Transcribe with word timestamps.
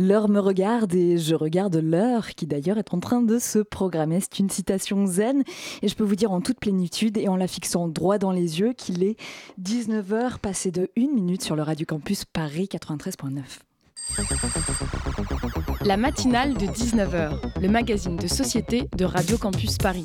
L'heure 0.00 0.28
me 0.28 0.38
regarde 0.38 0.94
et 0.94 1.18
je 1.18 1.34
regarde 1.34 1.74
l'heure 1.74 2.28
qui 2.28 2.46
d'ailleurs 2.46 2.78
est 2.78 2.94
en 2.94 3.00
train 3.00 3.20
de 3.20 3.40
se 3.40 3.58
programmer. 3.58 4.20
C'est 4.20 4.38
une 4.38 4.48
citation 4.48 5.06
zen 5.06 5.42
et 5.82 5.88
je 5.88 5.96
peux 5.96 6.04
vous 6.04 6.14
dire 6.14 6.30
en 6.30 6.40
toute 6.40 6.60
plénitude 6.60 7.18
et 7.18 7.26
en 7.26 7.34
la 7.34 7.48
fixant 7.48 7.88
droit 7.88 8.16
dans 8.16 8.30
les 8.30 8.60
yeux 8.60 8.74
qu'il 8.74 9.02
est 9.02 9.16
19h 9.60 10.38
passé 10.38 10.70
de 10.70 10.88
1 10.96 11.12
minute 11.12 11.42
sur 11.42 11.56
le 11.56 11.62
Radio 11.62 11.84
Campus 11.84 12.24
Paris 12.24 12.68
93.9. 12.70 13.42
La 15.84 15.96
matinale 15.96 16.54
de 16.54 16.66
19h, 16.66 17.60
le 17.60 17.68
magazine 17.68 18.14
de 18.14 18.28
société 18.28 18.88
de 18.96 19.04
Radio 19.04 19.36
Campus 19.36 19.78
Paris. 19.78 20.04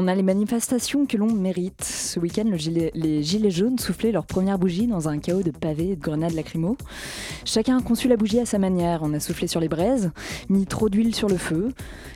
On 0.00 0.06
a 0.06 0.14
les 0.14 0.22
manifestations 0.22 1.06
que 1.06 1.16
l'on 1.16 1.32
mérite. 1.32 1.82
Ce 1.82 2.20
week-end, 2.20 2.44
les 2.44 3.22
Gilets 3.24 3.50
jaunes 3.50 3.80
soufflaient 3.80 4.12
leur 4.12 4.26
première 4.26 4.56
bougie 4.56 4.86
dans 4.86 5.08
un 5.08 5.18
chaos 5.18 5.42
de 5.42 5.50
pavés 5.50 5.90
et 5.90 5.96
de 5.96 6.00
grenades 6.00 6.34
lacrymo. 6.34 6.76
Chacun 7.44 7.78
a 7.78 7.82
conçu 7.82 8.06
la 8.06 8.16
bougie 8.16 8.38
à 8.38 8.46
sa 8.46 8.60
manière. 8.60 9.00
On 9.02 9.12
a 9.12 9.18
soufflé 9.18 9.48
sur 9.48 9.58
les 9.58 9.68
braises, 9.68 10.12
mis 10.50 10.66
trop 10.66 10.88
d'huile 10.88 11.16
sur 11.16 11.28
le 11.28 11.36
feu. 11.36 11.72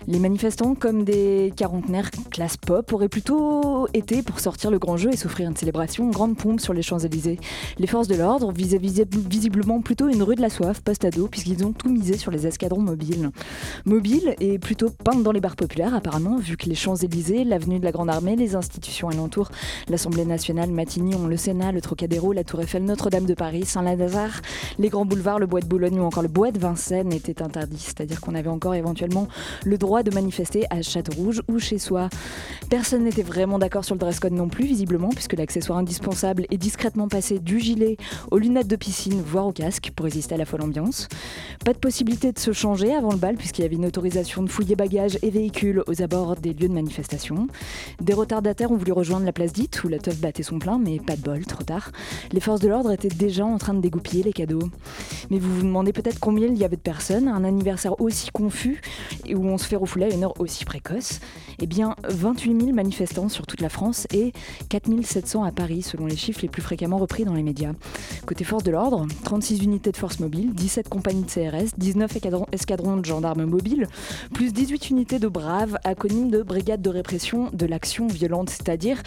Les 0.06 0.20
manifestants, 0.20 0.76
comme 0.76 1.02
des 1.02 1.52
quarantenaires 1.56 2.12
classe 2.30 2.56
pop, 2.56 2.92
auraient 2.92 3.08
plutôt 3.08 3.88
été 3.94 4.22
pour 4.22 4.38
sortir 4.38 4.70
le 4.70 4.78
grand 4.78 4.96
jeu 4.96 5.10
et 5.12 5.16
s'offrir 5.16 5.48
une 5.48 5.56
célébration 5.56 6.08
grande 6.08 6.36
pompe 6.36 6.60
sur 6.60 6.74
les 6.74 6.82
Champs-Élysées. 6.82 7.40
Les 7.78 7.86
forces 7.88 8.06
de 8.06 8.14
l'ordre 8.14 8.52
visaient 8.52 8.78
visiblement 8.78 9.80
plutôt 9.80 10.08
une 10.08 10.22
rue 10.22 10.36
de 10.36 10.40
la 10.40 10.50
soif 10.50 10.82
post-ado, 10.82 11.26
puisqu'ils 11.26 11.64
ont 11.64 11.72
tout 11.72 11.88
misé 11.88 12.16
sur 12.16 12.30
les 12.30 12.46
escadrons 12.46 12.80
mobiles. 12.80 13.30
Mobiles 13.86 14.36
et 14.38 14.60
plutôt 14.60 14.90
peintes 14.90 15.24
dans 15.24 15.32
les 15.32 15.40
bars 15.40 15.56
populaires, 15.56 15.96
apparemment, 15.96 16.36
vu 16.36 16.56
que 16.56 16.68
les 16.68 16.76
Champs-Élysées, 16.76 17.42
l'avenue 17.42 17.71
de 17.78 17.84
la 17.84 17.92
Grande 17.92 18.10
Armée, 18.10 18.36
les 18.36 18.56
institutions 18.56 19.08
alentours, 19.08 19.50
l'Assemblée 19.88 20.24
nationale, 20.24 20.70
Matignon, 20.70 21.26
le 21.26 21.36
Sénat, 21.36 21.72
le 21.72 21.80
Trocadéro, 21.80 22.32
la 22.32 22.44
Tour 22.44 22.60
Eiffel, 22.62 22.84
Notre-Dame 22.84 23.24
de 23.24 23.34
Paris, 23.34 23.64
Saint-Lazare, 23.64 24.40
les 24.78 24.88
grands 24.88 25.04
boulevards, 25.04 25.38
le 25.38 25.46
Bois 25.46 25.60
de 25.60 25.66
Boulogne 25.66 26.00
ou 26.00 26.04
encore 26.04 26.22
le 26.22 26.28
Bois 26.28 26.50
de 26.50 26.58
Vincennes 26.58 27.12
étaient 27.12 27.42
interdits. 27.42 27.78
C'est-à-dire 27.78 28.20
qu'on 28.20 28.34
avait 28.34 28.48
encore 28.48 28.74
éventuellement 28.74 29.28
le 29.64 29.78
droit 29.78 30.02
de 30.02 30.12
manifester 30.12 30.64
à 30.70 30.82
Châteaurouge 30.82 31.42
ou 31.48 31.58
chez 31.58 31.78
soi. 31.78 32.08
Personne 32.70 33.04
n'était 33.04 33.22
vraiment 33.22 33.58
d'accord 33.58 33.84
sur 33.84 33.94
le 33.94 34.00
dress 34.00 34.20
code 34.20 34.32
non 34.32 34.48
plus, 34.48 34.64
visiblement, 34.64 35.10
puisque 35.10 35.34
l'accessoire 35.34 35.78
indispensable 35.78 36.46
est 36.50 36.58
discrètement 36.58 37.08
passé 37.08 37.38
du 37.38 37.60
gilet 37.60 37.96
aux 38.30 38.38
lunettes 38.38 38.68
de 38.68 38.76
piscine, 38.76 39.20
voire 39.24 39.46
au 39.46 39.52
casque, 39.52 39.92
pour 39.94 40.04
résister 40.04 40.34
à 40.34 40.38
la 40.38 40.44
folle 40.44 40.62
ambiance. 40.62 41.08
Pas 41.64 41.72
de 41.72 41.78
possibilité 41.78 42.32
de 42.32 42.38
se 42.38 42.52
changer 42.52 42.94
avant 42.94 43.10
le 43.10 43.18
bal, 43.18 43.36
puisqu'il 43.36 43.62
y 43.62 43.64
avait 43.64 43.76
une 43.76 43.86
autorisation 43.86 44.42
de 44.42 44.48
fouiller 44.48 44.76
bagages 44.76 45.18
et 45.22 45.30
véhicules 45.30 45.82
aux 45.86 46.02
abords 46.02 46.36
des 46.36 46.52
lieux 46.52 46.68
de 46.68 46.74
manifestation. 46.74 47.48
Des 48.00 48.14
retardataires 48.14 48.70
ont 48.70 48.76
voulu 48.76 48.92
rejoindre 48.92 49.26
la 49.26 49.32
place 49.32 49.52
dite 49.52 49.82
où 49.84 49.88
la 49.88 49.98
teuf 49.98 50.18
battait 50.18 50.42
son 50.42 50.58
plein, 50.58 50.78
mais 50.78 50.98
pas 50.98 51.16
de 51.16 51.22
bol, 51.22 51.44
trop 51.46 51.64
tard. 51.64 51.92
Les 52.32 52.40
forces 52.40 52.60
de 52.60 52.68
l'ordre 52.68 52.92
étaient 52.92 53.08
déjà 53.08 53.44
en 53.44 53.58
train 53.58 53.74
de 53.74 53.80
dégoupiller 53.80 54.22
les 54.22 54.32
cadeaux. 54.32 54.70
Mais 55.30 55.38
vous 55.38 55.54
vous 55.54 55.62
demandez 55.62 55.92
peut-être 55.92 56.20
combien 56.20 56.48
il 56.48 56.58
y 56.58 56.64
avait 56.64 56.76
de 56.76 56.82
personnes, 56.82 57.28
un 57.28 57.44
anniversaire 57.44 58.00
aussi 58.00 58.30
confus 58.30 58.80
et 59.26 59.34
où 59.34 59.44
on 59.44 59.58
se 59.58 59.66
fait 59.66 59.76
refouler 59.76 60.06
à 60.06 60.14
une 60.14 60.24
heure 60.24 60.40
aussi 60.40 60.64
précoce. 60.64 61.20
Eh 61.58 61.66
bien, 61.66 61.94
28 62.08 62.60
000 62.60 62.72
manifestants 62.72 63.28
sur 63.28 63.46
toute 63.46 63.60
la 63.60 63.68
France 63.68 64.06
et 64.12 64.32
4 64.68 64.90
700 65.02 65.44
à 65.44 65.52
Paris, 65.52 65.82
selon 65.82 66.06
les 66.06 66.16
chiffres 66.16 66.40
les 66.42 66.48
plus 66.48 66.62
fréquemment 66.62 66.98
repris 66.98 67.24
dans 67.24 67.34
les 67.34 67.42
médias. 67.42 67.72
Côté 68.26 68.44
forces 68.44 68.64
de 68.64 68.70
l'ordre, 68.70 69.06
36 69.24 69.62
unités 69.62 69.92
de 69.92 69.96
force 69.96 70.20
mobile, 70.20 70.52
17 70.54 70.88
compagnies 70.88 71.24
de 71.24 71.30
CRS, 71.30 71.70
19 71.76 72.16
escadrons 72.52 72.96
de 72.96 73.04
gendarmes 73.04 73.44
mobiles, 73.44 73.86
plus 74.34 74.52
18 74.52 74.90
unités 74.90 75.18
de 75.18 75.28
braves, 75.28 75.78
acronyme 75.84 76.30
de 76.30 76.42
brigade 76.42 76.82
de 76.82 76.90
répression 76.90 77.41
de 77.50 77.66
l'action 77.66 78.06
violente, 78.06 78.50
c'est-à-dire 78.50 79.02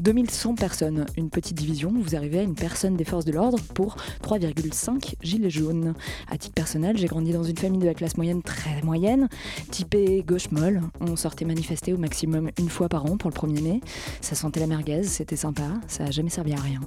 2100 0.00 0.54
personnes. 0.54 1.06
Une 1.16 1.30
petite 1.30 1.56
division, 1.56 1.92
vous 1.94 2.14
arrivez 2.14 2.40
à 2.40 2.42
une 2.42 2.54
personne 2.54 2.96
des 2.96 3.04
forces 3.04 3.24
de 3.24 3.32
l'ordre 3.32 3.58
pour 3.74 3.96
3,5 4.22 5.14
gilets 5.22 5.50
jaunes. 5.50 5.94
À 6.30 6.38
titre 6.38 6.54
personnel, 6.54 6.96
j'ai 6.96 7.06
grandi 7.06 7.32
dans 7.32 7.44
une 7.44 7.56
famille 7.56 7.80
de 7.80 7.86
la 7.86 7.94
classe 7.94 8.16
moyenne 8.16 8.42
très 8.42 8.82
moyenne, 8.82 9.28
typée 9.70 10.24
gauche 10.26 10.50
molle. 10.50 10.82
On 11.00 11.16
sortait 11.16 11.44
manifester 11.44 11.92
au 11.92 11.98
maximum 11.98 12.50
une 12.58 12.68
fois 12.68 12.88
par 12.88 13.06
an 13.06 13.16
pour 13.16 13.30
le 13.30 13.34
1er 13.34 13.62
mai. 13.62 13.80
Ça 14.20 14.34
sentait 14.34 14.60
la 14.60 14.66
merguez, 14.66 15.04
c'était 15.04 15.36
sympa, 15.36 15.68
ça 15.86 16.04
a 16.04 16.10
jamais 16.10 16.30
servi 16.30 16.52
à 16.52 16.60
rien. 16.60 16.80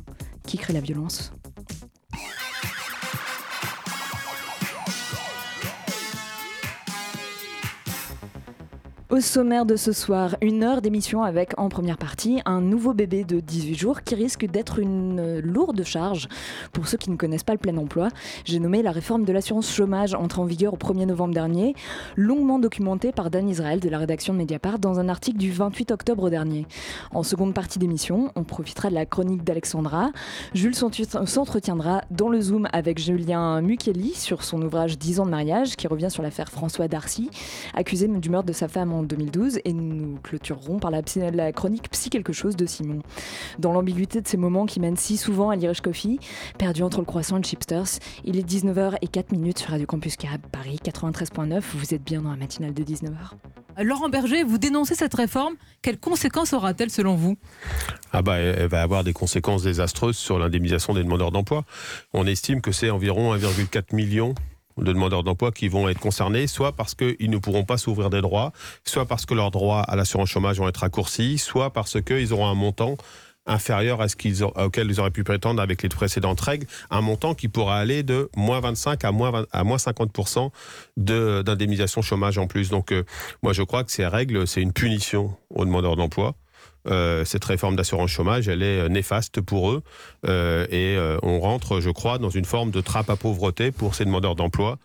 Qui 0.45 0.57
crée 0.57 0.73
la 0.73 0.81
violence? 0.81 1.31
Au 9.13 9.19
sommaire 9.19 9.67
de 9.67 9.75
ce 9.75 9.91
soir, 9.91 10.37
une 10.41 10.63
heure 10.63 10.81
d'émission 10.81 11.21
avec 11.21 11.53
en 11.59 11.69
première 11.69 11.99
partie 11.99 12.41
un 12.45 12.61
nouveau 12.61 12.95
bébé 12.95 13.23
de 13.23 13.39
18 13.39 13.75
jours 13.75 14.01
qui 14.01 14.15
risque 14.15 14.47
d'être 14.47 14.79
une 14.79 15.39
lourde 15.39 15.83
charge 15.83 16.27
pour 16.71 16.87
ceux 16.87 16.97
qui 16.97 17.11
ne 17.11 17.15
connaissent 17.15 17.43
pas 17.43 17.53
le 17.53 17.59
plein 17.59 17.77
emploi. 17.77 18.07
J'ai 18.43 18.57
nommé 18.57 18.81
la 18.81 18.89
réforme 18.89 19.23
de 19.23 19.31
l'assurance 19.31 19.71
chômage 19.71 20.15
entrée 20.15 20.41
en 20.41 20.45
vigueur 20.45 20.73
au 20.73 20.77
1er 20.77 21.05
novembre 21.05 21.35
dernier, 21.35 21.75
longuement 22.15 22.57
documentée 22.57 23.11
par 23.11 23.29
Dan 23.29 23.47
Israël 23.47 23.79
de 23.79 23.87
la 23.87 23.99
rédaction 23.99 24.33
de 24.33 24.39
Mediapart 24.39 24.79
dans 24.79 24.99
un 24.99 25.07
article 25.09 25.37
du 25.37 25.51
28 25.51 25.91
octobre 25.91 26.31
dernier. 26.31 26.65
En 27.11 27.21
seconde 27.21 27.53
partie 27.53 27.77
d'émission, 27.77 28.31
on 28.35 28.43
profitera 28.43 28.89
de 28.89 28.95
la 28.95 29.05
chronique 29.05 29.43
d'Alexandra. 29.43 30.09
Jules 30.55 30.73
s'entretiendra 30.73 32.01
dans 32.09 32.29
le 32.29 32.41
Zoom 32.41 32.67
avec 32.73 32.97
Julien 32.97 33.61
Mukeli 33.61 34.15
sur 34.15 34.43
son 34.43 34.59
ouvrage 34.63 34.97
10 34.97 35.19
ans 35.19 35.25
de 35.27 35.31
mariage 35.31 35.75
qui 35.75 35.85
revient 35.85 36.09
sur 36.09 36.23
l'affaire 36.23 36.49
François 36.49 36.87
Darcy, 36.87 37.29
accusé 37.75 38.07
du 38.07 38.31
meurtre 38.31 38.47
de 38.47 38.53
sa 38.53 38.67
femme 38.67 38.91
en 38.91 39.02
2012 39.05 39.59
et 39.65 39.73
nous 39.73 40.17
clôturerons 40.23 40.79
par 40.79 40.91
la, 40.91 41.01
la, 41.31 41.51
chronique 41.51 41.89
Psy 41.89 42.09
quelque 42.09 42.33
chose 42.33 42.55
de 42.55 42.65
Simon. 42.65 42.99
Dans 43.59 43.73
l'ambiguïté 43.73 44.21
de 44.21 44.27
ces 44.27 44.37
moments 44.37 44.65
qui 44.65 44.79
mènent 44.79 44.97
si 44.97 45.17
souvent 45.17 45.49
à 45.49 45.55
l'Irish 45.55 45.81
Coffee, 45.81 46.19
perdu 46.57 46.83
entre 46.83 46.99
le 46.99 47.05
croissant 47.05 47.37
et 47.37 47.39
le 47.39 47.45
chipsters, 47.45 47.99
il 48.23 48.37
est 48.37 48.47
19h04 48.47 49.25
minutes 49.31 49.59
sur 49.59 49.69
Radio 49.69 49.85
Campus 49.85 50.15
Cab 50.15 50.41
Paris 50.51 50.79
93.9. 50.83 51.61
Vous 51.75 51.93
êtes 51.93 52.03
bien 52.03 52.21
dans 52.21 52.31
la 52.31 52.37
matinale 52.37 52.73
de 52.73 52.83
19h. 52.83 53.33
Laurent 53.81 54.09
Berger, 54.09 54.43
vous 54.43 54.57
dénoncez 54.57 54.95
cette 54.95 55.13
réforme. 55.13 55.55
Quelles 55.81 55.99
conséquences 55.99 56.53
aura-t-elle 56.53 56.91
selon 56.91 57.15
vous? 57.15 57.37
Ah 58.11 58.21
bah, 58.21 58.37
Elle 58.37 58.67
va 58.67 58.81
avoir 58.81 59.03
des 59.03 59.13
conséquences 59.13 59.63
désastreuses 59.63 60.17
sur 60.17 60.37
l'indemnisation 60.37 60.93
des 60.93 61.03
demandeurs 61.03 61.31
d'emploi. 61.31 61.63
On 62.13 62.27
estime 62.27 62.61
que 62.61 62.71
c'est 62.71 62.89
environ 62.89 63.35
1,4 63.35 63.95
million 63.95 64.35
de 64.77 64.91
demandeurs 64.91 65.23
d'emploi 65.23 65.51
qui 65.51 65.67
vont 65.67 65.87
être 65.89 65.99
concernés, 65.99 66.47
soit 66.47 66.71
parce 66.71 66.95
qu'ils 66.95 67.29
ne 67.29 67.37
pourront 67.37 67.65
pas 67.65 67.77
s'ouvrir 67.77 68.09
des 68.09 68.21
droits, 68.21 68.51
soit 68.83 69.05
parce 69.05 69.25
que 69.25 69.33
leurs 69.33 69.51
droits 69.51 69.81
à 69.81 69.95
l'assurance 69.95 70.29
chômage 70.29 70.57
vont 70.57 70.67
être 70.67 70.77
raccourcis, 70.77 71.37
soit 71.37 71.71
parce 71.71 72.01
qu'ils 72.01 72.33
auront 72.33 72.47
un 72.47 72.55
montant 72.55 72.97
inférieur 73.45 74.01
à 74.01 74.07
ce 74.07 74.15
qu'ils 74.15 74.43
auquel 74.43 74.89
ils 74.89 74.99
auraient 74.99 75.11
pu 75.11 75.23
prétendre 75.23 75.61
avec 75.61 75.83
les 75.83 75.89
précédentes 75.89 76.39
règles, 76.39 76.67
un 76.89 77.01
montant 77.01 77.33
qui 77.33 77.49
pourra 77.49 77.77
aller 77.77 78.03
de 78.03 78.29
moins 78.35 78.59
25 78.59 79.03
à 79.03 79.11
moins, 79.11 79.45
à 79.51 79.63
moins 79.63 79.77
50% 79.77 80.49
d'indemnisation 80.97 82.01
chômage 82.01 82.37
en 82.37 82.47
plus. 82.47 82.69
Donc 82.69 82.91
euh, 82.91 83.03
moi 83.41 83.53
je 83.53 83.63
crois 83.63 83.83
que 83.83 83.91
ces 83.91 84.07
règles, 84.07 84.47
c'est 84.47 84.61
une 84.61 84.73
punition 84.73 85.35
aux 85.49 85.65
demandeurs 85.65 85.95
d'emploi. 85.95 86.35
Euh, 86.87 87.23
cette 87.25 87.45
réforme 87.45 87.75
d'assurance 87.75 88.09
chômage, 88.09 88.47
elle 88.47 88.63
est 88.63 88.79
euh, 88.79 88.89
néfaste 88.89 89.41
pour 89.41 89.71
eux. 89.71 89.83
Euh, 90.27 90.65
et 90.69 90.97
on 91.23 91.39
rentre, 91.39 91.79
je 91.79 91.89
crois, 91.89 92.17
dans 92.17 92.29
une 92.29 92.45
forme 92.45 92.71
de 92.71 92.81
trappe 92.81 93.09
à 93.09 93.15
pauvreté 93.15 93.71
pour 93.71 93.95
ces 93.95 94.05
demandeurs 94.05 94.35
d'emploi. 94.35 94.77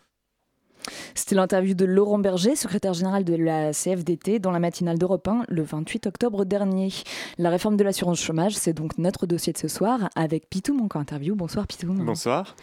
C'était 1.15 1.35
l'interview 1.35 1.75
de 1.75 1.85
Laurent 1.85 2.19
Berger, 2.19 2.57
secrétaire 2.57 2.95
général 2.95 3.25
de 3.25 3.35
la 3.35 3.73
CFDT, 3.73 4.39
dans 4.39 4.51
la 4.51 4.59
matinale 4.59 4.99
d'Europe 4.99 5.27
1 5.27 5.45
le 5.49 5.63
28 5.63 6.07
octobre 6.07 6.45
dernier. 6.45 6.91
La 7.39 7.51
réforme 7.51 7.77
de 7.77 7.85
l'assurance 7.85 8.21
chômage, 8.21 8.57
c'est 8.57 8.73
donc 8.73 8.99
notre 8.99 9.27
dossier 9.27 9.53
de 9.53 9.59
ce 9.59 9.69
soir 9.69 10.09
avec 10.15 10.49
Pitou, 10.49 10.75
mon 10.75 10.89
co-interview. 10.89 11.35
Bonsoir 11.35 11.67
Pitou. 11.67 11.93
Bonsoir. 11.93 12.57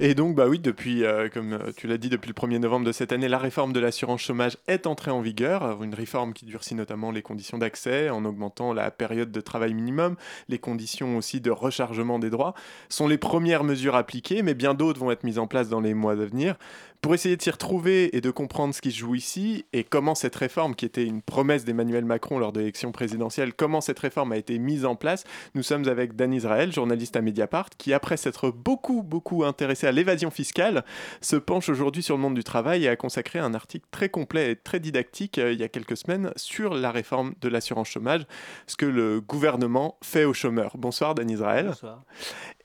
Et 0.00 0.14
donc, 0.14 0.34
bah 0.34 0.46
oui, 0.48 0.58
depuis, 0.58 1.04
euh, 1.04 1.28
comme 1.28 1.54
euh, 1.54 1.72
tu 1.76 1.86
l'as 1.86 1.98
dit, 1.98 2.08
depuis 2.08 2.28
le 2.28 2.34
1er 2.34 2.58
novembre 2.58 2.86
de 2.86 2.92
cette 2.92 3.12
année, 3.12 3.28
la 3.28 3.38
réforme 3.38 3.72
de 3.72 3.80
l'assurance 3.80 4.20
chômage 4.20 4.56
est 4.68 4.86
entrée 4.86 5.10
en 5.10 5.20
vigueur. 5.20 5.82
Une 5.82 5.94
réforme 5.94 6.32
qui 6.32 6.44
durcit 6.44 6.74
notamment 6.74 7.10
les 7.10 7.22
conditions 7.22 7.58
d'accès 7.58 8.10
en 8.10 8.24
augmentant 8.24 8.72
la 8.72 8.90
période 8.90 9.30
de 9.30 9.40
travail 9.40 9.74
minimum, 9.74 10.16
les 10.48 10.58
conditions 10.58 11.16
aussi 11.16 11.40
de 11.40 11.50
rechargement 11.50 12.18
des 12.18 12.30
droits, 12.30 12.54
sont 12.88 13.08
les 13.08 13.18
premières 13.18 13.64
mesures 13.64 13.96
appliquées, 13.96 14.42
mais 14.42 14.54
bien 14.54 14.74
d'autres 14.74 15.00
vont 15.00 15.10
être 15.10 15.24
mises 15.24 15.38
en 15.38 15.46
place 15.46 15.68
dans 15.68 15.80
les 15.80 15.94
mois 15.94 16.12
à 16.12 16.16
venir. 16.16 16.56
Pour 17.02 17.14
essayer 17.14 17.36
de 17.36 17.42
s'y 17.42 17.50
retrouver 17.50 18.16
et 18.16 18.20
de 18.20 18.30
comprendre 18.30 18.72
ce 18.72 18.80
qui 18.80 18.92
se 18.92 18.98
joue 18.98 19.16
ici 19.16 19.64
et 19.72 19.82
comment 19.82 20.14
cette 20.14 20.36
réforme, 20.36 20.76
qui 20.76 20.84
était 20.84 21.04
une 21.04 21.20
promesse 21.20 21.64
d'Emmanuel 21.64 22.04
Macron 22.04 22.38
lors 22.38 22.52
de 22.52 22.60
l'élection 22.60 22.92
présidentielle, 22.92 23.54
comment 23.54 23.80
cette 23.80 23.98
réforme 23.98 24.30
a 24.30 24.36
été 24.36 24.56
mise 24.60 24.84
en 24.84 24.94
place, 24.94 25.24
nous 25.56 25.64
sommes 25.64 25.88
avec 25.88 26.14
Dan 26.14 26.32
Israël, 26.32 26.72
journaliste 26.72 27.16
à 27.16 27.20
Mediapart, 27.20 27.70
qui 27.76 27.92
après 27.92 28.16
s'être 28.16 28.52
beaucoup, 28.52 29.02
beaucoup 29.02 29.42
intéressé 29.42 29.88
à 29.88 29.92
l'évasion 29.92 30.30
fiscale, 30.30 30.84
se 31.20 31.34
penche 31.34 31.68
aujourd'hui 31.68 32.04
sur 32.04 32.14
le 32.14 32.22
monde 32.22 32.34
du 32.34 32.44
travail 32.44 32.84
et 32.84 32.88
a 32.88 32.94
consacré 32.94 33.40
un 33.40 33.52
article 33.52 33.86
très 33.90 34.08
complet 34.08 34.52
et 34.52 34.56
très 34.56 34.78
didactique 34.78 35.38
euh, 35.38 35.52
il 35.52 35.58
y 35.58 35.64
a 35.64 35.68
quelques 35.68 35.96
semaines 35.96 36.30
sur 36.36 36.72
la 36.72 36.92
réforme 36.92 37.34
de 37.40 37.48
l'assurance 37.48 37.88
chômage, 37.88 38.28
ce 38.68 38.76
que 38.76 38.86
le 38.86 39.20
gouvernement 39.20 39.98
fait 40.04 40.24
aux 40.24 40.34
chômeurs. 40.34 40.76
Bonsoir 40.78 41.16
Dan 41.16 41.28
Israël. 41.28 41.66
Bonsoir. 41.66 42.04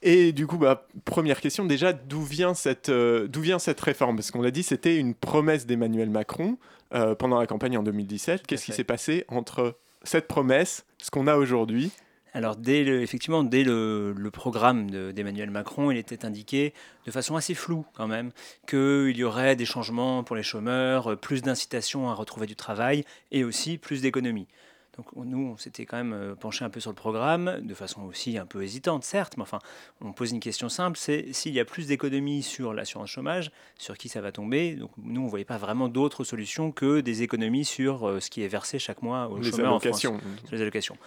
Et 0.02 0.32
du 0.32 0.46
coup, 0.46 0.58
bah, 0.58 0.86
première 1.04 1.40
question, 1.40 1.64
déjà, 1.64 1.92
d'où 1.92 2.22
vient 2.22 2.54
cette, 2.54 2.88
euh, 2.88 3.26
d'où 3.26 3.40
vient 3.40 3.58
cette 3.58 3.80
réforme? 3.80 4.14
Parce 4.14 4.27
qu'on 4.32 4.42
l'a 4.42 4.50
dit, 4.50 4.62
c'était 4.62 4.96
une 4.96 5.14
promesse 5.14 5.66
d'Emmanuel 5.66 6.10
Macron 6.10 6.58
euh, 6.94 7.14
pendant 7.14 7.38
la 7.38 7.46
campagne 7.46 7.76
en 7.76 7.82
2017. 7.82 8.46
Qu'est-ce 8.46 8.64
qui 8.64 8.72
s'est 8.72 8.84
passé 8.84 9.24
entre 9.28 9.78
cette 10.02 10.28
promesse, 10.28 10.86
ce 10.98 11.10
qu'on 11.10 11.26
a 11.26 11.36
aujourd'hui? 11.36 11.90
Alors, 12.34 12.56
dès 12.56 12.84
le, 12.84 13.02
effectivement, 13.02 13.42
dès 13.42 13.64
le, 13.64 14.14
programme 14.32 14.90
d'Emmanuel 15.12 15.50
Macron, 15.50 15.90
il 15.90 15.96
était 15.96 16.24
indiqué 16.24 16.74
de 17.06 17.10
façon 17.10 17.36
assez 17.36 17.54
floue 17.54 17.84
quand 17.94 18.06
même 18.06 18.30
qu'il 18.66 19.16
y 19.16 19.24
aurait 19.24 19.56
des 19.56 19.64
changements 19.64 20.22
pour 20.22 20.36
les 20.36 20.42
chômeurs, 20.42 21.18
plus 21.18 21.42
d'incitation 21.42 22.10
à 22.10 22.14
retrouver 22.14 22.46
du 22.46 22.54
travail 22.54 23.04
et 23.32 23.44
aussi 23.44 23.78
plus 23.78 24.02
d'économies. 24.02 24.46
Donc 24.98 25.06
nous, 25.14 25.52
on 25.52 25.56
s'était 25.56 25.86
quand 25.86 25.96
même 25.96 26.12
euh, 26.12 26.34
penché 26.34 26.64
un 26.64 26.70
peu 26.70 26.80
sur 26.80 26.90
le 26.90 26.96
programme, 26.96 27.60
de 27.62 27.74
façon 27.74 28.02
aussi 28.02 28.36
un 28.36 28.46
peu 28.46 28.64
hésitante, 28.64 29.04
certes, 29.04 29.36
mais 29.36 29.42
enfin, 29.42 29.60
on 30.00 30.12
pose 30.12 30.32
une 30.32 30.40
question 30.40 30.68
simple, 30.68 30.98
c'est 30.98 31.32
s'il 31.32 31.54
y 31.54 31.60
a 31.60 31.64
plus 31.64 31.86
d'économies 31.86 32.42
sur 32.42 32.74
l'assurance 32.74 33.08
chômage, 33.08 33.52
sur 33.78 33.96
qui 33.96 34.08
ça 34.08 34.20
va 34.20 34.32
tomber? 34.32 34.74
Donc 34.74 34.90
nous, 35.00 35.20
on 35.20 35.24
ne 35.24 35.30
voyait 35.30 35.44
pas 35.44 35.56
vraiment 35.56 35.88
d'autres 35.88 36.24
solutions 36.24 36.72
que 36.72 37.00
des 37.00 37.22
économies 37.22 37.64
sur 37.64 38.08
euh, 38.08 38.18
ce 38.18 38.28
qui 38.28 38.42
est 38.42 38.48
versé 38.48 38.80
chaque 38.80 39.00
mois 39.00 39.28
aux 39.28 39.40
chômeurs 39.40 39.74
en 39.74 39.78
France. 39.78 40.00
Sur 40.00 40.18
les 40.50 40.62
allocations. 40.62 40.98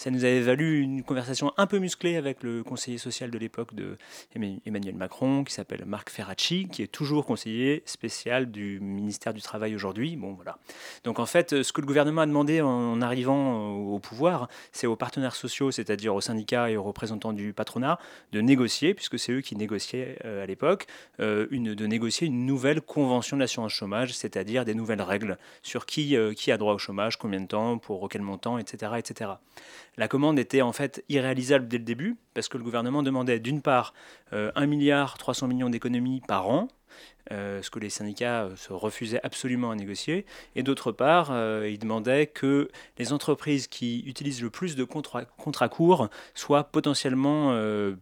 Ça 0.00 0.10
nous 0.10 0.24
avait 0.24 0.40
valu 0.40 0.80
une 0.80 1.02
conversation 1.02 1.52
un 1.58 1.66
peu 1.66 1.78
musclée 1.78 2.16
avec 2.16 2.42
le 2.42 2.64
conseiller 2.64 2.96
social 2.96 3.30
de 3.30 3.36
l'époque 3.36 3.74
de 3.74 3.98
Emmanuel 4.34 4.94
Macron, 4.94 5.44
qui 5.44 5.52
s'appelle 5.52 5.84
Marc 5.84 6.08
Ferracci, 6.08 6.68
qui 6.72 6.82
est 6.82 6.86
toujours 6.86 7.26
conseiller 7.26 7.82
spécial 7.84 8.50
du 8.50 8.80
ministère 8.80 9.34
du 9.34 9.42
Travail 9.42 9.74
aujourd'hui. 9.74 10.16
Bon, 10.16 10.32
voilà. 10.32 10.56
Donc 11.04 11.18
en 11.18 11.26
fait, 11.26 11.62
ce 11.62 11.70
que 11.74 11.82
le 11.82 11.86
gouvernement 11.86 12.22
a 12.22 12.26
demandé 12.26 12.62
en 12.62 13.02
arrivant 13.02 13.72
au 13.74 13.98
pouvoir, 13.98 14.48
c'est 14.72 14.86
aux 14.86 14.96
partenaires 14.96 15.34
sociaux, 15.34 15.70
c'est-à-dire 15.70 16.14
aux 16.14 16.22
syndicats 16.22 16.70
et 16.70 16.78
aux 16.78 16.82
représentants 16.82 17.34
du 17.34 17.52
patronat, 17.52 17.98
de 18.32 18.40
négocier, 18.40 18.94
puisque 18.94 19.18
c'est 19.18 19.32
eux 19.32 19.42
qui 19.42 19.54
négociaient 19.54 20.16
euh, 20.24 20.44
à 20.44 20.46
l'époque, 20.46 20.86
euh, 21.20 21.46
de 21.50 21.86
négocier 21.86 22.26
une 22.26 22.46
nouvelle 22.46 22.80
convention 22.80 23.36
de 23.36 23.42
l'assurance 23.42 23.72
chômage, 23.72 24.14
c'est-à-dire 24.14 24.64
des 24.64 24.74
nouvelles 24.74 25.02
règles 25.02 25.36
sur 25.62 25.84
qui, 25.84 26.16
euh, 26.16 26.32
qui 26.32 26.52
a 26.52 26.56
droit 26.56 26.72
au 26.72 26.78
chômage, 26.78 27.18
combien 27.18 27.42
de 27.42 27.48
temps, 27.48 27.76
pour 27.76 28.08
quel 28.08 28.22
montant, 28.22 28.56
etc., 28.56 28.92
etc. 28.96 29.32
La 29.96 30.08
commande 30.08 30.38
était 30.38 30.62
en 30.62 30.72
fait 30.72 31.04
irréalisable 31.08 31.68
dès 31.68 31.78
le 31.78 31.84
début, 31.84 32.16
parce 32.34 32.48
que 32.48 32.58
le 32.58 32.64
gouvernement 32.64 33.02
demandait 33.02 33.40
d'une 33.40 33.60
part 33.62 33.92
1 34.32 34.36
euh, 34.36 34.66
milliard 34.66 35.18
300 35.18 35.48
millions 35.48 35.70
d'économies 35.70 36.22
par 36.26 36.48
an, 36.48 36.68
euh, 37.32 37.62
ce 37.62 37.70
que 37.70 37.78
les 37.78 37.90
syndicats 37.90 38.44
euh, 38.44 38.56
se 38.56 38.72
refusaient 38.72 39.20
absolument 39.22 39.70
à 39.70 39.76
négocier, 39.76 40.26
et 40.56 40.62
d'autre 40.62 40.92
part, 40.92 41.32
il 41.64 41.78
demandait 41.78 42.26
que 42.26 42.70
les 42.98 43.12
entreprises 43.12 43.66
qui 43.66 44.00
utilisent 44.06 44.42
le 44.42 44.50
plus 44.50 44.76
de 44.76 44.84
contrats, 44.84 45.68
courts 45.68 46.08
soient 46.34 46.64
potentiellement 46.64 47.54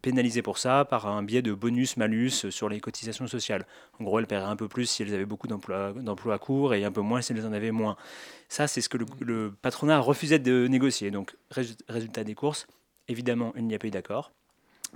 pénalisées 0.02 0.42
pour 0.42 0.58
ça 0.58 0.84
par 0.84 1.06
un 1.06 1.22
biais 1.22 1.42
de 1.42 1.52
bonus-malus 1.52 2.50
sur 2.50 2.68
les 2.68 2.80
cotisations 2.80 3.26
sociales. 3.26 3.66
En 4.00 4.04
gros, 4.04 4.18
elles 4.18 4.26
paieraient 4.26 4.44
un 4.44 4.56
peu 4.56 4.68
plus 4.68 4.86
si 4.86 5.02
elles 5.02 5.14
avaient 5.14 5.26
beaucoup 5.26 5.48
d'emplois 5.48 6.38
courts 6.38 6.74
et 6.74 6.84
un 6.84 6.92
peu 6.92 7.00
moins 7.00 7.20
si 7.20 7.32
elles 7.32 7.46
en 7.46 7.52
avaient 7.52 7.70
moins. 7.70 7.96
Ça, 8.48 8.66
c'est 8.66 8.80
ce 8.80 8.88
que 8.88 8.98
le, 9.20 9.52
patronat 9.62 9.98
refusait 9.98 10.38
de 10.38 10.66
négocier. 10.66 11.10
Donc, 11.10 11.36
résultat 11.50 12.24
des 12.24 12.34
courses, 12.34 12.66
évidemment, 13.08 13.52
il 13.56 13.66
n'y 13.66 13.74
a 13.74 13.78
pas 13.78 13.88
eu 13.88 13.90
d'accord, 13.90 14.32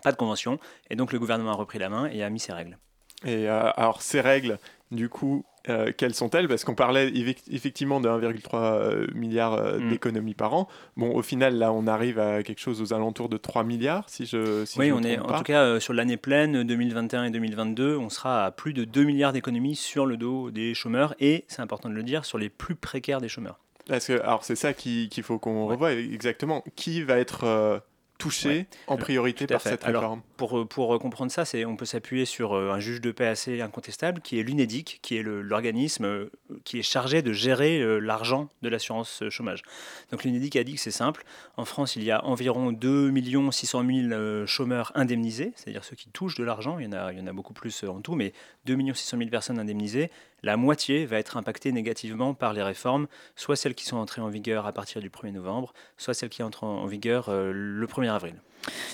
pas 0.03 0.13
de 0.13 0.17
convention, 0.17 0.59
et 0.91 0.97
donc 0.97 1.13
le 1.13 1.19
gouvernement 1.19 1.51
a 1.51 1.55
repris 1.55 1.79
la 1.79 1.89
main 1.89 2.07
et 2.07 2.23
a 2.23 2.31
mis 2.31 2.41
ses 2.41 2.53
règles. 2.53 2.79
Et 3.25 3.49
euh, 3.49 3.71
alors, 3.77 4.03
ces 4.03 4.21
règles, 4.21 4.59
du 4.91 5.09
coup, 5.09 5.45
euh, 5.69 5.93
quelles 5.97 6.15
sont-elles? 6.15 6.49
Parce 6.49 6.65
qu'on 6.65 6.75
parlait 6.75 7.13
effectivement 7.51 8.01
de 8.01 8.09
1,3 8.09 8.51
euh, 8.55 9.07
milliard 9.15 9.57
mm. 9.57 9.91
d'économies 9.91 10.35
par 10.35 10.55
an. 10.55 10.69
Bon, 10.97 11.15
au 11.15 11.23
final, 11.23 11.57
là, 11.57 11.73
on 11.73 11.87
arrive 11.87 12.19
à 12.19 12.43
quelque 12.43 12.61
chose 12.61 12.83
aux 12.83 12.93
alentours 12.93 13.29
de 13.29 13.37
3 13.37 13.65
milliards, 13.65 14.09
si 14.09 14.27
je 14.27 14.65
si 14.65 14.79
Oui, 14.79 14.93
on 14.93 15.03
est 15.03 15.19
en 15.19 15.39
tout 15.39 15.45
cas 15.45 15.79
sur 15.81 15.93
l'année 15.93 16.17
pleine 16.17 16.65
2021 16.65 17.25
et 17.25 17.31
2022, 17.31 17.97
on 17.97 18.09
sera 18.09 18.45
à 18.45 18.51
plus 18.51 18.73
de 18.73 18.85
2 18.85 19.05
milliards 19.05 19.33
d'économies 19.33 19.77
sur 19.77 20.07
le 20.07 20.17
dos 20.17 20.51
des 20.51 20.75
chômeurs 20.75 21.15
et, 21.21 21.45
c'est 21.49 21.63
important 21.63 21.89
de 21.89 21.95
le 21.95 22.03
dire, 22.03 22.25
sur 22.25 22.39
les 22.39 22.49
plus 22.49 22.75
précaires 22.75 23.21
des 23.21 23.29
chômeurs. 23.29 23.59
Parce 23.89 24.07
que, 24.07 24.21
alors, 24.21 24.45
c'est 24.45 24.57
ça 24.57 24.73
qu'il 24.73 25.11
faut 25.23 25.39
qu'on 25.39 25.67
revoie 25.67 25.93
exactement. 25.93 26.63
Qui 26.77 27.03
va 27.03 27.19
être 27.19 27.83
touchés 28.23 28.67
en 28.87 28.97
priorité 28.97 29.47
par 29.47 29.61
cette 29.61 29.85
réforme 29.85 30.23
pour, 30.43 30.59
euh, 30.59 30.65
pour 30.65 30.99
comprendre 30.99 31.31
ça, 31.31 31.45
on 31.67 31.77
peut 31.77 31.85
s'appuyer 31.85 32.25
sur 32.25 32.55
euh, 32.55 32.73
un 32.73 32.81
juge 32.81 33.01
de 33.01 33.13
paix 33.13 33.29
assez 33.29 33.61
incontestable 33.61 34.21
qui 34.21 34.41
est 34.41 34.43
l'UNEDIC, 34.43 34.99
qui 35.01 35.17
est 35.17 35.23
l'organisme 35.23 36.05
euh, 36.05 36.31
qui 36.65 36.81
est 36.81 36.83
chargé 36.83 37.23
de 37.23 37.33
gérer 37.33 38.01
l'argent 38.01 38.49
de 38.63 38.69
l'assurance 38.69 39.23
chômage. 39.31 39.63
Donc 40.11 40.25
l'UNEDIC 40.25 40.57
a 40.57 40.65
dit 40.65 40.75
que 40.75 40.81
c'est 40.81 40.91
simple. 40.91 41.25
En 41.57 41.65
France, 41.65 41.97
il 41.97 42.03
y 42.03 42.11
a 42.11 42.25
environ 42.25 42.73
2 42.73 43.13
600 43.51 43.85
000 44.11 44.47
chômeurs 44.47 44.93
indemnisés, 44.95 45.53
c'est-à-dire 45.55 45.85
ceux 45.85 45.97
qui 45.97 46.09
touchent 46.09 46.37
de 46.37 46.45
l'argent. 46.45 46.79
Il, 46.79 46.87
y 46.87 46.89
en 46.89 46.93
a, 46.93 47.13
il 47.13 47.19
y 47.19 47.23
en 47.23 47.27
a 47.27 47.33
beaucoup 47.33 47.55
plus 47.55 47.85
en 47.85 48.01
tout, 48.01 48.15
mais 48.15 48.33
2 48.67 48.77
600 48.95 49.19
000 49.19 49.31
personnes 49.31 49.59
indemnisées. 49.59 50.11
La 50.43 50.57
moitié 50.57 51.07
va 51.07 51.19
être 51.19 51.37
impactée 51.37 51.73
négativement 51.73 52.35
par 52.35 52.53
les 52.53 52.63
réformes, 52.63 53.07
soit 53.37 53.57
celles 53.57 53.75
qui 53.75 53.85
sont 53.85 53.97
entrées 53.97 54.23
en 54.23 54.29
vigueur 54.29 54.67
à 54.67 54.73
partir 54.73 55.01
du 55.01 55.09
1er 55.09 55.33
novembre, 55.33 55.73
soit 55.97 56.15
celles 56.15 56.31
qui 56.31 56.43
entrent 56.43 56.65
en 56.65 56.87
vigueur 56.87 57.31
le 57.31 57.87
1er 57.87 58.11
avril. 58.11 58.35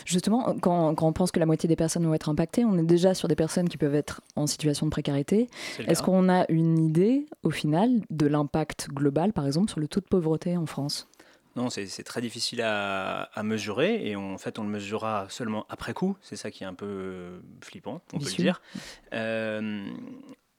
Justement, 0.04 0.54
quand, 0.60 0.94
on 1.00 1.12
pense 1.12 1.30
que 1.30 1.40
la 1.40 1.46
moitié 1.46 1.68
des 1.68 1.76
personnes 1.76 2.04
vont 2.06 2.14
être 2.14 2.28
impactées, 2.28 2.64
on 2.64 2.78
est 2.78 2.84
déjà 2.84 3.14
sur 3.14 3.28
des 3.28 3.36
personnes 3.36 3.68
qui 3.68 3.76
peuvent 3.76 3.94
être 3.94 4.20
en 4.36 4.46
situation 4.46 4.86
de 4.86 4.90
précarité. 4.90 5.48
Est-ce 5.86 6.02
qu'on 6.02 6.28
a 6.28 6.44
une 6.50 6.78
idée, 6.78 7.26
au 7.42 7.50
final, 7.50 7.90
de 8.10 8.26
l'impact 8.26 8.88
global, 8.88 9.32
par 9.32 9.46
exemple, 9.46 9.70
sur 9.70 9.80
le 9.80 9.88
taux 9.88 10.00
de 10.00 10.06
pauvreté 10.06 10.56
en 10.56 10.66
France? 10.66 11.08
Non, 11.56 11.70
c'est 11.70 12.04
très 12.04 12.20
difficile 12.20 12.62
à, 12.62 13.28
mesurer 13.42 14.08
et 14.08 14.14
en 14.14 14.38
fait 14.38 14.58
on 14.60 14.62
le 14.62 14.68
mesurera 14.68 15.26
seulement 15.28 15.66
après 15.68 15.92
coup. 15.92 16.16
C'est 16.20 16.36
ça 16.36 16.52
qui 16.52 16.62
est 16.62 16.66
un 16.66 16.74
peu 16.74 17.40
flippant, 17.62 18.00
on 18.12 18.18
peut 18.18 18.26
le 18.26 18.36
dire. 18.36 18.62
Euh, 19.12 19.90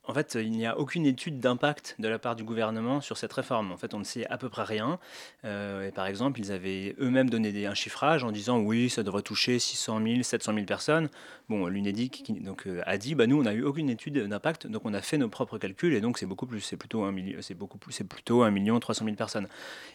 en 0.04 0.14
fait, 0.14 0.36
il 0.40 0.50
n'y 0.50 0.66
a 0.66 0.78
aucune 0.78 1.04
étude 1.04 1.40
d'impact 1.40 1.96
de 1.98 2.08
la 2.08 2.18
part 2.18 2.34
du 2.34 2.42
gouvernement 2.42 3.00
sur 3.00 3.16
cette 3.18 3.32
réforme. 3.32 3.70
En 3.70 3.76
fait, 3.76 3.92
on 3.92 3.98
ne 3.98 4.04
sait 4.04 4.26
à 4.26 4.38
peu 4.38 4.48
près 4.48 4.64
rien. 4.64 4.98
Euh, 5.44 5.86
et 5.86 5.92
par 5.92 6.06
exemple, 6.06 6.40
ils 6.40 6.52
avaient 6.52 6.96
eux-mêmes 7.00 7.28
donné 7.28 7.66
un 7.66 7.74
chiffrage 7.74 8.24
en 8.24 8.32
disant 8.32 8.58
oui, 8.58 8.88
ça 8.88 9.02
devrait 9.02 9.22
toucher 9.22 9.58
600 9.58 10.00
000, 10.02 10.22
700 10.22 10.54
000 10.54 10.66
personnes. 10.66 11.10
Bon, 11.48 11.66
l'UNEDIC 11.66 12.42
donc, 12.42 12.66
euh, 12.66 12.82
a 12.86 12.96
dit 12.96 13.14
bah, 13.14 13.26
nous, 13.26 13.38
on 13.38 13.42
n'a 13.42 13.52
eu 13.52 13.62
aucune 13.62 13.90
étude 13.90 14.26
d'impact, 14.26 14.66
donc 14.66 14.82
on 14.84 14.94
a 14.94 15.02
fait 15.02 15.18
nos 15.18 15.28
propres 15.28 15.58
calculs 15.58 15.92
et 15.92 16.00
donc 16.00 16.18
c'est 16.18 16.26
beaucoup 16.26 16.46
plus, 16.46 16.60
c'est 16.60 16.76
plutôt 16.76 17.04
beaucoup 17.56 17.78
plus, 17.78 17.92
c'est 17.92 18.04
plutôt 18.04 18.42
un 18.42 18.50
million 18.50 18.80
300 18.80 19.04
000 19.04 19.16
personnes. 19.16 19.48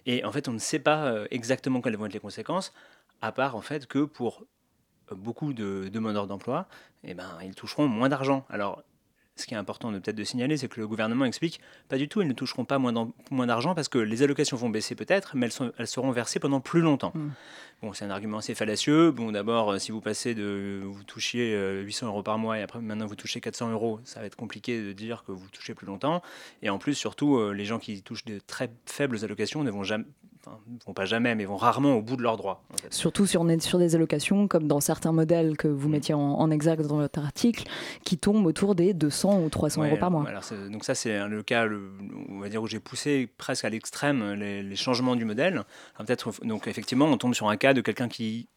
Et 0.06 0.24
en 0.24 0.32
fait, 0.32 0.48
on 0.48 0.54
ne 0.54 0.60
sait 0.60 0.80
pas 0.80 1.06
euh, 1.06 1.28
exactement 1.32 1.82
quelles 1.82 1.98
vont 1.98 2.06
être 2.06 2.14
les 2.14 2.20
conséquences, 2.20 2.74
à 3.22 3.32
part 3.32 3.56
en 3.56 3.62
fait 3.62 3.88
que 3.88 4.06
pour 4.06 4.46
beaucoup 5.12 5.54
de 5.54 5.90
demandeurs 5.92 6.28
d'emploi, 6.28 6.68
eh 7.04 7.14
ben, 7.14 7.38
ils 7.44 7.56
toucheront 7.56 7.88
moins 7.88 8.10
d'argent. 8.10 8.46
Alors, 8.50 8.84
ce 9.36 9.46
qui 9.46 9.54
est 9.54 9.58
important 9.58 9.92
de 9.92 10.00
peut-être 10.00 10.16
de 10.16 10.24
signaler, 10.24 10.58
c'est 10.58 10.68
que 10.68 10.80
le 10.80 10.88
gouvernement 10.88 11.26
explique 11.26 11.60
pas 11.90 11.98
du 11.98 12.08
tout, 12.08 12.22
ils 12.22 12.28
ne 12.28 12.34
toucheront 12.34 12.66
pas 12.66 12.80
moins 12.80 13.48
d'argent 13.48 13.76
parce 13.76 13.90
que 13.90 13.98
les 13.98 14.24
allocations 14.24 14.56
vont 14.56 14.70
baisser 14.70 14.96
peut-être, 14.96 15.36
mais 15.36 15.50
elles, 15.78 15.88
seront 15.88 16.12
versées 16.12 16.40
pendant 16.40 16.62
plus 16.62 16.82
longtemps. 16.82 17.12
Hmm. 17.14 17.32
Bon, 17.82 17.94
c'est 17.94 18.06
un 18.06 18.10
argument 18.10 18.38
assez 18.38 18.56
fallacieux. 18.56 19.12
Bon, 19.12 19.32
d'abord, 19.32 19.74
euh, 19.74 19.80
si 19.80 19.92
vous 19.92 20.00
passez 20.00 20.34
de 20.34 20.82
vous 20.86 21.04
touchiez 21.04 21.54
800 21.84 22.06
euh, 22.06 22.10
euros 22.10 22.24
par 22.24 22.38
mois 22.38 22.58
et 22.58 22.62
après 22.62 22.80
maintenant 22.80 23.06
vous 23.06 23.16
touchez 23.16 23.42
400 23.42 23.72
euros, 23.72 24.00
ça 24.06 24.22
va 24.22 24.26
être 24.26 24.38
compliqué 24.38 24.82
de 24.82 24.94
dire 24.94 25.24
que 25.26 25.34
vous 25.34 25.48
touchez 25.50 25.74
plus 25.74 25.86
longtemps. 25.86 26.22
Et 26.62 26.70
en 26.70 26.78
plus, 26.78 26.94
surtout, 26.94 27.38
euh, 27.38 27.52
les 27.52 27.66
gens 27.66 27.80
qui 27.80 28.02
touchent 28.02 28.26
de 28.26 28.40
très 28.40 28.72
faibles 28.86 29.24
allocations 29.24 29.64
ne 29.64 29.72
vont 29.72 29.84
jamais, 29.84 30.06
ne 30.68 30.78
vont 30.86 30.94
pas 30.94 31.06
jamais, 31.06 31.36
mais 31.36 31.46
vont 31.46 31.56
rarement 31.56 31.94
au 31.94 32.02
bout 32.02 32.16
de 32.16 32.22
leurs 32.22 32.38
droits. 32.38 32.64
Surtout 32.90 33.26
si 33.26 33.38
on 33.38 33.48
est 33.48 33.62
sur 33.62 33.80
des 33.80 33.96
allocations, 33.96 34.48
comme 34.48 34.68
dans 34.68 34.80
certains 34.80 35.12
modèles 35.12 35.58
que 35.58 35.68
vous 35.68 35.88
mm. 35.88 35.92
mettiez 35.92 36.14
en, 36.14 36.20
en 36.20 36.52
exact 36.52 36.84
dans 36.84 36.98
votre 36.98 37.20
article, 37.20 37.64
qui 38.04 38.18
tombent 38.18 38.46
autour 38.46 38.76
des 38.76 38.94
200 38.94 39.42
ou 39.42 39.50
300 39.50 39.86
euros 39.86 39.98
par 39.98 40.12
mois. 40.12 40.26
donc 40.72 40.84
ça, 40.86 40.96
c'est 40.96 41.28
le 41.28 41.44
cas, 41.44 41.68
on 42.30 42.40
va 42.40 42.50
dire, 42.50 42.62
où 42.62 42.68
j'ai 42.68 42.80
poussé 42.80 43.30
presque 43.38 43.66
à 43.66 43.70
l'extrême 43.70 44.34
les, 44.34 44.76
changements 44.76 45.16
du 45.16 45.26
modèle. 45.26 45.64
Peut-être, 45.98 46.46
donc 46.46 46.68
effectivement, 46.68 47.06
on 47.06 47.18
tombe 47.18 47.34
sur 47.34 47.50
un 47.50 47.58
cas 47.58 47.74
de 47.74 47.82
quelqu'un 47.82 48.10
qui 48.10 48.48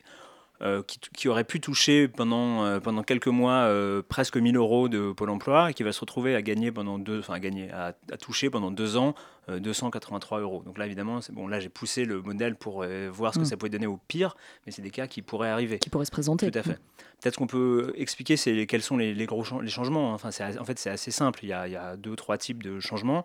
euh, 0.61 0.83
qui, 1.15 1.29
aurait 1.29 1.45
pu 1.45 1.61
toucher 1.61 2.09
pendant, 2.09 2.65
euh, 2.65 2.81
pendant 2.81 3.05
quelques 3.05 3.29
mois 3.29 3.61
euh, 3.61 4.03
presque 4.07 4.37
1000 4.37 4.57
euros 4.57 4.89
de 4.89 5.13
Pôle 5.13 5.31
emploi 5.31 5.71
et 5.71 5.75
qui 5.75 5.85
va 5.85 5.93
se 5.93 6.01
retrouver 6.01 6.35
à 6.35 6.43
gagner 6.43 6.73
pendant 6.73 6.99
deux, 6.99 7.21
enfin 7.21 7.35
à 7.35 7.39
gagner, 7.39 7.71
à, 7.71 7.93
toucher 8.17 8.51
pendant 8.51 8.73
deux 8.73 8.97
ans 8.97 9.15
283 9.49 10.41
euros. 10.41 10.63
Donc 10.67 10.77
là, 10.77 10.85
évidemment, 10.85 11.21
bon. 11.33 11.47
Là, 11.49 11.59
j'ai 11.59 11.71
poussé 11.71 12.05
le 12.05 12.21
modèle 12.21 12.55
pour 12.55 12.85
voir 13.11 13.33
ce 13.33 13.39
que 13.39 13.45
mm. 13.45 13.47
ça 13.47 13.57
pouvait 13.57 13.71
donner 13.71 13.87
au 13.87 13.99
pire, 14.09 14.37
mais 14.67 14.73
c'est 14.73 14.83
des 14.83 14.91
cas 14.91 15.07
qui 15.07 15.23
pourraient 15.23 15.49
arriver. 15.49 15.79
Qui 15.79 15.89
pourraient 15.89 16.05
se 16.05 16.11
présenter. 16.11 16.51
Tout 16.51 16.59
à 16.59 16.63
fait. 16.63 16.79
Peut-être 17.23 17.37
qu'on 17.37 17.47
peut 17.47 17.95
expliquer 17.97 18.37
c'est 18.37 18.67
quels 18.67 18.83
sont 18.83 18.99
les, 18.99 19.15
gros 19.25 19.43
les 19.63 19.71
changements. 19.71 20.13
Enfin, 20.13 20.29
en 20.29 20.65
fait, 20.65 20.79
c'est 20.79 20.91
assez 20.91 21.11
simple. 21.11 21.41
Il 21.45 21.49
y, 21.49 21.55
a, 21.55 21.67
il 21.67 21.73
y 21.73 21.77
a 21.77 21.97
deux, 21.97 22.15
trois 22.15 22.37
types 22.37 22.63
de 22.63 22.79
changements. 22.79 23.25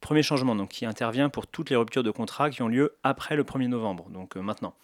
Premier 0.00 0.22
changement, 0.22 0.54
donc, 0.54 0.70
qui 0.70 0.86
intervient 0.86 1.28
pour 1.28 1.46
toutes 1.46 1.70
les 1.70 1.76
ruptures 1.76 2.02
de 2.02 2.10
contrat 2.10 2.50
qui 2.50 2.62
ont 2.62 2.68
lieu 2.68 2.96
après 3.02 3.34
le 3.34 3.44
1er 3.44 3.68
novembre, 3.68 4.08
donc 4.10 4.36
euh, 4.36 4.40
maintenant. 4.40 4.74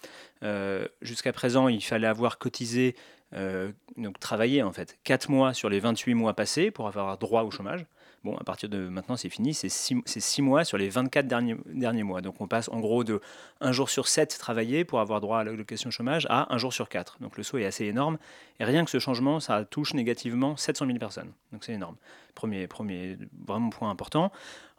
Euh, 0.42 0.86
jusqu'à 1.02 1.32
présent, 1.32 1.68
il 1.68 1.82
fallait 1.82 2.06
avoir 2.06 2.38
cotisé, 2.38 2.96
euh, 3.34 3.70
donc 3.96 4.18
travaillé 4.18 4.62
en 4.62 4.72
fait, 4.72 4.98
4 5.04 5.30
mois 5.30 5.54
sur 5.54 5.68
les 5.68 5.80
28 5.80 6.14
mois 6.14 6.34
passés 6.34 6.70
pour 6.70 6.88
avoir 6.88 7.18
droit 7.18 7.42
au 7.42 7.50
chômage. 7.50 7.86
Bon, 8.24 8.36
à 8.36 8.44
partir 8.44 8.68
de 8.68 8.88
maintenant, 8.88 9.16
c'est 9.16 9.28
fini, 9.28 9.52
c'est 9.52 9.68
6, 9.68 10.42
mois 10.42 10.64
sur 10.64 10.78
les 10.78 10.88
24 10.88 11.26
derniers, 11.26 11.56
derniers 11.66 12.04
mois. 12.04 12.20
Donc 12.20 12.40
on 12.40 12.46
passe 12.46 12.68
en 12.68 12.78
gros 12.78 13.02
de 13.02 13.20
1 13.60 13.72
jour 13.72 13.90
sur 13.90 14.06
7 14.06 14.36
travaillé 14.38 14.84
pour 14.84 15.00
avoir 15.00 15.20
droit 15.20 15.40
à 15.40 15.44
l'allocation 15.44 15.90
chômage 15.90 16.26
à 16.30 16.52
1 16.54 16.58
jour 16.58 16.72
sur 16.72 16.88
4. 16.88 17.18
Donc 17.20 17.36
le 17.36 17.42
saut 17.42 17.58
est 17.58 17.64
assez 17.64 17.84
énorme. 17.84 18.18
Et 18.60 18.64
rien 18.64 18.84
que 18.84 18.92
ce 18.92 19.00
changement, 19.00 19.40
ça 19.40 19.64
touche 19.64 19.92
négativement 19.94 20.56
700 20.56 20.86
000 20.86 20.98
personnes. 20.98 21.32
Donc 21.52 21.64
c'est 21.64 21.72
énorme. 21.72 21.96
Premier, 22.36 22.68
premier 22.68 23.18
vraiment 23.44 23.70
point 23.70 23.90
important. 23.90 24.30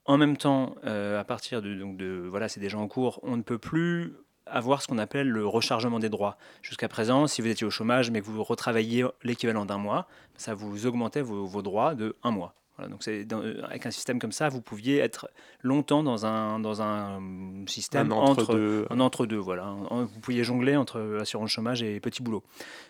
En 0.06 0.18
même 0.18 0.36
temps, 0.36 0.76
euh, 0.86 1.20
à 1.20 1.24
partir 1.24 1.62
de, 1.62 1.74
donc 1.76 1.98
de 1.98 2.26
voilà, 2.28 2.50
c'est 2.50 2.60
déjà 2.60 2.78
en 2.78 2.88
cours, 2.88 3.20
on 3.24 3.38
ne 3.38 3.42
peut 3.42 3.58
plus 3.58 4.14
avoir 4.46 4.82
ce 4.82 4.88
qu'on 4.88 4.98
appelle 4.98 5.30
le 5.30 5.48
rechargement 5.48 6.00
des 6.00 6.10
droits. 6.10 6.38
Jusqu'à 6.62 6.90
présent, 6.90 7.28
si 7.28 7.42
vous 7.42 7.48
étiez 7.48 7.66
au 7.66 7.70
chômage 7.70 8.12
mais 8.12 8.20
que 8.20 8.26
vous 8.26 8.44
retravailliez 8.44 9.06
l'équivalent 9.24 9.66
d'un 9.66 9.78
mois, 9.78 10.08
ça 10.36 10.54
vous 10.54 10.86
augmentait 10.86 11.22
vos, 11.22 11.62
droits 11.62 11.96
de 11.96 12.18
un 12.24 12.32
mois. 12.32 12.54
Voilà, 12.76 12.90
donc 12.90 13.04
c'est 13.04 13.26
avec 13.64 13.86
un 13.86 13.92
système 13.92 14.20
comme 14.20 14.32
ça, 14.32 14.50
vous 14.50 14.60
pouviez 14.60 14.98
être 14.98 15.30
longtemps 15.62 16.04
dans 16.04 16.26
un, 16.26 16.60
dans 16.60 16.82
un 16.82 17.22
système 17.68 18.12
entre, 18.12 18.56
deux. 18.56 18.88
entre 18.90 19.26
deux. 19.28 19.38
Voilà. 19.38 19.76
Vous 19.92 20.20
pouviez 20.20 20.44
jongler 20.44 20.76
entre 20.76 21.20
assurance 21.22 21.52
chômage 21.52 21.84
et 21.84 22.00
petit 22.00 22.24
boulot. 22.24 22.44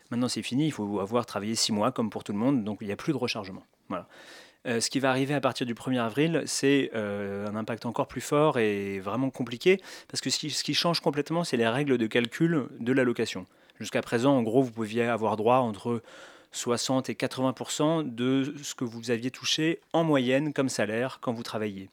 Maintenant, 0.10 0.30
c'est 0.30 0.42
fini, 0.42 0.68
il 0.68 0.72
faut 0.72 1.00
avoir 1.02 1.26
travaillé 1.26 1.54
six 1.54 1.74
mois 1.74 1.92
comme 1.92 2.10
pour 2.10 2.24
tout 2.24 2.32
le 2.32 2.40
monde, 2.40 2.64
donc 2.64 2.78
il 2.82 2.88
n'y 2.88 2.94
a 2.94 2.96
plus 2.96 3.12
de 3.12 3.18
rechargement. 3.18 3.64
Voilà. 3.90 4.08
Euh, 4.66 4.80
ce 4.80 4.90
qui 4.90 5.00
va 5.00 5.10
arriver 5.10 5.34
à 5.34 5.42
partir 5.42 5.66
du 5.66 5.74
1er 5.74 6.00
avril, 6.00 6.44
c'est 6.46 6.92
euh, 6.96 7.48
un 7.48 7.56
impact 7.56 7.86
encore 7.86 8.08
plus 8.08 8.22
fort 8.22 8.60
et 8.60 9.00
vraiment 9.00 9.30
compliqué, 9.30 9.82
parce 10.08 10.22
que 10.22 10.30
ce 10.30 10.64
qui, 10.64 10.74
change 10.74 11.02
complètement, 11.02 11.44
c'est 11.44 11.58
les 11.58 11.68
règles 11.68 11.98
de 11.98 12.08
calcul 12.08 12.68
de 12.80 12.94
l'allocation. 12.94 13.46
Jusqu'à 13.80 14.02
présent, 14.02 14.38
en 14.38 14.44
gros, 14.44 14.62
vous 14.62 14.72
pouviez 14.72 15.04
avoir 15.04 15.36
droit 15.36 15.58
entre 15.58 16.02
60 16.52 17.10
et 17.10 17.14
80% 17.14 18.14
de 18.14 18.54
ce 18.62 18.76
que 18.76 18.86
vous 18.86 19.12
aviez 19.12 19.32
touché 19.32 19.80
en 19.92 20.04
moyenne 20.04 20.54
comme 20.54 20.70
salaire 20.70 21.18
quand 21.20 21.34
vous 21.34 21.44
travailliez. 21.44 21.90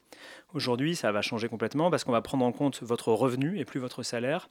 Aujourd'hui, 0.53 0.95
ça 0.95 1.11
va 1.11 1.21
changer 1.21 1.49
complètement 1.49 1.89
parce 1.89 2.03
qu'on 2.03 2.11
va 2.11 2.21
prendre 2.21 2.45
en 2.45 2.51
compte 2.51 2.81
votre 2.83 3.11
revenu 3.11 3.59
et 3.59 3.65
plus 3.65 3.79
votre 3.79 4.03
salaire 4.03 4.49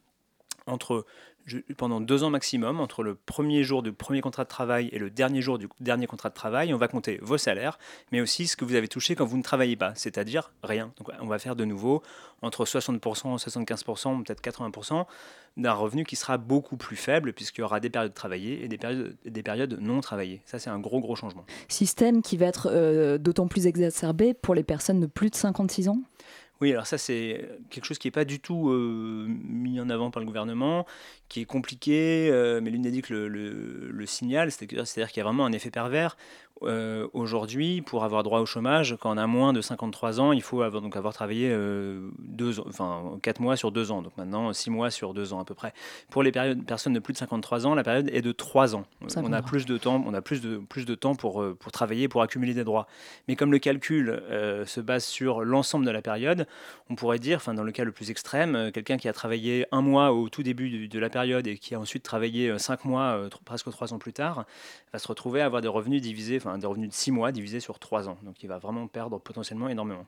pendant 1.77 2.01
deux 2.01 2.23
ans 2.23 2.31
maximum, 2.31 2.81
entre 2.81 3.03
le 3.03 3.15
premier 3.15 3.65
jour 3.65 3.83
du 3.83 3.93
premier 3.93 4.21
contrat 4.21 4.45
de 4.45 4.49
travail 4.49 4.89
et 4.93 4.99
le 4.99 5.11
dernier 5.11 5.43
jour 5.43 5.59
du 5.59 5.69
dernier 5.81 6.07
contrat 6.07 6.29
de 6.29 6.35
travail, 6.35 6.73
on 6.75 6.79
va 6.79 6.89
compter 6.89 7.19
vos 7.23 7.39
salaires, 7.39 7.79
mais 8.13 8.21
aussi 8.21 8.47
ce 8.47 8.57
que 8.57 8.65
vous 8.65 8.75
avez 8.75 8.89
touché 8.89 9.15
quand 9.15 9.25
vous 9.25 9.37
ne 9.37 9.43
travaillez 9.43 9.77
pas, 9.77 9.93
c'est-à-dire 9.95 10.53
rien. 10.63 10.93
Donc 10.99 11.11
on 11.21 11.27
va 11.27 11.39
faire 11.39 11.57
de 11.57 11.65
nouveau 11.65 12.03
entre 12.43 12.65
60%, 12.65 13.01
75%, 13.01 14.23
peut-être 14.23 14.43
80% 14.43 15.07
d'un 15.57 15.73
revenu 15.73 16.05
qui 16.05 16.17
sera 16.17 16.39
beaucoup 16.39 16.77
plus 16.77 16.97
faible, 16.97 17.33
puisqu'il 17.33 17.61
y 17.61 17.65
aura 17.65 17.81
des 17.81 17.91
périodes 17.91 18.15
travaillées 18.15 18.65
et 18.65 18.69
des 18.69 18.79
périodes, 18.79 19.17
des 19.25 19.43
périodes 19.43 19.79
non 19.81 20.01
travaillées. 20.01 20.41
Ça, 20.47 20.59
c'est 20.59 20.71
un 20.71 20.79
gros, 20.79 21.01
gros 21.01 21.17
changement. 21.17 21.45
Système 21.69 22.23
qui 22.23 22.37
va 22.37 22.47
être 22.47 22.69
euh, 22.71 23.19
d'autant 23.19 23.49
plus 23.49 23.67
exacerbé 23.67 24.33
pour 24.33 24.55
les 24.55 24.63
personnes 24.63 25.01
de 25.01 25.07
plus 25.07 25.31
de 25.31 25.35
56 25.35 25.89
ans? 25.89 26.01
Oui, 26.61 26.73
alors 26.73 26.87
ça 26.87 26.99
c'est 26.99 27.49
quelque 27.71 27.87
chose 27.87 27.99
qui 27.99 28.07
n'est 28.07 28.13
pas 28.13 28.27
du 28.27 28.39
tout 28.39 28.69
euh, 28.69 29.27
mis 29.29 29.81
en 29.81 29.89
avant 29.89 30.11
par 30.11 30.21
le 30.21 30.27
gouvernement, 30.27 30.87
qui 31.29 31.41
est 31.41 31.45
compliqué, 31.47 32.29
euh, 32.31 32.61
mais 32.63 32.71
l'UNEDIC 32.71 33.09
le, 33.09 33.29
le, 33.29 33.91
le 33.91 34.07
signale, 34.07 34.53
c'est-à-dire 34.53 35.09
qu'il 35.09 35.17
y 35.17 35.21
a 35.21 35.25
vraiment 35.25 35.47
un 35.47 35.53
effet 35.53 35.71
pervers 35.71 36.19
euh, 36.63 37.09
aujourd'hui, 37.15 37.81
pour 37.81 38.05
avoir 38.05 38.23
droit 38.23 38.41
au 38.41 38.47
chômage, 38.47 38.97
quand 39.01 39.15
on 39.15 39.17
a 39.17 39.27
moins 39.27 39.53
de 39.53 39.61
53 39.61 40.21
ans, 40.21 40.33
il 40.33 40.43
faut 40.43 40.63
avoir, 40.63 40.83
donc 40.83 40.97
avoir 40.97 41.15
travaillé 41.15 41.49
euh, 41.51 42.11
deux, 42.19 42.61
enfin, 42.61 43.19
4 43.23 43.41
mois 43.41 43.57
sur 43.57 43.73
2 43.73 43.91
ans. 43.91 44.03
Donc 44.03 44.17
maintenant, 44.17 44.53
6 44.53 44.71
mois 44.71 44.91
sur 44.91 45.15
2 45.15 45.33
ans 45.33 45.41
à 45.41 45.45
peu 45.45 45.55
près. 45.55 45.73
Pour 46.11 46.23
les 46.23 46.33
périodes, 46.33 46.65
personnes 46.65 46.93
de 46.93 46.99
plus 46.99 47.15
de 47.15 47.19
53 47.19 47.67
ans, 47.67 47.75
la 47.75 47.83
période 47.83 48.11
est 48.13 48.23
de 48.23 48.33
3 48.33 48.77
ans. 48.77 48.85
On 49.17 49.33
a 49.33 49.43
plus 49.43 49.65
de 49.65 49.79
temps, 49.79 50.05
on 50.07 50.13
a 50.13 50.21
plus 50.21 50.43
de, 50.43 50.59
plus 50.59 50.85
de 50.85 50.95
temps 50.95 51.15
pour, 51.15 51.43
euh, 51.43 51.57
pour 51.59 51.73
travailler, 51.73 52.09
pour 52.09 52.23
accumuler 52.23 52.53
des 52.53 52.65
droits. 52.65 52.87
Mais 53.29 53.37
comme 53.37 53.53
le 53.53 53.59
calcul 53.59 54.23
se 54.67 54.81
base 54.81 55.05
sur 55.05 55.45
l'ensemble 55.45 55.87
de 55.87 55.91
la 55.91 56.03
période, 56.03 56.47
on 56.91 56.95
pourrait 56.95 57.19
dire, 57.19 57.39
enfin, 57.39 57.55
dans 57.55 57.63
le 57.63 57.73
cas 57.73 57.85
le 57.85 57.93
plus 57.93 58.11
extrême, 58.11 58.71
quelqu'un 58.73 58.97
qui 58.97 59.09
a 59.09 59.13
travaillé 59.13 59.67
un 59.73 59.81
mois 59.81 60.13
au 60.13 60.29
tout 60.29 60.43
début 60.43 60.89
de, 60.89 60.99
la 60.99 61.09
période 61.09 61.47
et 61.47 61.57
qui 61.57 61.75
a 61.75 61.81
ensuite 61.81 62.03
travaillé 62.03 62.59
5 62.59 62.85
mois, 62.85 63.29
presque 63.45 63.71
3 63.71 63.95
ans 63.95 63.99
plus 63.99 64.13
tard, 64.13 64.45
va 64.93 64.99
se 64.99 65.09
retrouver 65.09 65.41
à 65.41 65.47
avoir 65.47 65.63
des 65.63 65.69
revenus 65.69 66.03
divisés, 66.03 66.37
enfin 66.37 66.50
des 66.59 66.67
revenus 66.67 66.89
de 66.89 66.95
6 66.95 67.11
mois 67.11 67.33
divisés 67.33 67.61
sur 67.61 67.79
3 67.79 68.09
ans. 68.09 68.19
Donc 68.23 68.43
il 68.43 68.49
va 68.49 68.59
vraiment 68.59 68.87
perdre 68.87 69.19
potentiellement 69.19 69.69
énormément. 69.69 70.07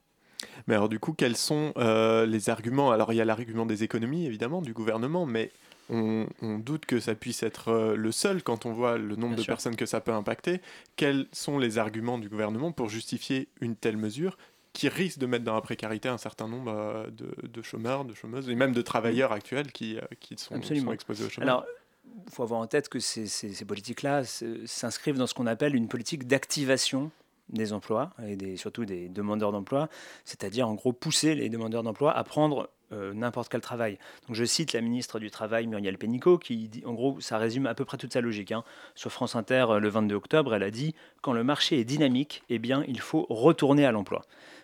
Mais 0.66 0.74
alors 0.74 0.88
du 0.88 0.98
coup, 0.98 1.12
quels 1.12 1.36
sont 1.36 1.72
euh, 1.76 2.26
les 2.26 2.50
arguments? 2.50 2.90
Alors 2.90 3.12
il 3.12 3.16
y 3.16 3.20
a 3.20 3.24
l'argument 3.24 3.66
des 3.66 3.84
économies, 3.84 4.26
évidemment, 4.26 4.62
du 4.62 4.72
gouvernement, 4.72 5.26
mais 5.26 5.50
on, 5.88 6.26
doute 6.58 6.86
que 6.86 7.00
ça 7.00 7.14
puisse 7.14 7.42
être 7.42 7.68
euh, 7.68 7.96
le 7.96 8.12
seul 8.12 8.42
quand 8.42 8.64
on 8.64 8.72
voit 8.72 8.96
le 8.96 9.14
nombre 9.16 9.36
de 9.36 9.42
personnes 9.42 9.76
que 9.76 9.86
ça 9.86 10.00
peut 10.00 10.12
impacter. 10.12 10.60
Quels 10.96 11.26
sont 11.32 11.58
les 11.58 11.78
arguments 11.78 12.18
du 12.18 12.28
gouvernement 12.28 12.72
pour 12.72 12.88
justifier 12.88 13.48
une 13.60 13.76
telle 13.76 13.96
mesure 13.96 14.38
qui 14.72 14.88
risque 14.88 15.18
de 15.18 15.26
mettre 15.26 15.44
dans 15.44 15.54
la 15.54 15.60
précarité 15.60 16.08
un 16.08 16.16
certain 16.16 16.48
nombre 16.48 16.72
euh, 16.74 17.06
de, 17.10 17.62
chômeurs, 17.62 18.06
de 18.06 18.14
chômeuses, 18.14 18.48
et 18.48 18.54
même 18.54 18.72
de 18.72 18.80
travailleurs 18.80 19.32
actuels 19.32 19.70
qui, 19.70 19.98
qui 20.18 20.38
sont, 20.38 20.60
sont, 20.62 20.92
exposés 20.92 21.24
au 21.24 21.28
chômage 21.28 21.62
il 22.04 22.32
faut 22.32 22.42
avoir 22.42 22.60
en 22.60 22.66
tête 22.66 22.88
que 22.88 22.98
ces, 22.98 23.64
politiques-là 23.66 24.22
s'inscrivent 24.24 25.18
dans 25.18 25.26
ce 25.26 25.34
qu'on 25.34 25.46
appelle 25.46 25.74
une 25.74 25.88
politique 25.88 26.26
d'activation 26.26 27.10
des 27.48 27.72
emplois 27.72 28.10
et 28.26 28.56
surtout 28.56 28.84
des 28.84 29.08
demandeurs 29.08 29.52
d'emploi, 29.52 29.88
c'est-à-dire 30.24 30.68
en 30.68 30.74
gros 30.74 30.92
pousser 30.92 31.34
les 31.34 31.48
demandeurs 31.48 31.82
d'emploi 31.82 32.16
à 32.16 32.24
prendre 32.24 32.70
euh, 32.92 33.12
n'importe 33.14 33.50
quel 33.50 33.60
travail. 33.60 33.98
Donc 34.26 34.36
je 34.36 34.44
cite 34.44 34.72
la 34.72 34.80
ministre 34.80 35.18
du 35.18 35.30
Travail 35.30 35.66
Muriel 35.66 35.98
Pénicaud 35.98 36.38
qui 36.38 36.68
dit, 36.68 36.82
en 36.84 36.92
gros, 36.92 37.20
ça 37.20 37.38
résume 37.38 37.66
à 37.66 37.74
peu 37.74 37.84
près 37.84 37.96
toute 37.96 38.12
sa 38.12 38.20
logique. 38.20 38.52
Hein. 38.52 38.64
Sur 38.94 39.12
France 39.12 39.34
Inter 39.34 39.66
euh, 39.68 39.80
le 39.80 39.88
22 39.88 40.14
octobre, 40.14 40.54
elle 40.54 40.62
a 40.62 40.70
dit 40.70 40.94
quand 41.20 41.32
le 41.32 41.44
marché 41.44 41.78
est 41.78 41.84
dynamique, 41.84 42.42
eh 42.48 42.58
bien 42.58 42.84
il 42.88 43.00
faut 43.00 43.26
retourner 43.28 43.86
à 43.86 43.92
l'emploi. 43.92 44.22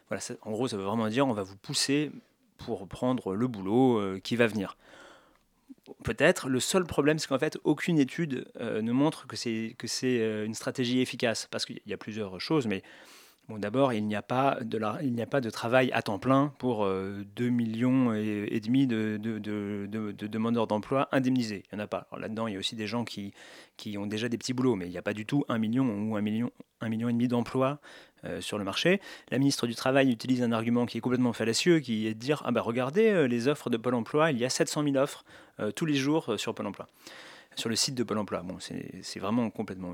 Voilà, 0.08 0.22
en 0.42 0.52
gros, 0.52 0.68
ça 0.68 0.76
veut 0.76 0.84
vraiment 0.84 1.08
dire 1.08 1.26
on 1.26 1.32
va 1.32 1.42
vous 1.42 1.56
pousser 1.56 2.10
pour 2.58 2.86
prendre 2.88 3.34
le 3.34 3.46
boulot 3.46 3.98
euh, 3.98 4.20
qui 4.22 4.36
va 4.36 4.46
venir 4.46 4.76
peut-être. 6.04 6.48
Le 6.48 6.60
seul 6.60 6.84
problème, 6.84 7.18
c'est 7.18 7.28
qu'en 7.28 7.38
fait, 7.38 7.58
aucune 7.64 7.98
étude 7.98 8.50
euh, 8.60 8.82
ne 8.82 8.92
montre 8.92 9.26
que 9.26 9.36
c'est 9.36 9.74
euh, 10.04 10.44
une 10.44 10.54
stratégie 10.54 11.00
efficace, 11.00 11.48
parce 11.50 11.64
qu'il 11.64 11.80
y 11.86 11.92
a 11.92 11.96
plusieurs 11.96 12.40
choses, 12.40 12.66
mais 12.66 12.82
bon, 13.48 13.58
d'abord, 13.58 13.92
il 13.92 14.06
n'y 14.06 14.14
a 14.14 14.22
pas 14.22 14.60
de 14.60 15.50
travail 15.50 15.90
à 15.92 16.02
temps 16.02 16.18
plein 16.18 16.52
pour 16.58 16.84
2 16.84 16.90
euh, 16.90 17.50
millions 17.50 18.12
et, 18.12 18.60
demi 18.60 18.86
de, 18.86 19.18
de, 19.20 19.38
de, 19.38 20.26
demandeurs 20.26 20.66
d'emploi 20.66 21.08
indemnisés. 21.12 21.64
Il 21.70 21.76
n'y 21.76 21.82
en 21.82 21.84
a 21.84 21.88
pas. 21.88 22.06
Là-dedans, 22.16 22.46
il 22.46 22.54
y 22.54 22.56
a 22.56 22.58
aussi 22.58 22.76
des 22.76 22.86
gens 22.86 23.04
qui, 23.04 23.32
ont 23.96 24.06
déjà 24.06 24.28
des 24.28 24.38
petits 24.38 24.52
boulots, 24.52 24.76
mais 24.76 24.86
il 24.86 24.90
n'y 24.90 24.98
a 24.98 25.02
pas 25.02 25.14
du 25.14 25.26
tout 25.26 25.44
un 25.48 25.58
million 25.58 25.84
ou 25.84 26.16
un 26.16 26.20
million, 26.20 26.50
un 26.80 26.88
million 26.88 27.08
et 27.08 27.12
demi 27.12 27.28
d'emplois 27.28 27.80
euh, 28.24 28.40
sur 28.40 28.58
le 28.58 28.64
marché. 28.64 29.00
La 29.30 29.38
ministre 29.38 29.68
du 29.68 29.76
Travail 29.76 30.10
utilise 30.10 30.42
un 30.42 30.50
argument 30.50 30.86
qui 30.86 30.98
est 30.98 31.00
complètement 31.00 31.32
fallacieux, 31.32 31.78
qui 31.78 32.08
est 32.08 32.14
de 32.14 32.18
dire 32.18 32.42
ah 32.44 32.50
bah 32.50 32.62
regardez 32.62 33.08
euh, 33.10 33.28
les 33.28 33.46
offres 33.46 33.70
de 33.70 33.76
Pôle 33.76 33.94
Emploi, 33.94 34.32
il 34.32 34.38
y 34.38 34.44
a 34.44 34.50
700 34.50 34.82
000 34.82 34.96
offres 34.96 35.24
euh, 35.60 35.70
tous 35.70 35.86
les 35.86 35.94
jours 35.94 36.34
sur 36.36 36.52
Pôle 36.52 36.66
Emploi 36.66 36.88
sur 37.58 37.68
le 37.68 37.76
site 37.76 37.94
de 37.94 38.02
Pôle 38.02 38.18
emploi. 38.18 38.42
Bon, 38.42 38.56
c'est 38.60 39.18
vraiment 39.18 39.50
complètement, 39.50 39.92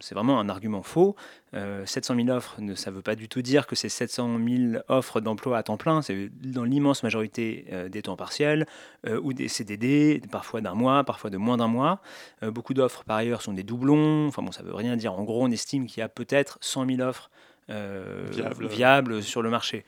c'est 0.00 0.14
vraiment 0.14 0.38
un 0.38 0.48
argument 0.48 0.82
faux. 0.82 1.16
700 1.52 2.14
000 2.16 2.28
offres, 2.28 2.56
ça 2.74 2.90
ne 2.90 2.96
veut 2.96 3.02
pas 3.02 3.14
du 3.14 3.28
tout 3.28 3.42
dire 3.42 3.66
que 3.66 3.74
c'est 3.74 3.88
700 3.88 4.38
000 4.38 4.82
offres 4.88 5.20
d'emploi 5.20 5.58
à 5.58 5.62
temps 5.62 5.76
plein. 5.76 6.02
C'est 6.02 6.28
dans 6.28 6.64
l'immense 6.64 7.02
majorité 7.02 7.66
des 7.90 8.02
temps 8.02 8.16
partiels 8.16 8.66
ou 9.06 9.32
des 9.32 9.48
CDD, 9.48 10.20
parfois 10.30 10.60
d'un 10.60 10.74
mois, 10.74 11.04
parfois 11.04 11.30
de 11.30 11.38
moins 11.38 11.56
d'un 11.56 11.68
mois. 11.68 12.00
beaucoup 12.42 12.74
d'offres, 12.74 13.04
par 13.04 13.16
ailleurs, 13.16 13.42
sont 13.42 13.54
des 13.54 13.62
doublons. 13.62 14.26
Enfin 14.26 14.42
bon, 14.42 14.52
ça 14.52 14.62
veut 14.62 14.74
rien 14.74 14.96
dire. 14.96 15.14
En 15.14 15.24
gros, 15.24 15.42
on 15.42 15.50
estime 15.50 15.86
qu'il 15.86 16.00
y 16.00 16.02
a 16.02 16.08
peut-être 16.08 16.58
100 16.60 16.86
000 16.86 17.00
offres 17.00 17.30
euh, 17.70 18.28
viable. 18.60 19.22
sur 19.22 19.42
le 19.42 19.50
marché. 19.50 19.84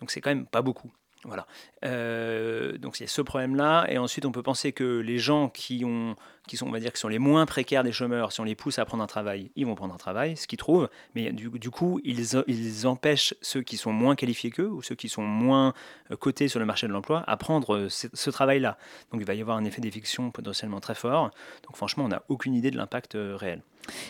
Donc 0.00 0.10
c'est 0.10 0.20
quand 0.20 0.30
même 0.30 0.46
pas 0.46 0.62
beaucoup. 0.62 0.90
Voilà. 1.24 1.46
Euh, 1.84 2.78
donc 2.78 3.00
il 3.00 3.02
y 3.02 3.04
a 3.04 3.08
ce 3.08 3.20
problème-là, 3.20 3.86
et 3.88 3.98
ensuite 3.98 4.24
on 4.24 4.32
peut 4.32 4.42
penser 4.42 4.72
que 4.72 5.00
les 5.00 5.18
gens 5.18 5.48
qui 5.48 5.84
ont, 5.84 6.14
qui 6.48 6.56
sont, 6.56 6.66
on 6.66 6.72
va 6.72 6.80
dire, 6.80 6.92
qui 6.92 7.00
sont 7.00 7.08
les 7.08 7.20
moins 7.20 7.46
précaires 7.46 7.84
des 7.84 7.92
chômeurs, 7.92 8.32
si 8.32 8.40
on 8.40 8.44
les 8.44 8.56
pousse 8.56 8.78
à 8.78 8.84
prendre 8.84 9.02
un 9.02 9.06
travail, 9.06 9.50
ils 9.54 9.66
vont 9.66 9.76
prendre 9.76 9.94
un 9.94 9.98
travail, 9.98 10.36
ce 10.36 10.48
qu'ils 10.48 10.58
trouvent, 10.58 10.88
mais 11.14 11.32
du, 11.32 11.48
du 11.50 11.70
coup 11.70 12.00
ils, 12.02 12.34
ils, 12.48 12.86
empêchent 12.86 13.34
ceux 13.40 13.62
qui 13.62 13.76
sont 13.76 13.92
moins 13.92 14.16
qualifiés 14.16 14.50
qu'eux 14.50 14.68
ou 14.68 14.82
ceux 14.82 14.96
qui 14.96 15.08
sont 15.08 15.22
moins 15.22 15.74
euh, 16.10 16.16
cotés 16.16 16.48
sur 16.48 16.58
le 16.58 16.66
marché 16.66 16.88
de 16.88 16.92
l'emploi 16.92 17.22
à 17.26 17.36
prendre 17.36 17.76
euh, 17.76 17.88
ce, 17.88 18.08
ce 18.12 18.30
travail-là. 18.30 18.78
Donc 19.12 19.20
il 19.20 19.26
va 19.26 19.34
y 19.34 19.40
avoir 19.40 19.56
un 19.56 19.64
effet 19.64 19.80
d'éviction 19.80 20.30
potentiellement 20.30 20.80
très 20.80 20.94
fort. 20.94 21.30
Donc 21.66 21.76
franchement, 21.76 22.04
on 22.04 22.08
n'a 22.08 22.22
aucune 22.28 22.54
idée 22.54 22.70
de 22.70 22.76
l'impact 22.76 23.16
réel. 23.16 23.62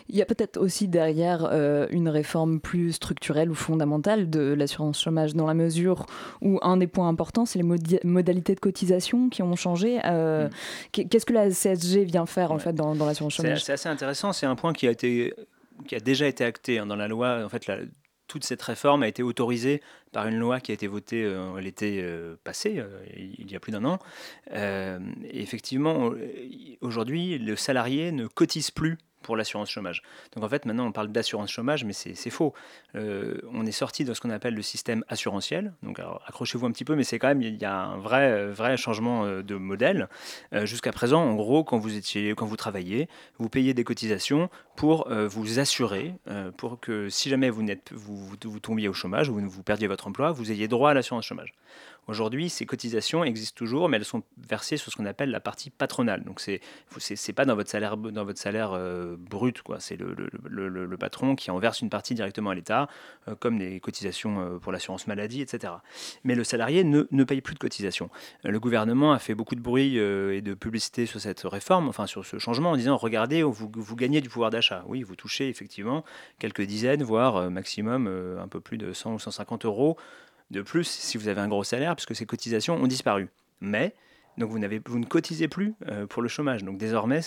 Il 0.08 0.16
y 0.16 0.22
a 0.22 0.26
peut-être 0.26 0.58
aussi 0.58 0.88
derrière 0.88 1.48
euh, 1.50 1.86
une 1.90 2.08
réforme 2.08 2.60
plus 2.60 2.92
structurelle 2.92 3.50
ou 3.50 3.54
fondamentale 3.54 4.30
de 4.30 4.40
l'assurance 4.40 5.00
chômage 5.00 5.34
dans 5.34 5.46
la 5.46 5.54
mesure 5.54 6.06
où 6.40 6.58
un 6.62 6.76
des 6.76 6.86
points 6.86 7.08
importants, 7.08 7.46
c'est 7.46 7.60
les 7.60 8.00
modalités 8.04 8.54
de 8.54 8.60
cotisation 8.60 9.28
qui 9.28 9.42
ont 9.42 9.56
changé. 9.56 10.00
Euh, 10.04 10.48
mm. 10.48 11.08
Qu'est-ce 11.08 11.26
que 11.26 11.32
la 11.32 11.50
CSG 11.50 12.04
vient 12.04 12.26
faire 12.28 12.52
en 12.52 12.58
fait 12.58 12.72
dans, 12.72 12.94
dans 12.94 13.06
l'assurance 13.06 13.34
chômage 13.34 13.64
C'est 13.64 13.72
assez 13.72 13.88
intéressant. 13.88 14.32
C'est 14.32 14.46
un 14.46 14.56
point 14.56 14.72
qui 14.72 14.86
a 14.86 14.90
été 14.90 15.34
qui 15.86 15.94
a 15.94 16.00
déjà 16.00 16.26
été 16.26 16.44
acté 16.44 16.78
hein, 16.78 16.86
dans 16.86 16.96
la 16.96 17.08
loi. 17.08 17.44
En 17.44 17.48
fait, 17.48 17.66
la, 17.66 17.78
toute 18.26 18.44
cette 18.44 18.62
réforme 18.62 19.02
a 19.02 19.08
été 19.08 19.22
autorisée 19.22 19.80
par 20.12 20.26
une 20.26 20.36
loi 20.36 20.60
qui 20.60 20.72
a 20.72 20.74
été 20.74 20.86
votée 20.86 21.22
euh, 21.24 21.60
l'été 21.60 22.04
passé, 22.44 22.82
il 23.16 23.50
y 23.50 23.56
a 23.56 23.60
plus 23.60 23.72
d'un 23.72 23.84
an. 23.84 23.98
et 24.52 24.98
effectivement, 25.42 26.12
aujourd'hui, 26.80 27.38
le 27.38 27.56
salarié 27.56 28.12
ne 28.12 28.26
cotise 28.26 28.70
plus 28.70 28.98
pour 29.22 29.36
l'assurance 29.36 29.70
chômage. 29.70 30.02
Donc 30.34 30.44
en 30.44 30.48
fait, 30.48 30.64
maintenant, 30.64 30.86
on 30.86 30.92
parle 30.92 31.08
d'assurance 31.08 31.50
chômage, 31.50 31.84
mais 31.84 31.92
c'est 31.92 32.30
faux. 32.30 32.54
Euh, 32.94 33.38
on 33.52 33.66
est 33.66 33.72
sorti 33.72 34.04
de 34.04 34.14
ce 34.14 34.20
qu'on 34.20 34.30
appelle 34.30 34.54
le 34.54 34.62
système 34.62 35.04
assurantiel. 35.08 35.72
Donc 35.82 36.00
accrochez-vous 36.26 36.66
un 36.66 36.72
petit 36.72 36.84
peu, 36.84 36.94
mais 36.94 37.04
c'est 37.04 37.18
quand 37.18 37.28
même, 37.28 37.42
il 37.42 37.56
y 37.56 37.64
a 37.64 37.74
un 37.74 37.98
vrai, 37.98 38.46
vrai 38.46 38.76
changement 38.76 39.24
euh, 39.24 39.42
de 39.42 39.56
modèle. 39.56 40.08
Euh, 40.52 40.66
jusqu'à 40.66 40.92
présent, 40.92 41.22
en 41.22 41.34
gros, 41.34 41.64
quand 41.64 41.78
vous, 41.78 41.96
étiez, 41.96 42.34
quand 42.34 42.46
vous 42.46 42.56
travaillez, 42.56 43.08
vous 43.38 43.48
payez 43.48 43.74
des 43.74 43.84
cotisations 43.84 44.50
pour 44.76 45.08
vous 45.10 45.58
assurer, 45.58 46.14
pour 46.56 46.78
que 46.78 47.08
si 47.08 47.28
jamais 47.28 47.50
vous, 47.50 47.66
vous, 47.90 48.36
vous 48.40 48.60
tombiez 48.60 48.86
au 48.86 48.92
chômage 48.92 49.28
ou 49.28 49.40
vous 49.40 49.62
perdiez 49.64 49.88
votre 49.88 50.06
emploi, 50.06 50.30
vous 50.30 50.52
ayez 50.52 50.68
droit 50.68 50.92
à 50.92 50.94
l'assurance 50.94 51.24
chômage. 51.24 51.52
Aujourd'hui, 52.08 52.48
ces 52.48 52.64
cotisations 52.64 53.22
existent 53.22 53.54
toujours, 53.54 53.90
mais 53.90 53.98
elles 53.98 54.04
sont 54.04 54.22
versées 54.48 54.78
sur 54.78 54.90
ce 54.90 54.96
qu'on 54.96 55.04
appelle 55.04 55.30
la 55.30 55.40
partie 55.40 55.68
patronale. 55.68 56.24
Donc, 56.24 56.40
c'est 56.40 56.60
n'est 57.10 57.34
pas 57.34 57.44
dans 57.44 57.54
votre 57.54 57.68
salaire, 57.68 57.98
dans 57.98 58.24
votre 58.24 58.38
salaire 58.38 58.72
euh, 58.72 59.16
brut. 59.18 59.62
C'est 59.78 59.98
le, 59.98 60.96
patron 60.98 61.36
qui 61.36 61.50
en 61.50 61.58
verse 61.58 61.82
une 61.82 61.90
partie 61.90 62.14
directement 62.14 62.50
à 62.50 62.54
l'État, 62.54 62.88
euh, 63.28 63.34
comme 63.34 63.58
des 63.58 63.78
cotisations 63.78 64.40
euh, 64.40 64.58
pour 64.58 64.72
l'assurance 64.72 65.06
maladie, 65.06 65.42
etc. 65.42 65.74
Mais 66.24 66.34
le 66.34 66.44
salarié 66.44 66.82
ne, 66.82 67.24
paye 67.24 67.42
plus 67.42 67.54
de 67.54 67.58
cotisations. 67.58 68.08
le 68.42 68.58
gouvernement 68.58 69.12
a 69.12 69.18
fait 69.18 69.34
beaucoup 69.34 69.54
de 69.54 69.60
bruit 69.60 69.98
et 69.98 70.40
de 70.40 70.54
publicité 70.54 71.04
sur 71.04 71.20
cette 71.20 71.40
réforme, 71.42 71.88
enfin 71.88 72.06
sur 72.06 72.24
ce 72.24 72.38
changement, 72.38 72.70
en 72.70 72.76
disant 72.76 72.96
regardez, 72.96 73.42
vous 73.42 73.96
gagnez 73.96 74.22
du 74.22 74.30
pouvoir 74.30 74.50
d'achat. 74.50 74.82
Oui, 74.86 75.02
vous 75.02 75.14
touchez 75.14 75.48
effectivement 75.50 76.04
quelques 76.38 76.62
dizaines, 76.62 77.02
voire 77.02 77.50
maximum 77.50 78.06
un 78.40 78.48
peu 78.48 78.60
plus 78.60 78.78
de 78.78 78.94
100 78.94 79.14
ou 79.14 79.18
150 79.18 79.66
euros 79.66 79.98
de 80.50 80.62
plus 80.62 80.84
si 80.84 81.18
vous 81.18 81.28
avez 81.28 81.40
un 81.40 81.48
gros 81.48 81.64
salaire, 81.64 81.94
puisque 81.94 82.16
ces 82.16 82.26
cotisations 82.26 82.76
ont 82.76 82.86
disparu. 82.86 83.28
Mais 83.60 83.94
donc 84.38 84.50
vous, 84.50 84.60
vous 84.86 84.98
ne 84.98 85.04
cotisez 85.04 85.48
plus 85.48 85.74
euh, 85.88 86.06
pour 86.06 86.22
le 86.22 86.28
chômage. 86.28 86.62
Donc 86.62 86.78
désormais, 86.78 87.20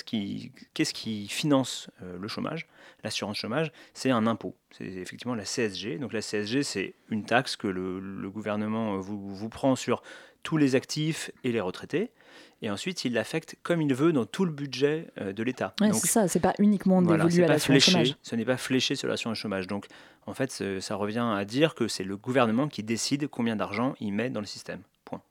qu'est-ce 0.73 0.93
qui, 0.93 1.27
finance 1.27 1.89
euh, 2.01 2.17
le 2.19 2.27
chômage 2.27 2.67
L'assurance 3.03 3.37
chômage, 3.37 3.71
c'est 3.93 4.11
un 4.11 4.27
impôt. 4.27 4.55
C'est 4.71 4.85
effectivement 4.85 5.35
la 5.35 5.43
CSG. 5.43 5.97
Donc 5.99 6.13
la 6.13 6.21
CSG, 6.21 6.63
c'est 6.63 6.93
une 7.09 7.25
taxe 7.25 7.55
que 7.55 7.67
le, 7.67 8.29
gouvernement 8.29 8.95
euh, 8.95 8.97
vous, 8.99 9.35
vous, 9.35 9.49
prend 9.49 9.75
sur 9.75 10.01
tous 10.43 10.57
les 10.57 10.75
actifs 10.75 11.31
et 11.43 11.51
les 11.51 11.59
retraités. 11.59 12.11
Et 12.61 12.69
ensuite, 12.69 13.03
il 13.05 13.13
l'affecte 13.13 13.57
comme 13.61 13.81
il 13.81 13.93
veut 13.93 14.13
dans 14.13 14.25
tout 14.25 14.45
le 14.45 14.51
budget 14.51 15.07
de 15.19 15.43
l'État. 15.43 15.73
c'est 15.79 16.07
ça, 16.07 16.27
c'est 16.27 16.39
pas 16.39 16.53
uniquement 16.59 17.01
dévolu 17.01 17.43
à 17.43 17.47
l'assurance 17.47 17.83
chômage. 17.83 18.15
Ce 18.21 18.35
n'est 18.35 18.45
pas 18.45 18.57
fléché 18.57 18.95
sur 18.95 19.07
l'assurance 19.07 19.37
chômage. 19.37 19.65
Donc 19.65 19.87
en 20.27 20.33
fait, 20.33 20.51
ça 20.79 20.95
revient 20.95 21.27
à 21.35 21.45
dire 21.45 21.75
que 21.75 21.87
c'est 21.87 22.03
le 22.03 22.17
gouvernement 22.17 22.67
qui 22.67 22.83
décide 22.83 23.27
combien 23.27 23.55
d'argent 23.55 23.95
il 23.99 24.13
met 24.13 24.29
dans 24.29 24.39
le 24.39 24.45
système. 24.45 24.81
Point. 25.03 25.21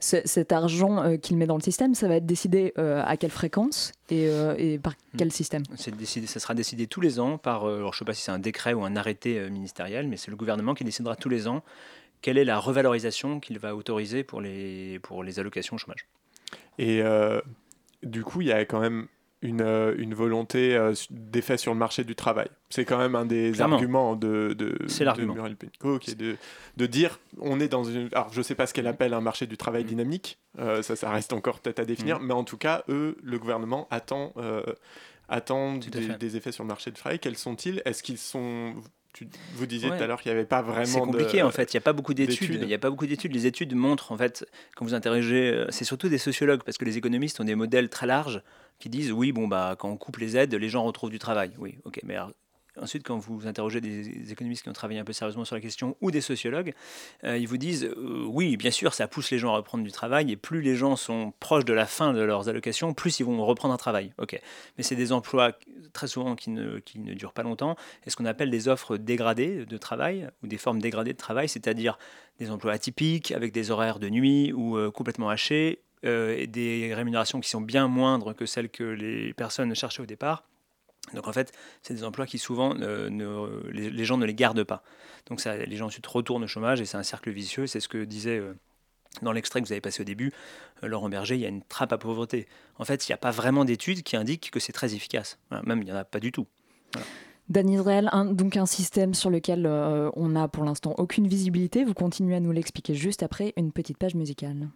Cet 0.00 0.52
argent 0.52 1.02
euh, 1.02 1.16
qu'il 1.16 1.36
met 1.36 1.46
dans 1.46 1.56
le 1.56 1.62
système, 1.62 1.94
ça 1.94 2.08
va 2.08 2.16
être 2.16 2.26
décidé 2.26 2.72
euh, 2.78 3.02
à 3.04 3.16
quelle 3.16 3.30
fréquence 3.30 3.92
et, 4.10 4.28
euh, 4.28 4.78
par 4.78 4.92
hmm. 4.92 5.18
quel 5.18 5.32
système? 5.32 5.62
Décidé, 5.98 6.26
Ça 6.26 6.40
sera 6.40 6.54
décidé 6.54 6.86
tous 6.86 7.00
les 7.00 7.20
ans 7.20 7.38
par, 7.38 7.66
alors 7.66 7.92
je 7.92 7.96
ne 7.96 7.98
sais 8.00 8.04
pas 8.04 8.14
si 8.14 8.22
c'est 8.22 8.32
un 8.32 8.38
décret 8.38 8.72
ou 8.72 8.84
un 8.84 8.96
arrêté 8.96 9.50
ministériel, 9.50 10.08
mais 10.08 10.16
c'est 10.16 10.30
le 10.30 10.36
gouvernement 10.36 10.74
qui 10.74 10.84
décidera 10.84 11.16
tous 11.16 11.28
les 11.28 11.48
ans 11.48 11.62
quelle 12.22 12.38
est 12.38 12.44
la 12.44 12.58
revalorisation 12.58 13.38
qu'il 13.38 13.58
va 13.58 13.76
autoriser 13.76 14.24
pour 14.24 14.40
les, 14.40 14.98
pour 15.00 15.22
les 15.22 15.38
allocations 15.38 15.76
au 15.76 15.78
chômage. 15.78 16.06
Et 16.78 17.02
du 18.02 18.24
coup, 18.24 18.40
il 18.40 18.48
y 18.48 18.52
a 18.52 18.64
quand 18.64 18.80
même 18.80 19.08
une, 19.44 19.60
euh, 19.60 19.94
une 19.98 20.14
volonté 20.14 20.74
euh, 20.74 20.94
d'effet 21.10 21.58
sur 21.58 21.72
le 21.72 21.78
marché 21.78 22.02
du 22.02 22.16
travail. 22.16 22.48
C'est 22.70 22.86
quand 22.86 22.98
même 22.98 23.14
un 23.14 23.26
des 23.26 23.60
arguments 23.60 24.16
de, 24.16 24.54
de, 24.58 24.76
de 24.78 25.24
Muriel 25.24 25.56
de, 26.16 26.36
de, 26.76 26.86
dire 26.86 27.20
on 27.38 27.60
est 27.60 27.68
dans 27.68 27.84
une. 27.84 28.08
Alors, 28.12 28.32
je 28.32 28.38
ne 28.38 28.42
sais 28.42 28.54
pas 28.54 28.66
ce 28.66 28.72
qu'elle 28.72 28.86
appelle 28.86 29.12
un 29.12 29.20
marché 29.20 29.46
du 29.46 29.58
travail 29.58 29.84
mm. 29.84 29.88
dynamique, 29.88 30.38
euh, 30.58 30.82
ça, 30.82 30.96
ça 30.96 31.10
reste 31.10 31.34
encore 31.34 31.60
peut-être 31.60 31.78
à 31.78 31.84
définir, 31.84 32.18
mm. 32.18 32.26
mais 32.26 32.34
en 32.34 32.44
tout 32.44 32.56
cas, 32.56 32.84
eux, 32.88 33.16
le 33.22 33.38
gouvernement 33.38 33.86
attend, 33.90 34.32
attend 35.28 35.76
des, 35.76 36.36
effets 36.36 36.52
sur 36.52 36.64
le 36.64 36.68
marché 36.68 36.90
du 36.90 36.98
travail. 36.98 37.18
Quels 37.18 37.36
sont-ils? 37.36 37.82
Est-ce 37.84 38.02
qu'ils 38.02 38.18
sont 38.18 38.74
vous 39.54 39.66
disiez 39.66 39.88
tout 39.88 40.02
à 40.02 40.06
l'heure 40.06 40.20
qu'il 40.20 40.32
n'y 40.32 40.38
avait 40.38 40.46
pas 40.46 40.62
vraiment. 40.62 40.86
C'est 40.86 41.00
compliqué 41.00 41.42
en 41.42 41.50
fait. 41.50 41.72
Il 41.72 41.76
n'y 41.76 41.78
a 41.78 41.82
pas 41.82 41.92
beaucoup 41.92 42.14
d'études. 42.14 42.60
Il 42.62 42.66
n'y 42.66 42.74
a 42.74 42.78
pas 42.78 42.90
beaucoup 42.90 43.06
d'études. 43.06 43.32
Les 43.32 43.46
études 43.46 43.74
montrent 43.74 44.12
en 44.12 44.16
fait 44.16 44.46
quand 44.76 44.84
vous 44.84 44.94
interrogez, 44.94 45.64
c'est 45.70 45.84
surtout 45.84 46.08
des 46.08 46.18
sociologues 46.18 46.62
parce 46.64 46.78
que 46.78 46.84
les 46.84 46.98
économistes 46.98 47.40
ont 47.40 47.44
des 47.44 47.54
modèles 47.54 47.88
très 47.88 48.06
larges 48.06 48.42
qui 48.78 48.88
disent 48.88 49.12
oui, 49.12 49.32
bon, 49.32 49.48
bah, 49.48 49.76
quand 49.78 49.88
on 49.88 49.96
coupe 49.96 50.18
les 50.18 50.36
aides, 50.36 50.54
les 50.54 50.68
gens 50.68 50.84
retrouvent 50.84 51.10
du 51.10 51.18
travail. 51.18 51.52
Oui, 51.58 51.78
ok, 51.84 52.00
mais 52.04 52.16
ensuite, 52.80 53.04
quand 53.04 53.18
vous 53.18 53.46
interrogez 53.46 53.80
des 53.80 54.32
économistes 54.32 54.62
qui 54.62 54.68
ont 54.68 54.74
travaillé 54.74 55.00
un 55.00 55.04
peu 55.04 55.12
sérieusement 55.12 55.44
sur 55.44 55.54
la 55.54 55.60
question 55.60 55.96
ou 56.00 56.10
des 56.10 56.20
sociologues, 56.20 56.74
euh, 57.24 57.36
ils 57.36 57.46
vous 57.46 57.56
disent 57.56 57.84
euh, 57.84 58.24
oui, 58.26 58.56
bien 58.56 58.70
sûr, 58.70 58.94
ça 58.94 59.06
pousse 59.08 59.30
les 59.30 59.38
gens 59.38 59.52
à 59.52 59.56
reprendre 59.56 59.84
du 59.84 59.92
travail 59.92 60.30
et 60.32 60.36
plus 60.36 60.60
les 60.60 60.76
gens 60.76 60.96
sont 60.96 61.32
proches 61.40 61.64
de 61.64 61.72
la 61.72 61.86
fin 61.86 62.12
de 62.12 62.20
leurs 62.20 62.48
allocations, 62.48 62.94
plus 62.94 63.20
ils 63.20 63.24
vont 63.24 63.44
reprendre 63.44 63.74
un 63.74 63.78
travail. 63.78 64.12
Ok, 64.18 64.40
mais 64.76 64.82
c'est 64.82 64.96
des 64.96 65.12
emplois 65.12 65.52
très 65.92 66.06
souvent 66.06 66.34
qui 66.34 66.50
ne, 66.50 66.78
qui 66.78 66.98
ne 66.98 67.14
durent 67.14 67.32
pas 67.32 67.42
longtemps 67.42 67.76
et 68.06 68.10
ce 68.10 68.16
qu'on 68.16 68.26
appelle 68.26 68.50
des 68.50 68.68
offres 68.68 68.96
dégradées 68.96 69.64
de 69.66 69.76
travail 69.76 70.28
ou 70.42 70.46
des 70.46 70.58
formes 70.58 70.80
dégradées 70.80 71.12
de 71.12 71.18
travail, 71.18 71.48
c'est-à-dire 71.48 71.98
des 72.38 72.50
emplois 72.50 72.72
atypiques 72.72 73.32
avec 73.32 73.52
des 73.52 73.70
horaires 73.70 73.98
de 73.98 74.08
nuit 74.08 74.52
ou 74.52 74.76
euh, 74.76 74.90
complètement 74.90 75.28
hachés 75.28 75.80
et 76.06 76.46
des 76.46 76.92
rémunérations 76.92 77.40
qui 77.40 77.48
sont 77.48 77.62
bien 77.62 77.88
moindres 77.88 78.34
que 78.36 78.44
celles 78.44 78.68
que 78.68 78.84
les 78.84 79.32
personnes 79.32 79.74
cherchaient 79.74 80.02
au 80.02 80.06
départ. 80.06 80.44
Donc 81.12 81.28
en 81.28 81.32
fait, 81.32 81.52
c'est 81.82 81.94
des 81.94 82.04
emplois 82.04 82.26
qui 82.26 82.38
souvent, 82.38 82.74
les, 82.74 84.04
gens 84.04 84.16
ne 84.16 84.26
les 84.26 84.34
gardent 84.34 84.64
pas. 84.64 84.82
Donc 85.26 85.44
les 85.44 85.76
gens 85.76 85.86
ensuite 85.86 86.06
retournent 86.06 86.44
au 86.44 86.48
chômage 86.48 86.80
et 86.80 86.86
c'est 86.86 86.96
un 86.96 87.02
cercle 87.02 87.30
vicieux. 87.30 87.66
C'est 87.66 87.80
ce 87.80 87.88
que 87.88 88.04
disait 88.04 88.38
euh, 88.38 88.54
dans 89.22 89.32
l'extrait 89.32 89.60
que 89.60 89.66
vous 89.66 89.72
avez 89.72 89.80
passé 89.80 90.00
au 90.00 90.04
début, 90.04 90.32
euh, 90.82 90.88
Laurent 90.88 91.08
Berger, 91.08 91.34
il 91.34 91.40
y 91.40 91.46
a 91.46 91.48
une 91.48 91.62
trappe 91.62 91.92
à 91.92 91.98
pauvreté. 91.98 92.48
En 92.78 92.84
fait, 92.84 93.06
il 93.06 93.12
n'y 93.12 93.14
a 93.14 93.18
pas 93.18 93.30
vraiment 93.30 93.64
d'études 93.64 94.02
qui 94.02 94.16
indiquent 94.16 94.50
que 94.50 94.60
c'est 94.60 94.72
très 94.72 94.94
efficace. 94.94 95.38
même 95.64 95.80
il 95.82 95.84
n'y 95.84 95.92
en 95.92 95.96
a 95.96 96.04
pas 96.04 96.20
du 96.20 96.32
tout. 96.32 96.46
Dan 97.50 97.68
Israël, 97.68 98.10
donc 98.30 98.56
un 98.56 98.64
système 98.64 99.12
sur 99.12 99.28
lequel 99.28 99.66
on 99.66 100.28
n'a 100.30 100.48
pour 100.48 100.64
l'instant 100.64 100.94
aucune 100.96 101.28
visibilité. 101.28 101.84
Vous 101.84 101.92
continuez 101.92 102.36
à 102.36 102.40
nous 102.40 102.52
l'expliquer 102.52 102.94
juste 102.94 103.22
après 103.22 103.52
une 103.58 103.70
petite 103.70 103.98
page 103.98 104.14
musicale. 104.14 104.68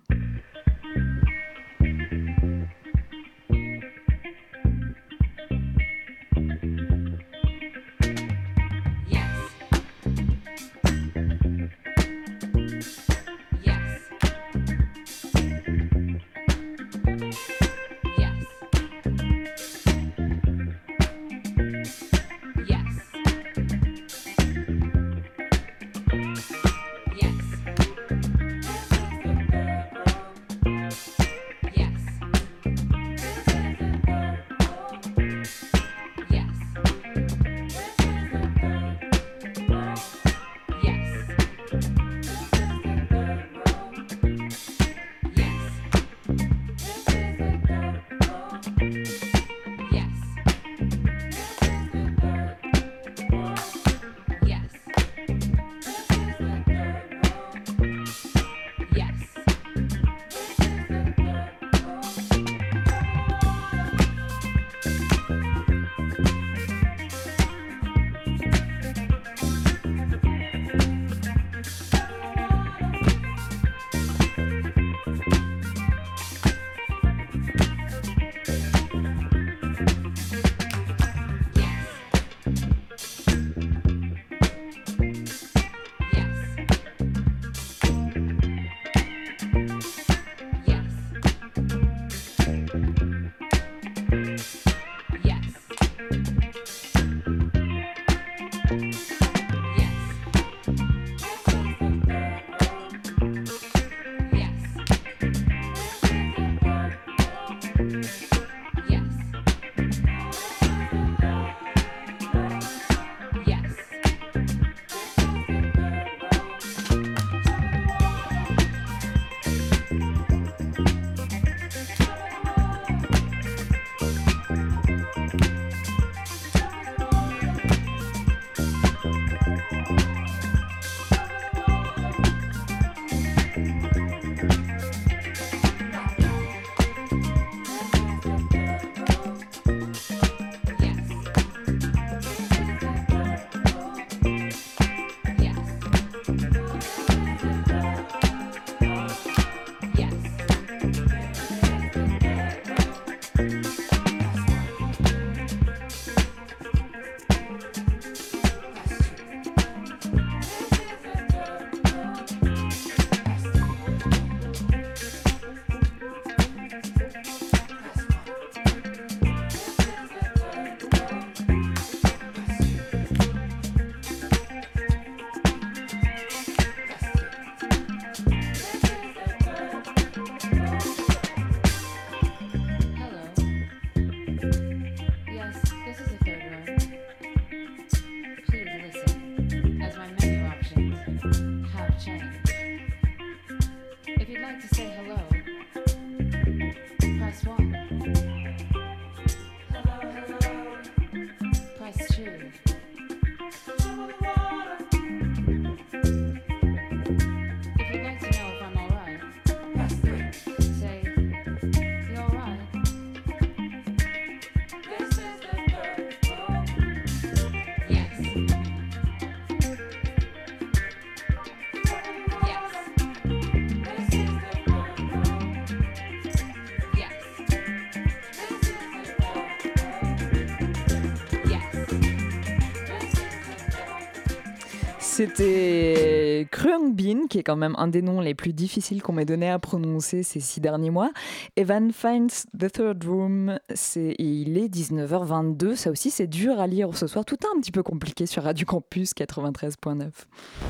C'était 235.38 236.48
Kruang 236.50 236.92
Bin, 236.92 237.28
qui 237.28 237.38
est 237.38 237.42
quand 237.44 237.54
même 237.54 237.76
un 237.78 237.86
des 237.86 238.02
noms 238.02 238.20
les 238.20 238.34
plus 238.34 238.52
difficiles 238.52 239.02
qu'on 239.02 239.12
m'ait 239.12 239.24
donné 239.24 239.48
à 239.48 239.60
prononcer 239.60 240.24
ces 240.24 240.40
six 240.40 240.60
derniers 240.60 240.90
mois. 240.90 241.12
Evan 241.54 241.92
finds 241.92 242.44
the 242.58 242.68
third 242.72 243.04
room, 243.04 243.60
il 243.94 244.58
est 244.58 244.66
19h22. 244.66 245.76
Ça 245.76 245.92
aussi, 245.92 246.10
c'est 246.10 246.26
dur 246.26 246.58
à 246.58 246.66
lire 246.66 246.88
ce 246.96 247.06
soir. 247.06 247.24
Tout 247.24 247.38
un 247.54 247.60
petit 247.60 247.70
peu 247.70 247.84
compliqué 247.84 248.26
sur 248.26 248.42
Radio 248.42 248.66
Campus 248.66 249.12
93.9. 249.12 250.08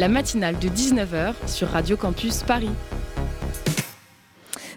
La 0.00 0.08
matinale 0.08 0.58
de 0.58 0.68
19h 0.68 1.32
sur 1.46 1.68
Radio 1.68 1.96
Campus 1.96 2.42
Paris. 2.42 2.68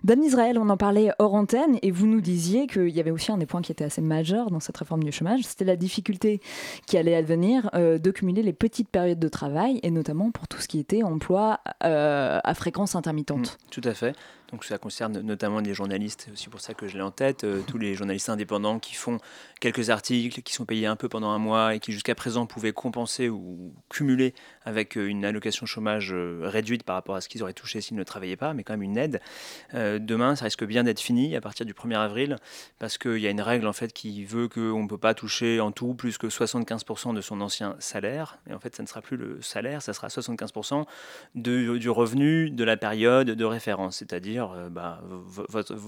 Dan 0.03 0.23
Israël, 0.23 0.57
on 0.57 0.69
en 0.69 0.77
parlait 0.77 1.11
hors 1.19 1.35
antenne 1.35 1.77
et 1.83 1.91
vous 1.91 2.07
nous 2.07 2.21
disiez 2.21 2.65
qu'il 2.65 2.89
y 2.89 2.99
avait 2.99 3.11
aussi 3.11 3.31
un 3.31 3.37
des 3.37 3.45
points 3.45 3.61
qui 3.61 3.71
était 3.71 3.83
assez 3.83 4.01
majeur 4.01 4.49
dans 4.49 4.59
cette 4.59 4.77
réforme 4.77 5.03
du 5.03 5.11
chômage, 5.11 5.41
c'était 5.43 5.65
la 5.65 5.75
difficulté 5.75 6.41
qui 6.87 6.97
allait 6.97 7.15
advenir 7.15 7.69
euh, 7.75 7.99
de 7.99 8.11
cumuler 8.11 8.41
les 8.41 8.53
petites 8.53 8.89
périodes 8.89 9.19
de 9.19 9.27
travail 9.27 9.79
et 9.83 9.91
notamment 9.91 10.31
pour 10.31 10.47
tout 10.47 10.59
ce 10.59 10.67
qui 10.67 10.79
était 10.79 11.03
emploi 11.03 11.59
euh, 11.83 12.39
à 12.43 12.53
fréquence 12.55 12.95
intermittente. 12.95 13.59
Mmh, 13.59 13.69
tout 13.69 13.81
à 13.83 13.93
fait. 13.93 14.15
Donc 14.51 14.65
ça 14.65 14.77
concerne 14.77 15.21
notamment 15.21 15.61
les 15.61 15.73
journalistes, 15.73 16.23
c'est 16.25 16.31
aussi 16.31 16.49
pour 16.49 16.59
ça 16.59 16.73
que 16.73 16.85
je 16.87 16.97
l'ai 16.97 17.03
en 17.03 17.11
tête, 17.11 17.45
euh, 17.45 17.61
tous 17.65 17.77
les 17.77 17.95
journalistes 17.95 18.27
indépendants 18.27 18.79
qui 18.79 18.95
font 18.95 19.17
quelques 19.61 19.89
articles, 19.89 20.41
qui 20.41 20.53
sont 20.53 20.65
payés 20.65 20.87
un 20.87 20.97
peu 20.97 21.07
pendant 21.07 21.29
un 21.29 21.37
mois 21.37 21.75
et 21.75 21.79
qui 21.79 21.93
jusqu'à 21.93 22.15
présent 22.15 22.45
pouvaient 22.45 22.73
compenser 22.73 23.29
ou 23.29 23.73
cumuler 23.89 24.33
avec 24.65 24.97
euh, 24.97 25.07
une 25.07 25.23
allocation 25.23 25.65
chômage 25.65 26.11
euh, 26.11 26.41
réduite 26.43 26.83
par 26.83 26.95
rapport 26.95 27.15
à 27.15 27.21
ce 27.21 27.29
qu'ils 27.29 27.43
auraient 27.43 27.53
touché 27.53 27.79
s'ils 27.79 27.95
ne 27.95 28.03
travaillaient 28.03 28.35
pas, 28.35 28.53
mais 28.53 28.63
quand 28.63 28.73
même 28.73 28.81
une 28.81 28.97
aide. 28.97 29.21
demain, 29.73 30.35
ça 30.35 30.45
risque 30.45 30.65
bien 30.65 30.83
d'être 30.83 30.99
fini 30.99 31.35
à 31.35 31.41
partir 31.41 31.65
du 31.65 31.73
1er 31.73 31.97
avril, 31.97 32.35
parce 32.77 32.97
qu'il 32.97 33.19
y 33.19 33.27
a 33.27 33.29
une 33.29 33.41
règle 33.41 33.67
en 33.67 33.73
fait 33.73 33.93
qui 33.93 34.25
veut 34.25 34.49
qu'on 34.49 34.83
ne 34.83 34.87
peut 34.87 34.97
pas 34.97 35.13
toucher 35.13 35.61
en 35.61 35.71
tout 35.71 35.93
plus 35.93 36.17
que 36.17 36.27
75% 36.27 37.13
de 37.13 37.21
son 37.21 37.39
ancien 37.41 37.75
salaire. 37.79 38.39
Et 38.49 38.53
en 38.53 38.59
fait, 38.59 38.75
ça 38.75 38.83
ne 38.83 38.87
sera 38.87 39.01
plus 39.01 39.17
le 39.17 39.41
salaire, 39.41 39.81
ça 39.81 39.93
sera 39.93 40.09
75% 40.09 40.85
de, 41.35 41.77
du 41.77 41.89
revenu 41.89 42.49
de 42.49 42.63
la 42.63 42.77
période 42.77 43.29
de 43.29 43.45
référence, 43.45 43.97
c'est-à-dire 43.97 44.40
euh, 44.49 44.69
bah, 44.69 45.01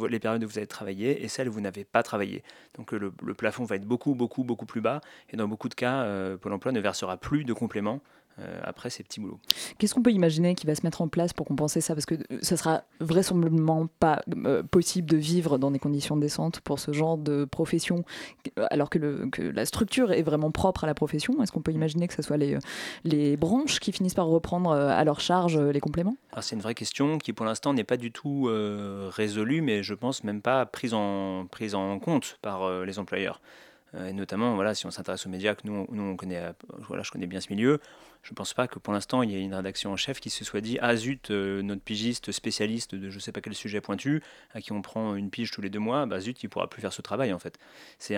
les 0.10 0.20
périodes 0.20 0.44
où 0.44 0.48
vous 0.48 0.58
avez 0.58 0.68
travaillé 0.68 1.24
et 1.24 1.28
celles 1.28 1.50
où 1.50 1.52
vous 1.52 1.62
n'avez 1.62 1.84
pas 1.84 2.04
travaillé. 2.04 2.44
Donc 2.76 2.92
le, 2.92 3.12
plafond 3.34 3.66
va 3.66 3.76
être 3.76 3.86
beaucoup, 3.86 4.16
beaucoup, 4.16 4.44
beaucoup 4.44 4.66
plus 4.66 4.82
bas. 4.82 5.02
Et 5.32 5.38
dans 5.38 5.48
beaucoup 5.48 5.70
de 5.70 5.74
cas, 5.74 6.04
euh, 6.04 6.38
Pôle 6.38 6.54
emploi 6.54 6.72
ne 6.72 6.80
versera 6.80 7.18
plus 7.18 7.44
de 7.44 7.54
compléments 7.54 8.00
euh, 8.00 8.23
après 8.64 8.90
ces 8.90 9.04
petits 9.04 9.20
boulots. 9.20 9.40
Qu'est-ce 9.78 9.94
qu'on 9.94 10.02
peut 10.02 10.12
imaginer 10.12 10.56
qui 10.56 10.66
va 10.66 10.76
se 10.76 10.84
mettre 10.84 11.02
en 11.02 11.08
place 11.08 11.34
pour 11.34 11.46
compenser 11.46 11.82
ça? 11.82 11.94
Parce 11.94 12.06
que 12.06 12.16
ce 12.42 12.56
sera 12.56 12.84
vraisemblablement 13.00 13.88
pas 14.00 14.22
possible 14.72 15.10
de 15.10 15.18
vivre 15.18 15.58
dans 15.58 15.72
des 15.72 15.80
conditions 15.80 16.18
décentes 16.18 16.60
pour 16.62 16.80
ce 16.80 16.92
genre 16.92 17.18
de 17.18 17.46
profession, 17.46 18.04
alors 18.72 18.90
que, 18.90 19.00
le, 19.00 19.28
que 19.30 19.42
la 19.42 19.66
structure 19.66 20.12
est 20.12 20.24
vraiment 20.24 20.52
propre 20.52 20.84
à 20.84 20.88
la 20.88 20.94
profession. 20.94 21.42
Est-ce 21.42 21.52
qu'on 21.52 21.62
peut 21.62 21.72
imaginer 21.72 22.08
que 22.08 22.14
ce 22.14 22.22
soit 22.22 22.38
les, 22.38 22.58
les 23.04 23.38
branches 23.38 23.80
qui 23.80 23.92
finissent 23.92 24.16
par 24.16 24.28
reprendre 24.28 24.72
à 24.72 25.04
leur 25.04 25.20
charge 25.20 25.58
les 25.58 25.80
compléments? 25.80 26.16
C'est 26.42 26.56
une 26.56 26.62
vraie 26.62 26.76
question 26.76 27.18
qui 27.18 27.34
pour 27.34 27.46
l'instant 27.46 27.74
n'est 27.74 27.84
pas 27.84 27.98
du 27.98 28.12
tout 28.12 28.48
euh, 28.48 29.10
résolue, 29.12 29.62
mais 29.62 29.84
je 29.84 29.94
pense 29.94 30.24
même 30.24 30.42
pas 30.42 30.66
prise 30.66 30.94
en, 30.94 31.46
prise 31.46 31.76
en 31.76 32.00
compte 32.00 32.38
par 32.42 32.64
euh, 32.64 32.86
les 32.86 33.00
employeurs. 33.00 33.42
Euh, 33.96 34.08
et 34.08 34.14
notamment, 34.14 34.56
voilà, 34.56 34.76
si 34.76 34.86
on 34.86 34.92
s'intéresse 34.92 35.26
aux 35.26 35.30
médias, 35.30 35.56
que 35.56 35.66
nous, 35.66 35.88
nous 35.92 36.04
on 36.04 36.16
connaît, 36.16 36.54
voilà, 36.80 37.04
je 37.04 37.12
connais 37.12 37.28
bien 37.28 37.42
ce 37.42 37.50
milieu, 37.50 37.80
je 38.24 38.32
ne 38.32 38.36
pense 38.36 38.54
pas 38.54 38.68
que 38.68 38.80
pour 38.80 38.94
l'instant 38.94 39.22
il 39.22 39.32
y 39.32 39.36
ait 39.36 39.42
une 39.42 39.54
rédaction 39.54 39.92
en 39.92 39.98
chef 39.98 40.22
qui 40.22 40.30
se 40.30 40.46
soit 40.46 40.62
dit 40.62 40.78
Ah 40.82 40.96
zut, 40.96 41.30
euh, 41.30 41.62
notre 41.62 41.82
pigiste 41.82 42.32
spécialiste 42.32 42.96
de 42.96 43.10
je 43.10 43.16
ne 43.16 43.20
sais 43.20 43.34
pas 43.34 43.42
quel 43.42 43.54
sujet 43.54 43.82
pointu, 43.82 44.24
à 44.54 44.62
qui 44.62 44.72
on 44.72 44.82
prend 44.82 45.16
une 45.16 45.30
pige 45.30 45.52
tous 45.52 45.62
les 45.62 45.70
deux 45.70 45.80
mois, 45.80 46.06
bah 46.06 46.22
zut, 46.22 46.42
il 46.42 46.46
ne 46.46 46.50
pourra 46.50 46.70
plus 46.70 46.82
faire 46.82 46.94
ce 46.94 47.02
travail 47.02 47.34
en 47.34 47.40
fait. 47.40 47.60
C'est 48.00 48.16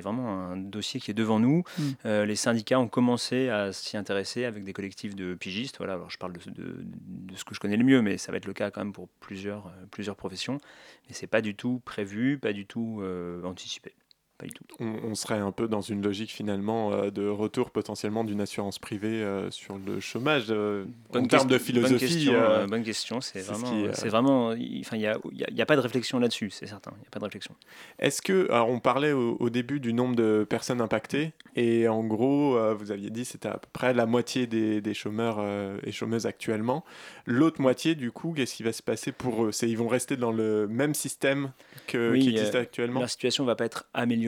vraiment 0.00 0.50
un 0.50 0.56
dossier 0.58 1.00
qui 1.00 1.10
est 1.10 1.14
devant 1.14 1.40
nous. 1.40 1.64
Mm. 1.78 1.82
Euh, 2.04 2.26
les 2.26 2.36
syndicats 2.36 2.78
ont 2.78 2.88
commencé 2.88 3.48
à 3.48 3.72
s'y 3.72 3.96
intéresser 3.96 4.44
avec 4.44 4.64
des 4.64 4.74
collectifs 4.74 5.16
de 5.16 5.34
pigistes. 5.34 5.78
Voilà, 5.78 5.94
alors 5.94 6.10
je 6.10 6.18
parle 6.18 6.34
de, 6.34 6.40
de, 6.54 7.34
ce 7.34 7.44
que 7.44 7.54
je 7.54 7.60
connais 7.60 7.78
le 7.78 7.84
mieux, 7.84 8.02
mais 8.02 8.18
ça 8.18 8.32
va 8.32 8.36
être 8.36 8.46
le 8.46 8.52
cas 8.52 8.70
quand 8.70 8.82
même 8.82 8.92
pour 8.92 9.08
plusieurs, 9.20 9.68
euh, 9.68 9.86
plusieurs 9.90 10.16
professions. 10.16 10.58
Mais 11.08 11.14
ce 11.14 11.22
n'est 11.22 11.28
pas 11.28 11.40
du 11.40 11.54
tout 11.54 11.80
prévu, 11.86 12.38
pas 12.38 12.52
du 12.52 12.66
tout 12.66 13.02
anticipé. 13.44 13.94
On, 14.78 15.14
serait 15.16 15.38
un 15.38 15.50
peu 15.50 15.66
dans 15.66 15.80
une 15.80 16.00
logique 16.02 16.30
finalement 16.30 16.92
euh, 16.92 17.10
de 17.10 17.26
retour 17.26 17.70
potentiellement 17.70 18.22
d'une 18.22 18.40
assurance 18.40 18.78
privée 18.78 19.22
euh, 19.22 19.50
sur 19.50 19.78
le 19.78 19.98
chômage. 19.98 20.46
Euh, 20.50 20.84
en 21.12 21.24
termes 21.24 21.48
de 21.48 21.58
philosophie. 21.58 22.30
Bonne 22.68 22.84
question. 22.84 23.20
C'est 23.20 23.40
vraiment, 23.40 23.92
c'est 23.92 24.08
vraiment. 24.08 24.48
Enfin, 24.80 24.96
il 24.96 25.00
n'y 25.00 25.06
a, 25.06 25.18
a, 25.62 25.66
pas 25.66 25.74
de 25.74 25.80
réflexion 25.80 26.20
là-dessus, 26.20 26.50
c'est 26.50 26.66
certain. 26.66 26.92
Il 26.96 27.00
n'y 27.00 27.06
a 27.06 27.10
pas 27.10 27.18
de 27.18 27.24
réflexion. 27.24 27.54
Est-ce 27.98 28.22
que, 28.22 28.48
alors 28.50 28.68
on 28.68 28.78
parlait 28.78 29.12
au, 29.12 29.50
début 29.50 29.80
du 29.80 29.92
nombre 29.92 30.14
de 30.14 30.46
personnes 30.48 30.80
impactées 30.80 31.32
et 31.56 31.88
en 31.88 32.04
gros, 32.04 32.58
vous 32.76 32.92
aviez 32.92 33.10
dit 33.10 33.24
c'était 33.24 33.48
à 33.48 33.58
peu 33.58 33.68
près 33.72 33.92
la 33.92 34.06
moitié 34.06 34.46
des, 34.46 34.80
des 34.80 34.94
chômeurs 34.94 35.44
et 35.82 35.90
chômeuses 35.90 36.26
actuellement. 36.26 36.84
L'autre 37.26 37.60
moitié, 37.60 37.94
du 37.94 38.12
coup, 38.12 38.32
qu'est-ce 38.36 38.54
qui 38.54 38.62
va 38.62 38.72
se 38.72 38.82
passer 38.82 39.10
pour 39.10 39.46
eux? 39.46 39.52
C'est 39.52 39.68
ils 39.68 39.78
vont 39.78 39.88
rester 39.88 40.16
dans 40.16 40.30
le 40.30 40.68
même 40.68 40.94
système 40.94 41.50
que, 41.86 42.16
qui 42.16 42.30
existe 42.30 42.54
actuellement? 42.54 43.00
La 43.00 43.08
situation 43.08 43.44
va 43.44 43.56
pas 43.56 43.64
être 43.64 43.88
améliorée 43.94 44.27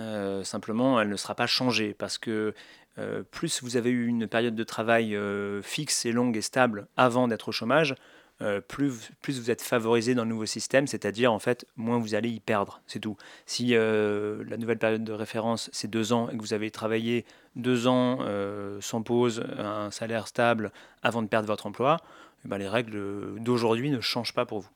euh, 0.00 0.42
simplement, 0.44 1.00
elle 1.00 1.08
ne 1.08 1.16
sera 1.16 1.34
pas 1.34 1.46
changée 1.46 1.94
parce 1.94 2.18
que 2.18 2.54
euh, 2.98 3.22
plus 3.30 3.62
vous 3.62 3.76
avez 3.76 3.90
eu 3.90 4.06
une 4.06 4.26
période 4.26 4.54
de 4.54 4.64
travail 4.64 5.14
euh, 5.14 5.62
fixe 5.62 6.04
et 6.06 6.12
longue 6.12 6.36
et 6.36 6.42
stable 6.42 6.86
avant 6.96 7.28
d'être 7.28 7.48
au 7.48 7.52
chômage, 7.52 7.94
plus, 8.68 9.10
vous 9.28 9.50
êtes 9.50 9.60
favorisé 9.60 10.14
dans 10.14 10.22
le 10.22 10.30
nouveau 10.30 10.46
système, 10.46 10.86
c'est-à-dire 10.86 11.30
en 11.30 11.38
fait 11.38 11.66
moins 11.76 11.98
vous 11.98 12.14
allez 12.14 12.30
y 12.30 12.40
perdre, 12.40 12.80
c'est 12.86 12.98
tout. 12.98 13.18
Si 13.44 13.74
la 13.74 14.56
nouvelle 14.56 14.78
période 14.78 15.04
de 15.04 15.12
référence 15.12 15.68
c'est 15.74 15.88
deux 15.88 16.14
ans 16.14 16.30
et 16.30 16.38
que 16.38 16.40
vous 16.40 16.54
avez 16.54 16.70
travaillé 16.70 17.26
deux 17.54 17.86
ans 17.86 18.20
sans 18.80 19.02
pause, 19.02 19.44
un 19.58 19.90
salaire 19.90 20.26
stable 20.26 20.72
avant 21.02 21.20
de 21.20 21.28
perdre 21.28 21.48
votre 21.48 21.66
emploi, 21.66 21.98
eh 22.46 22.48
ben, 22.48 22.56
les 22.56 22.66
règles 22.66 23.38
d'aujourd'hui 23.40 23.90
ne 23.90 24.00
changent 24.00 24.32
pas 24.32 24.46
pour 24.46 24.60
vous. 24.60 24.70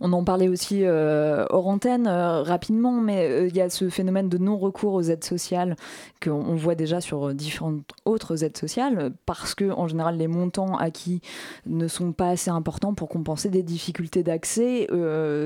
On 0.00 0.12
en 0.12 0.24
parlait 0.24 0.48
aussi 0.48 0.84
euh, 0.84 1.44
hors 1.50 1.66
antenne 1.66 2.06
euh, 2.06 2.42
rapidement, 2.42 2.92
mais 2.92 3.28
euh, 3.28 3.48
il 3.48 3.56
y 3.56 3.60
a 3.60 3.70
ce 3.70 3.88
phénomène 3.88 4.28
de 4.28 4.38
non-recours 4.38 4.94
aux 4.94 5.02
aides 5.02 5.24
sociales 5.24 5.76
qu'on 6.22 6.54
voit 6.54 6.74
déjà 6.74 7.00
sur 7.00 7.34
différentes 7.34 7.82
autres 8.04 8.44
aides 8.44 8.56
sociales, 8.56 9.12
parce 9.26 9.54
que 9.54 9.70
en 9.70 9.88
général 9.88 10.16
les 10.16 10.28
montants 10.28 10.76
acquis 10.76 11.20
ne 11.66 11.88
sont 11.88 12.12
pas 12.12 12.30
assez 12.30 12.50
importants 12.50 12.94
pour 12.94 13.08
compenser 13.08 13.48
des 13.48 13.62
difficultés 13.62 14.22
d'accès, 14.22 14.86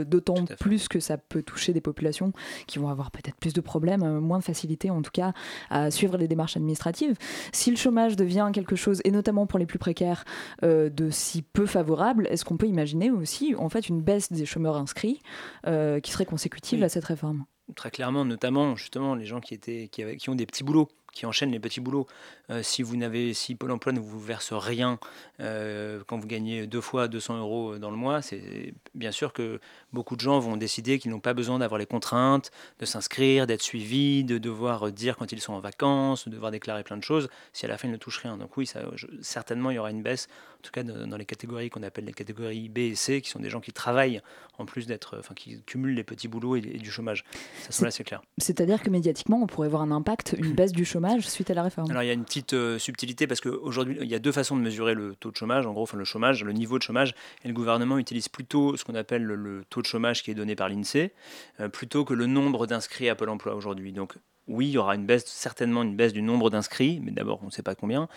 d'autant 0.06 0.44
plus 0.58 0.88
que 0.88 1.00
ça 1.00 1.18
peut 1.18 1.42
toucher 1.42 1.72
des 1.72 1.80
populations 1.80 2.32
qui 2.66 2.78
vont 2.78 2.88
avoir 2.88 3.10
peut-être 3.10 3.36
plus 3.36 3.52
de 3.52 3.60
problèmes, 3.60 4.20
moins 4.20 4.38
de 4.38 4.44
facilité 4.44 4.90
en 4.90 5.02
tout 5.02 5.10
cas 5.12 5.32
à 5.70 5.90
suivre 5.90 6.16
les 6.16 6.28
démarches 6.28 6.56
administratives. 6.56 7.14
Si 7.52 7.70
le 7.70 7.76
chômage 7.76 8.16
devient 8.16 8.50
quelque 8.52 8.76
chose, 8.76 9.00
et 9.04 9.10
notamment 9.10 9.46
pour 9.46 9.58
les 9.58 9.66
plus 9.66 9.78
précaires, 9.78 10.24
de 10.62 11.10
si 11.10 11.42
peu 11.42 11.66
favorable, 11.66 12.26
est-ce 12.30 12.44
qu'on 12.44 12.56
peut 12.56 12.68
imaginer 12.68 13.10
aussi 13.10 13.54
en 13.56 13.68
fait 13.68 13.88
une 13.88 14.02
baisse 14.10 14.32
des 14.32 14.46
chômeurs 14.46 14.76
inscrits 14.76 15.20
euh, 15.66 16.00
qui 16.00 16.10
serait 16.10 16.26
consécutive 16.26 16.82
à 16.82 16.88
cette 16.88 17.04
réforme. 17.04 17.44
Très 17.76 17.90
clairement, 17.90 18.24
notamment 18.24 18.74
justement 18.74 19.14
les 19.14 19.26
gens 19.26 19.40
qui, 19.40 19.54
étaient, 19.54 19.88
qui, 19.92 20.16
qui 20.16 20.30
ont 20.30 20.34
des 20.34 20.46
petits 20.46 20.64
boulots 20.64 20.88
qui 21.12 21.26
enchaînent 21.26 21.50
les 21.50 21.60
petits 21.60 21.80
boulots. 21.80 22.06
Euh, 22.50 22.62
si 22.62 22.82
vous 22.82 22.96
n'avez, 22.96 23.34
si 23.34 23.54
Pôle 23.54 23.70
Emploi 23.70 23.92
ne 23.92 24.00
vous 24.00 24.20
verse 24.20 24.52
rien 24.52 24.98
euh, 25.40 26.02
quand 26.06 26.18
vous 26.18 26.26
gagnez 26.26 26.66
deux 26.66 26.80
fois 26.80 27.08
200 27.08 27.38
euros 27.38 27.78
dans 27.78 27.90
le 27.90 27.96
mois, 27.96 28.22
c'est 28.22 28.74
bien 28.94 29.12
sûr 29.12 29.32
que 29.32 29.60
beaucoup 29.92 30.16
de 30.16 30.20
gens 30.20 30.38
vont 30.38 30.56
décider 30.56 30.98
qu'ils 30.98 31.10
n'ont 31.10 31.20
pas 31.20 31.34
besoin 31.34 31.58
d'avoir 31.58 31.78
les 31.78 31.86
contraintes, 31.86 32.50
de 32.78 32.84
s'inscrire, 32.84 33.46
d'être 33.46 33.62
suivis, 33.62 34.24
de 34.24 34.38
devoir 34.38 34.92
dire 34.92 35.16
quand 35.16 35.32
ils 35.32 35.40
sont 35.40 35.52
en 35.52 35.60
vacances, 35.60 36.26
de 36.26 36.32
devoir 36.32 36.50
déclarer 36.50 36.84
plein 36.84 36.96
de 36.96 37.04
choses. 37.04 37.28
Si 37.52 37.66
à 37.66 37.68
la 37.68 37.78
fin 37.78 37.88
ils 37.88 37.92
ne 37.92 37.96
touchent 37.96 38.18
rien, 38.18 38.36
donc 38.36 38.56
oui, 38.56 38.66
ça, 38.66 38.80
certainement 39.20 39.70
il 39.70 39.76
y 39.76 39.78
aura 39.78 39.90
une 39.90 40.02
baisse. 40.02 40.28
En 40.60 40.62
tout 40.62 40.72
cas, 40.72 40.82
dans 40.82 41.16
les 41.16 41.24
catégories 41.24 41.70
qu'on 41.70 41.82
appelle 41.82 42.04
les 42.04 42.12
catégories 42.12 42.68
B 42.68 42.78
et 42.78 42.94
C, 42.94 43.22
qui 43.22 43.30
sont 43.30 43.38
des 43.38 43.48
gens 43.48 43.60
qui 43.60 43.72
travaillent 43.72 44.20
en 44.58 44.66
plus 44.66 44.86
d'être, 44.86 45.16
enfin, 45.18 45.32
qui 45.32 45.62
cumulent 45.62 45.94
les 45.94 46.04
petits 46.04 46.28
boulots 46.28 46.54
et, 46.54 46.60
du 46.60 46.90
chômage. 46.90 47.24
Ça, 47.70 47.90
c'est 47.90 48.04
clair. 48.04 48.20
C'est-à-dire 48.36 48.82
que 48.82 48.90
médiatiquement, 48.90 49.40
on 49.42 49.46
pourrait 49.46 49.70
voir 49.70 49.80
un 49.80 49.90
impact, 49.90 50.36
une 50.38 50.52
baisse 50.52 50.72
du 50.72 50.84
chômage 50.84 51.26
suite 51.26 51.50
à 51.50 51.54
la 51.54 51.62
réforme 51.62 51.90
Alors 51.90 52.02
il 52.02 52.06
y 52.06 52.10
a 52.10 52.12
une 52.12 52.24
petite 52.24 52.52
euh, 52.52 52.78
subtilité 52.78 53.26
parce 53.26 53.40
qu'aujourd'hui 53.40 53.96
il 54.02 54.08
y 54.08 54.14
a 54.14 54.18
deux 54.18 54.32
façons 54.32 54.54
de 54.54 54.60
mesurer 54.60 54.92
le 54.92 55.14
taux 55.14 55.30
de 55.30 55.36
chômage, 55.36 55.66
en 55.66 55.72
gros 55.72 55.84
enfin, 55.84 55.96
le 55.96 56.04
chômage, 56.04 56.44
le 56.44 56.52
niveau 56.52 56.76
de 56.76 56.82
chômage, 56.82 57.14
et 57.42 57.48
le 57.48 57.54
gouvernement 57.54 57.96
utilise 57.96 58.28
plutôt 58.28 58.76
ce 58.76 58.84
qu'on 58.84 58.94
appelle 58.94 59.22
le, 59.22 59.64
taux 59.70 59.80
de 59.80 59.86
chômage 59.86 60.22
qui 60.22 60.30
est 60.30 60.34
donné 60.34 60.56
par 60.56 60.68
l'INSEE, 60.68 61.12
euh, 61.60 61.68
plutôt 61.70 62.04
que 62.04 62.12
le 62.12 62.26
nombre 62.26 62.66
d'inscrits 62.66 63.08
à 63.08 63.14
Pôle 63.14 63.30
Emploi 63.30 63.54
aujourd'hui. 63.54 63.92
Donc 63.92 64.14
oui, 64.50 64.68
il 64.68 64.72
y 64.72 64.78
aura 64.78 64.94
une 64.94 65.06
baisse, 65.06 65.24
certainement 65.26 65.82
une 65.82 65.96
baisse 65.96 66.12
du 66.12 66.22
nombre 66.22 66.50
d'inscrits, 66.50 67.00
mais 67.02 67.12
d'abord 67.12 67.40
on 67.42 67.46
ne 67.46 67.50
sait 67.50 67.62
pas 67.62 67.74
combien. 67.74 68.08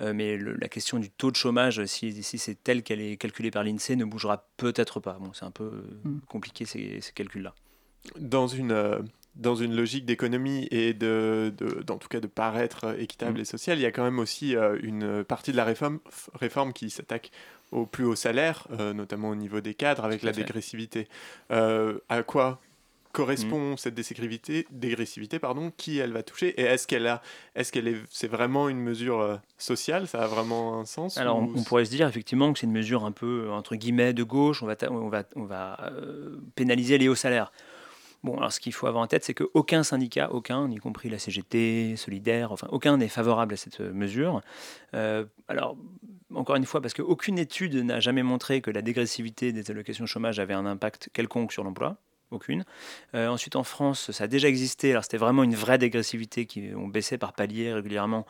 Euh, 0.00 0.12
mais 0.12 0.36
la 0.36 0.68
question 0.68 0.98
du 0.98 1.10
taux 1.10 1.30
de 1.30 1.36
chômage, 1.36 1.84
si, 1.86 2.22
si 2.22 2.38
c'est 2.38 2.62
tel 2.62 2.82
qu'elle 2.82 3.00
est 3.00 3.16
calculée 3.16 3.50
par 3.50 3.64
l'INSEE, 3.64 3.96
ne 3.96 4.04
bougera 4.04 4.48
peut-être 4.56 5.00
pas. 5.00 5.18
Bon, 5.20 5.32
c'est 5.32 5.44
un 5.44 5.50
peu 5.50 5.84
mm. 6.04 6.18
compliqué 6.28 6.64
ces, 6.64 7.00
ces 7.00 7.12
calculs-là. 7.12 7.54
Dans 8.18 8.46
une 8.46 9.04
dans 9.36 9.54
une 9.54 9.76
logique 9.76 10.06
d'économie 10.06 10.66
et 10.70 10.94
de, 10.94 11.52
de, 11.56 11.84
en 11.92 11.98
tout 11.98 12.08
cas 12.08 12.20
de 12.20 12.26
paraître 12.26 12.98
équitable 12.98 13.38
mm. 13.38 13.42
et 13.42 13.44
social, 13.44 13.78
il 13.78 13.82
y 13.82 13.86
a 13.86 13.92
quand 13.92 14.04
même 14.04 14.18
aussi 14.18 14.56
euh, 14.56 14.78
une 14.82 15.24
partie 15.24 15.52
de 15.52 15.56
la 15.56 15.64
réforme, 15.64 16.00
réforme 16.34 16.72
qui 16.72 16.90
s'attaque 16.90 17.30
au 17.72 17.86
plus 17.86 18.04
haut 18.04 18.14
salaire, 18.14 18.66
euh, 18.78 18.92
notamment 18.92 19.30
au 19.30 19.34
niveau 19.34 19.60
des 19.60 19.74
cadres, 19.74 20.04
avec 20.04 20.22
la 20.22 20.32
dégressivité. 20.32 21.08
Euh, 21.50 21.98
à 22.08 22.22
quoi 22.22 22.60
correspond 23.16 23.72
mm. 23.72 23.78
cette 23.78 23.94
dégressivité, 23.94 24.66
dégressivité 24.70 25.38
pardon, 25.38 25.72
qui 25.74 25.96
elle 25.98 26.12
va 26.12 26.22
toucher 26.22 26.48
et 26.60 26.64
est-ce 26.64 26.86
qu'elle 26.86 27.06
a, 27.06 27.22
est-ce 27.54 27.72
qu'elle 27.72 27.88
est, 27.88 27.96
c'est 28.10 28.28
vraiment 28.28 28.68
une 28.68 28.80
mesure 28.80 29.40
sociale, 29.56 30.06
ça 30.06 30.22
a 30.22 30.26
vraiment 30.26 30.78
un 30.78 30.84
sens 30.84 31.16
Alors 31.16 31.38
on, 31.38 31.62
pourrait 31.62 31.86
se 31.86 31.90
dire 31.90 32.06
effectivement 32.06 32.52
que 32.52 32.58
c'est 32.58 32.66
une 32.66 32.72
mesure 32.72 33.06
un 33.06 33.12
peu 33.12 33.50
entre 33.50 33.74
guillemets 33.74 34.12
de 34.12 34.22
gauche, 34.22 34.62
on 34.62 34.66
va, 34.66 34.76
on 34.90 35.08
va, 35.08 35.22
on 35.34 35.44
va 35.44 35.90
pénaliser 36.54 36.98
les 36.98 37.08
hauts 37.08 37.14
salaires. 37.14 37.52
Bon, 38.22 38.36
alors 38.38 38.52
ce 38.52 38.60
qu'il 38.60 38.72
faut 38.72 38.86
avoir 38.86 39.04
en 39.04 39.06
tête, 39.06 39.24
c'est 39.24 39.34
qu'aucun 39.34 39.82
syndicat, 39.82 40.32
aucun, 40.32 40.70
y 40.70 40.76
compris 40.76 41.08
la 41.08 41.18
CGT, 41.18 41.94
Solidaire, 41.96 42.50
enfin 42.50 42.66
aucun 42.70 42.96
n'est 42.96 43.08
favorable 43.08 43.54
à 43.54 43.56
cette 43.56 43.80
mesure. 43.80 44.40
Euh, 44.94 45.24
alors, 45.48 45.76
encore 46.34 46.56
une 46.56 46.64
fois, 46.64 46.80
parce 46.80 46.92
qu'aucune 46.92 47.38
étude 47.38 47.76
n'a 47.76 48.00
jamais 48.00 48.22
montré 48.22 48.60
que 48.60 48.70
la 48.70 48.82
dégressivité 48.82 49.52
des 49.52 49.70
allocations 49.70 50.06
chômage 50.06 50.40
avait 50.40 50.54
un 50.54 50.66
impact 50.66 51.08
quelconque 51.12 51.52
sur 51.52 51.62
l'emploi 51.62 51.98
aucune. 52.30 52.64
Euh, 53.14 53.28
ensuite, 53.28 53.56
en 53.56 53.64
France, 53.64 54.10
ça 54.10 54.24
a 54.24 54.26
déjà 54.26 54.48
existé. 54.48 54.90
Alors, 54.90 55.04
c'était 55.04 55.16
vraiment 55.16 55.42
une 55.42 55.54
vraie 55.54 55.78
dégressivité 55.78 56.46
qui 56.46 56.70
ont 56.74 56.88
baissé 56.88 57.18
par 57.18 57.32
palier 57.32 57.72
régulièrement. 57.72 58.26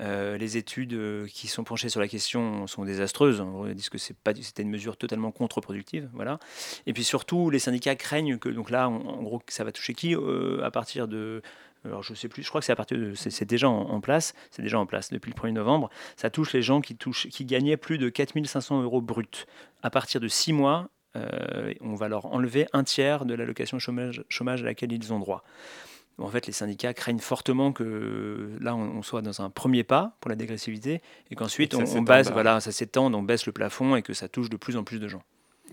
Euh, 0.00 0.38
les 0.38 0.56
études 0.56 0.92
euh, 0.92 1.26
qui 1.26 1.48
sont 1.48 1.64
penchées 1.64 1.88
sur 1.88 2.00
la 2.00 2.06
question 2.06 2.66
sont 2.66 2.84
désastreuses. 2.84 3.40
On 3.40 3.66
disent 3.72 3.88
que 3.88 3.98
c'était 3.98 4.62
une 4.62 4.70
mesure 4.70 4.96
totalement 4.96 5.32
contre-productive. 5.32 6.08
Voilà. 6.12 6.38
Et 6.86 6.92
puis 6.92 7.04
surtout, 7.04 7.50
les 7.50 7.58
syndicats 7.58 7.96
craignent 7.96 8.38
que, 8.38 8.48
donc 8.48 8.70
là, 8.70 8.88
en 8.88 9.22
gros, 9.22 9.42
ça 9.48 9.64
va 9.64 9.72
toucher 9.72 9.94
qui 9.94 10.14
À 10.62 10.70
partir 10.70 11.08
de 11.08 11.42
alors 11.84 12.02
je 12.02 12.12
sais 12.14 12.28
plus, 12.28 12.42
je 12.42 12.48
crois 12.48 12.60
que 12.60 12.64
c'est 12.64 12.72
à 12.72 12.76
partir 12.76 12.98
de, 12.98 13.14
c'est 13.14 13.44
déjà 13.44 13.68
en, 13.68 14.00
place, 14.00 14.34
c'est 14.50 14.62
déjà 14.62 14.78
en 14.78 14.86
place 14.86 15.10
depuis 15.10 15.32
le 15.34 15.40
1er 15.40 15.52
novembre. 15.52 15.90
Ça 16.16 16.28
touche 16.28 16.52
les 16.52 16.60
gens 16.60 16.80
qui 16.80 16.96
touchent, 16.96 17.28
qui 17.28 17.44
gagnaient 17.44 17.76
plus 17.76 17.98
de 17.98 18.08
4500 18.08 18.82
euros 18.82 19.00
bruts. 19.00 19.46
À 19.82 19.90
partir 19.90 20.20
de 20.20 20.28
6 20.28 20.52
mois, 20.52 20.90
euh, 21.18 21.74
on 21.80 21.94
va 21.94 22.08
leur 22.08 22.26
enlever 22.26 22.66
un 22.72 22.84
tiers 22.84 23.24
de 23.24 23.34
l'allocation 23.34 23.78
chômage, 23.78 24.24
chômage 24.28 24.62
à 24.62 24.66
laquelle 24.66 24.92
ils 24.92 25.12
ont 25.12 25.18
droit. 25.18 25.44
En 26.20 26.28
fait, 26.28 26.46
les 26.46 26.52
syndicats 26.52 26.94
craignent 26.94 27.20
fortement 27.20 27.72
que 27.72 28.50
là, 28.60 28.74
on, 28.74 29.02
soit 29.02 29.22
dans 29.22 29.40
un 29.40 29.50
premier 29.50 29.84
pas 29.84 30.16
pour 30.20 30.28
la 30.28 30.34
dégressivité 30.34 31.00
et 31.30 31.36
qu'ensuite, 31.36 31.74
on, 31.74 31.84
on 31.84 32.02
baisse, 32.02 32.30
voilà, 32.32 32.58
ça 32.58 32.72
s'étende, 32.72 33.14
on 33.14 33.22
baisse 33.22 33.46
le 33.46 33.52
plafond 33.52 33.94
et 33.94 34.02
que 34.02 34.14
ça 34.14 34.28
touche 34.28 34.50
de 34.50 34.56
plus 34.56 34.76
en 34.76 34.82
plus 34.82 34.98
de 34.98 35.06
gens. 35.06 35.22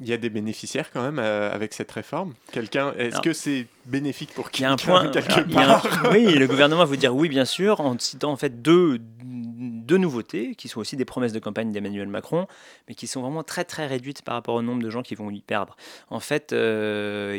Il 0.01 0.07
y 0.07 0.13
a 0.13 0.17
des 0.17 0.29
bénéficiaires 0.29 0.91
quand 0.91 1.01
même 1.01 1.19
euh, 1.19 1.53
avec 1.53 1.73
cette 1.73 1.91
réforme. 1.91 2.33
Quelqu'un, 2.51 2.93
est-ce 2.97 3.21
que 3.21 3.33
c'est 3.33 3.67
bénéfique 3.85 4.33
pour 4.33 4.51
qui 4.51 4.61
Il 4.61 4.63
y 4.63 4.65
a 4.65 4.71
un 4.71 4.75
point. 4.75 5.11
oui, 6.11 6.33
le 6.33 6.47
gouvernement 6.47 6.79
va 6.79 6.85
vous 6.85 6.97
dire 6.97 7.15
oui, 7.15 7.29
bien 7.29 7.45
sûr, 7.45 7.79
en 7.79 7.97
citant 7.97 8.31
en 8.31 8.35
fait 8.35 8.61
deux, 8.61 8.99
deux 8.99 9.97
nouveautés 9.97 10.55
qui 10.55 10.67
sont 10.67 10.79
aussi 10.79 10.97
des 10.97 11.05
promesses 11.05 11.33
de 11.33 11.39
campagne 11.39 11.71
d'Emmanuel 11.71 12.07
Macron, 12.07 12.47
mais 12.87 12.95
qui 12.95 13.07
sont 13.07 13.21
vraiment 13.21 13.43
très 13.43 13.63
très 13.63 13.87
réduites 13.87 14.21
par 14.21 14.35
rapport 14.35 14.55
au 14.55 14.61
nombre 14.61 14.83
de 14.83 14.89
gens 14.89 15.01
qui 15.01 15.15
vont 15.15 15.29
y 15.29 15.41
perdre. 15.41 15.77
En 16.09 16.19
fait, 16.19 16.51
euh, 16.51 17.37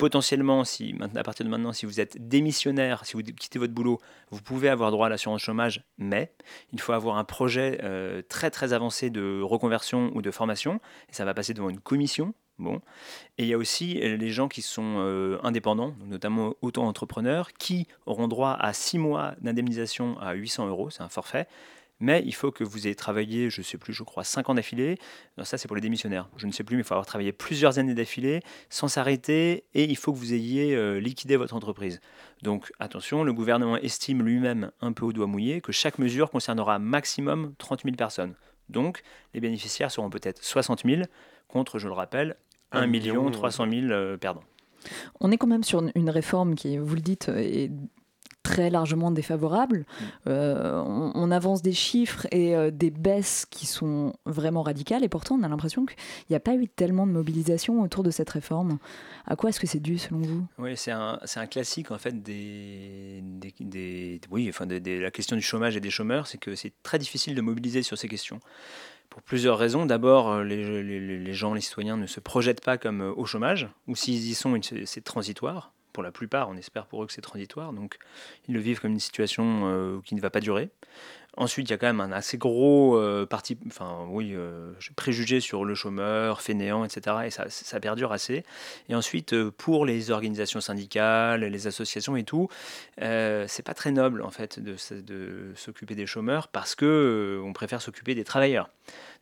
potentiellement, 0.00 0.64
si, 0.64 0.94
à 1.14 1.22
partir 1.22 1.44
de 1.44 1.50
maintenant, 1.50 1.72
si 1.72 1.86
vous 1.86 2.00
êtes 2.00 2.26
démissionnaire, 2.26 3.04
si 3.04 3.12
vous 3.12 3.22
quittez 3.22 3.58
votre 3.58 3.74
boulot, 3.74 4.00
vous 4.30 4.40
pouvez 4.40 4.68
avoir 4.68 4.90
droit 4.90 5.06
à 5.06 5.08
l'assurance 5.10 5.42
chômage, 5.42 5.84
mais 5.98 6.32
il 6.72 6.80
faut 6.80 6.92
avoir 6.92 7.18
un 7.18 7.24
projet 7.24 7.78
euh, 7.82 8.22
très 8.28 8.50
très 8.50 8.72
avancé 8.72 9.10
de 9.10 9.40
reconversion 9.42 10.10
ou 10.14 10.22
de 10.22 10.30
formation, 10.30 10.80
et 11.10 11.12
ça 11.12 11.24
va 11.24 11.34
passer 11.34 11.54
devant 11.54 11.68
une 11.68 11.80
commission 11.80 12.34
Bon. 12.60 12.82
Et 13.38 13.44
il 13.44 13.48
y 13.48 13.54
a 13.54 13.58
aussi 13.58 13.98
euh, 14.02 14.18
les 14.18 14.28
gens 14.28 14.46
qui 14.46 14.60
sont 14.60 14.96
euh, 14.98 15.38
indépendants, 15.42 15.94
notamment 16.04 16.52
auto-entrepreneurs, 16.60 17.54
qui 17.54 17.86
auront 18.04 18.28
droit 18.28 18.52
à 18.52 18.74
6 18.74 18.98
mois 18.98 19.34
d'indemnisation 19.40 20.18
à 20.18 20.34
800 20.34 20.68
euros, 20.68 20.90
c'est 20.90 21.02
un 21.02 21.08
forfait. 21.08 21.48
Mais 22.00 22.22
il 22.24 22.34
faut 22.34 22.50
que 22.50 22.64
vous 22.64 22.86
ayez 22.86 22.94
travaillé, 22.94 23.50
je 23.50 23.60
ne 23.60 23.64
sais 23.64 23.76
plus, 23.76 23.92
je 23.92 24.02
crois, 24.02 24.24
5 24.24 24.48
ans 24.48 24.54
d'affilée. 24.54 24.98
Ça, 25.42 25.58
c'est 25.58 25.68
pour 25.68 25.76
les 25.76 25.82
démissionnaires. 25.82 26.28
Je 26.36 26.46
ne 26.46 26.52
sais 26.52 26.64
plus, 26.64 26.76
mais 26.76 26.82
il 26.82 26.84
faut 26.84 26.94
avoir 26.94 27.06
travaillé 27.06 27.32
plusieurs 27.32 27.78
années 27.78 27.94
d'affilée 27.94 28.40
sans 28.70 28.88
s'arrêter 28.88 29.64
et 29.74 29.84
il 29.84 29.96
faut 29.96 30.12
que 30.12 30.18
vous 30.18 30.32
ayez 30.32 30.74
euh, 30.74 30.98
liquidé 30.98 31.36
votre 31.36 31.54
entreprise. 31.54 32.00
Donc 32.42 32.72
attention, 32.78 33.22
le 33.22 33.32
gouvernement 33.32 33.76
estime 33.76 34.22
lui-même, 34.22 34.70
un 34.80 34.92
peu 34.92 35.04
au 35.04 35.12
doigt 35.12 35.26
mouillé, 35.26 35.60
que 35.60 35.72
chaque 35.72 35.98
mesure 35.98 36.30
concernera 36.30 36.78
maximum 36.78 37.54
30 37.58 37.82
000 37.84 37.96
personnes. 37.96 38.34
Donc 38.70 39.02
les 39.34 39.40
bénéficiaires 39.40 39.90
seront 39.90 40.08
peut-être 40.08 40.42
60 40.42 40.84
000 40.84 41.02
contre, 41.48 41.78
je 41.78 41.88
le 41.88 41.94
rappelle, 41.94 42.36
1 42.72 42.86
million 42.86 43.30
300 43.30 43.66
000 43.70 44.16
perdants. 44.16 44.44
On 45.20 45.30
est 45.30 45.36
quand 45.36 45.46
même 45.46 45.64
sur 45.64 45.82
une 45.94 46.10
réforme 46.10 46.54
qui, 46.54 46.78
vous 46.78 46.94
le 46.94 47.00
dites, 47.00 47.28
est 47.28 47.70
très 48.42 48.70
largement 48.70 49.10
défavorable. 49.10 49.78
Mm. 49.78 50.04
Euh, 50.28 50.82
on, 50.84 51.30
avance 51.30 51.62
des 51.62 51.72
chiffres 51.72 52.26
et 52.32 52.56
euh, 52.56 52.70
des 52.70 52.90
baisses 52.90 53.46
qui 53.48 53.66
sont 53.66 54.12
vraiment 54.26 54.62
radicales 54.62 55.04
et 55.04 55.08
pourtant 55.08 55.36
on 55.36 55.42
a 55.44 55.48
l'impression 55.48 55.86
qu'il 55.86 55.96
n'y 56.28 56.36
a 56.36 56.40
pas 56.40 56.54
eu 56.54 56.66
tellement 56.66 57.06
de 57.06 57.12
mobilisation 57.12 57.80
autour 57.82 58.02
de 58.02 58.10
cette 58.10 58.30
réforme. 58.30 58.78
À 59.26 59.36
quoi 59.36 59.50
est-ce 59.50 59.60
que 59.60 59.66
c'est 59.66 59.80
dû 59.80 59.98
selon 59.98 60.20
vous? 60.20 60.46
Oui, 60.58 60.76
c'est 60.76 60.90
un, 60.90 61.20
un, 61.36 61.46
classique 61.46 61.90
en 61.90 61.98
fait 61.98 62.22
des, 62.22 63.22
des, 63.60 64.20
oui, 64.30 64.48
enfin 64.48 64.66
la 64.66 65.10
question 65.10 65.36
du 65.36 65.42
chômage 65.42 65.76
et 65.76 65.80
des 65.80 65.90
chômeurs, 65.90 66.26
c'est 66.26 66.38
que 66.38 66.56
c'est 66.56 66.72
très 66.82 66.98
difficile 66.98 67.34
de 67.34 67.40
mobiliser 67.40 67.82
sur 67.82 67.96
ces 67.96 68.08
questions 68.08 68.40
pour 69.10 69.22
plusieurs 69.22 69.58
raisons. 69.58 69.86
D'abord, 69.86 70.30
euh, 70.30 70.44
les, 70.44 70.82
les, 70.82 71.32
gens, 71.34 71.52
les 71.52 71.60
citoyens 71.60 71.96
ne 71.96 72.06
se 72.06 72.20
projettent 72.20 72.64
pas 72.64 72.78
comme 72.78 73.00
au 73.16 73.24
chômage, 73.26 73.68
ou 73.86 73.96
s'ils 73.96 74.28
y 74.28 74.34
sont, 74.34 74.58
c'est 74.84 75.04
transitoire. 75.04 75.72
Pour 75.92 76.02
la 76.02 76.12
plupart, 76.12 76.48
on 76.48 76.56
espère 76.56 76.86
pour 76.86 77.02
eux 77.02 77.06
que 77.06 77.12
c'est 77.12 77.20
transitoire, 77.20 77.72
donc 77.72 77.98
ils 78.48 78.54
le 78.54 78.60
vivent 78.60 78.80
comme 78.80 78.92
une 78.92 79.00
situation 79.00 79.62
euh, 79.64 80.00
qui 80.04 80.14
ne 80.14 80.20
va 80.20 80.30
pas 80.30 80.40
durer. 80.40 80.70
Ensuite, 81.36 81.68
il 81.68 81.70
y 81.70 81.74
a 81.74 81.78
quand 81.78 81.86
même 81.86 82.00
un 82.00 82.10
assez 82.10 82.38
gros 82.38 82.96
euh, 82.96 83.24
parti, 83.24 83.56
enfin 83.68 84.04
oui, 84.08 84.32
euh, 84.34 84.72
préjugé 84.96 85.38
sur 85.40 85.64
le 85.64 85.74
chômeur, 85.76 86.42
fainéant, 86.42 86.84
etc. 86.84 87.18
Et 87.26 87.30
ça, 87.30 87.44
ça 87.48 87.78
perdure 87.78 88.10
assez. 88.10 88.44
Et 88.88 88.96
ensuite, 88.96 89.32
euh, 89.32 89.52
pour 89.56 89.86
les 89.86 90.10
organisations 90.10 90.60
syndicales, 90.60 91.44
les 91.44 91.66
associations 91.68 92.16
et 92.16 92.24
tout, 92.24 92.48
euh, 93.00 93.44
c'est 93.48 93.62
pas 93.62 93.74
très 93.74 93.92
noble 93.92 94.22
en 94.22 94.30
fait 94.30 94.58
de, 94.58 94.74
de 95.00 95.52
s'occuper 95.54 95.94
des 95.94 96.06
chômeurs 96.06 96.48
parce 96.48 96.74
que 96.74 97.40
on 97.44 97.52
préfère 97.52 97.80
s'occuper 97.80 98.14
des 98.16 98.24
travailleurs. 98.24 98.68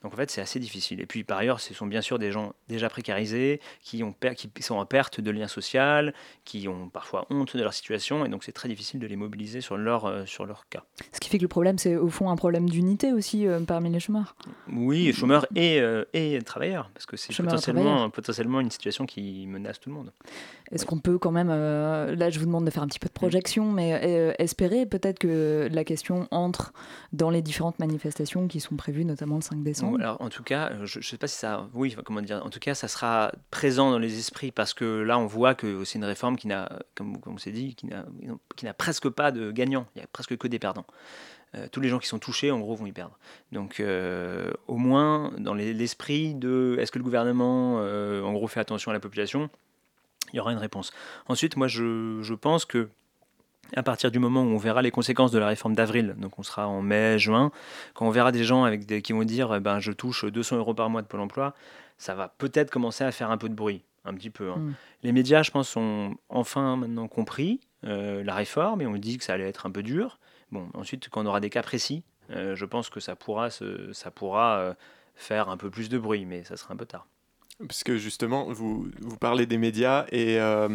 Donc 0.03 0.15
en 0.15 0.17
fait, 0.17 0.31
c'est 0.31 0.41
assez 0.41 0.61
difficile. 0.61 1.01
Et 1.01 1.07
puis 1.07 1.25
par 1.25 1.39
ailleurs, 1.39 1.61
ce 1.61 1.75
sont 1.75 1.87
bien 1.87 2.01
sûr 2.01 2.19
des 2.19 2.33
gens 2.33 2.55
déjà 2.69 2.89
précarisés, 2.89 3.61
qui, 3.83 4.03
ont 4.03 4.15
qui 4.35 4.63
sont 4.63 4.77
en 4.77 4.87
perte 4.87 5.21
de 5.21 5.31
lien 5.31 5.49
social, 5.49 6.15
qui 6.45 6.69
ont 6.69 6.89
parfois 6.89 7.27
honte 7.31 7.57
de 7.57 7.63
leur 7.63 7.75
situation, 7.75 8.25
et 8.25 8.29
donc 8.29 8.45
c'est 8.45 8.53
très 8.53 8.69
difficile 8.69 9.01
de 9.01 9.07
les 9.07 9.17
mobiliser 9.17 9.61
sur 9.61 9.77
leur, 9.77 10.27
sur 10.27 10.47
leur 10.47 10.69
cas. 10.69 10.85
Ce 11.13 11.21
qui 11.21 11.29
fait 11.29 11.39
que 11.39 11.43
le 11.43 11.49
problème, 11.49 11.79
c'est 11.79 11.97
au 11.99 12.09
fond 12.09 12.31
un 12.31 12.37
problème 12.37 12.69
d'unité 12.69 13.13
aussi 13.13 13.47
euh, 13.47 13.61
parmi 13.61 13.91
les 13.91 14.01
chômeurs. 14.01 14.37
Oui, 14.73 15.13
chômeurs 15.13 15.47
et, 15.55 15.81
euh, 15.81 16.05
et 16.13 16.39
travailleurs, 16.43 16.91
parce 16.95 17.07
que 17.07 17.17
c'est 17.17 17.35
potentiellement, 17.37 18.11
potentiellement 18.11 18.61
une 18.61 18.71
situation 18.71 19.07
qui 19.07 19.47
menace 19.47 19.81
tout 19.81 19.91
le 19.91 19.97
monde. 19.97 20.13
Est-ce 20.71 20.85
qu'on 20.85 20.99
peut 20.99 21.19
quand 21.19 21.31
même, 21.31 21.49
euh, 21.51 22.15
là 22.15 22.31
je 22.31 22.39
vous 22.39 22.47
demande 22.47 22.65
de 22.65 22.71
faire 22.71 22.83
un 22.83 22.89
petit 22.89 22.99
peu 22.99 23.09
de 23.09 23.13
projection, 23.13 23.73
mais 23.73 24.35
espérer 24.39 24.87
peut-être 24.87 25.19
que 25.19 25.69
la 25.71 25.85
question 25.85 26.29
entre 26.31 26.73
dans 27.13 27.31
les 27.31 27.43
différentes 27.43 27.79
manifestations 27.79 28.49
qui 28.49 28.61
sont 28.61 28.77
prévues, 28.77 29.05
notamment 29.05 29.37
le 29.37 29.43
5 29.43 29.63
décembre? 29.63 29.99
Alors, 30.01 30.21
en 30.21 30.29
tout 30.29 30.43
cas, 30.43 30.73
je 30.85 30.99
ne 30.99 31.05
sais 31.05 31.17
pas 31.17 31.27
si 31.27 31.37
ça. 31.37 31.69
Oui, 31.75 31.97
comment 32.05 32.23
dire. 32.23 32.43
En 32.45 32.51
tout 32.51 32.61
cas, 32.61 32.75
ça 32.75 32.89
sera 32.89 33.33
présent 33.51 33.91
dans 33.91 33.99
les 33.99 34.19
esprits 34.19 34.51
parce 34.51 34.75
que 34.75 34.85
là, 34.85 35.19
on 35.19 35.27
voit 35.27 35.55
que 35.55 35.85
c'est 35.85 35.99
une 35.99 36.05
réforme 36.05 36.37
qui 36.37 36.49
n'a, 36.49 36.69
comme, 36.95 37.21
comme 37.21 37.35
on 37.35 37.39
s'est 37.39 37.53
dit, 37.53 37.75
qui 37.75 37.87
n'a, 37.87 38.05
qui 38.57 38.65
n'a 38.65 38.75
presque 38.75 39.09
pas 39.09 39.33
de 39.33 39.51
gagnants. 39.51 39.87
Il 39.95 39.99
n'y 39.99 40.05
a 40.05 40.09
presque 40.13 40.37
que 40.37 40.49
des 40.49 40.59
perdants. 40.59 40.87
Euh, 41.55 41.67
tous 41.73 41.81
les 41.81 41.89
gens 41.89 41.99
qui 41.99 42.07
sont 42.09 42.19
touchés, 42.19 42.51
en 42.51 42.59
gros, 42.61 42.75
vont 42.75 42.85
y 42.87 42.93
perdre. 42.93 43.19
Donc, 43.53 43.81
euh, 43.81 44.51
au 44.67 44.77
moins, 44.77 45.33
dans 45.39 45.55
les- 45.55 45.73
l'esprit 45.73 46.35
de 46.35 46.77
est-ce 46.79 46.93
que 46.93 46.99
le 46.99 47.05
gouvernement, 47.05 47.79
euh, 47.81 48.23
en 48.23 48.33
gros, 48.35 48.47
fait 48.49 48.61
attention 48.61 48.91
à 48.91 48.95
la 48.95 49.01
population 49.01 49.49
il 50.35 50.37
y 50.37 50.41
aura 50.41 50.53
une 50.53 50.59
réponse. 50.59 50.93
Ensuite, 51.27 51.57
moi, 51.57 51.69
je, 51.69 52.19
je 52.21 52.35
pense 52.35 52.67
que 52.67 52.91
à 53.75 53.83
partir 53.83 54.11
du 54.11 54.19
moment 54.19 54.43
où 54.43 54.47
on 54.49 54.59
verra 54.59 54.83
les 54.83 54.91
conséquences 54.91 55.31
de 55.31 55.39
la 55.39 55.47
réforme 55.47 55.75
d'avril, 55.75 56.15
donc 56.19 56.39
on 56.39 56.43
sera 56.43 56.69
en 56.69 56.83
mai, 56.83 57.19
juin, 57.19 57.51
quand 57.95 58.07
on 58.07 58.11
verra 58.11 58.31
des 58.31 58.45
gens 58.45 58.65
avec 58.65 58.85
des, 58.85 59.01
qui 59.01 59.15
vont 59.15 59.25
dire 59.25 59.55
eh 59.55 59.61
ben, 59.61 59.79
je 59.79 59.91
touche 59.93 60.27
200 60.27 60.57
euros 60.59 60.75
par 60.75 60.91
mois 60.91 61.01
de 61.01 61.07
Pôle 61.07 61.21
emploi, 61.21 61.55
ça 61.97 62.15
va 62.15 62.29
peut-être 62.29 62.71
commencer 62.71 63.05
à 63.05 63.11
faire 63.13 63.31
un 63.31 63.39
peu 63.39 63.49
de 63.49 63.55
bruit, 63.55 63.85
un 64.05 64.13
petit 64.15 64.29
peu. 64.31 64.51
hein. 64.51 64.57
Mm. 64.59 64.75
Les 65.05 65.13
médias, 65.13 65.43
je 65.43 65.51
pense, 65.51 65.75
ont 65.77 66.15
enfin 66.29 66.77
maintenant 66.77 67.09
compris 67.09 67.61
euh, 67.85 68.23
la 68.23 68.35
réforme 68.35 68.83
et 68.83 68.87
on 68.87 68.93
dit 68.97 69.17
que 69.17 69.25
ça 69.25 69.33
allait 69.35 69.49
être 69.49 69.65
un 69.67 69.71
peu 69.71 69.83
dur. 69.83 70.19
Bon, 70.51 70.69
ensuite, 70.75 71.09
quand 71.11 71.23
on 71.23 71.27
aura 71.27 71.41
des 71.41 71.51
cas 71.51 71.63
précis, 71.63 72.03
euh, 72.31 72.55
je 72.57 72.65
pense 72.65 72.91
que 72.91 73.01
ça 73.01 73.17
pourra, 73.17 73.51
se- 73.51 73.93
ça 73.93 74.11
pourra 74.11 74.59
euh, 74.59 74.75
faire 75.15 75.49
un 75.49 75.57
peu 75.57 75.71
plus 75.71 75.89
de 75.89 75.99
bruit, 75.99 76.25
mais 76.25 76.45
ça 76.45 76.57
sera 76.57 76.75
un 76.75 76.77
peu 76.77 76.87
tard. 76.87 77.07
Parce 77.59 77.83
que 77.83 77.97
justement, 77.97 78.51
vous, 78.53 78.89
vous 79.01 79.17
parlez 79.17 79.45
des 79.47 79.59
médias 79.59 80.07
et 80.13 80.39
euh, 80.41 80.69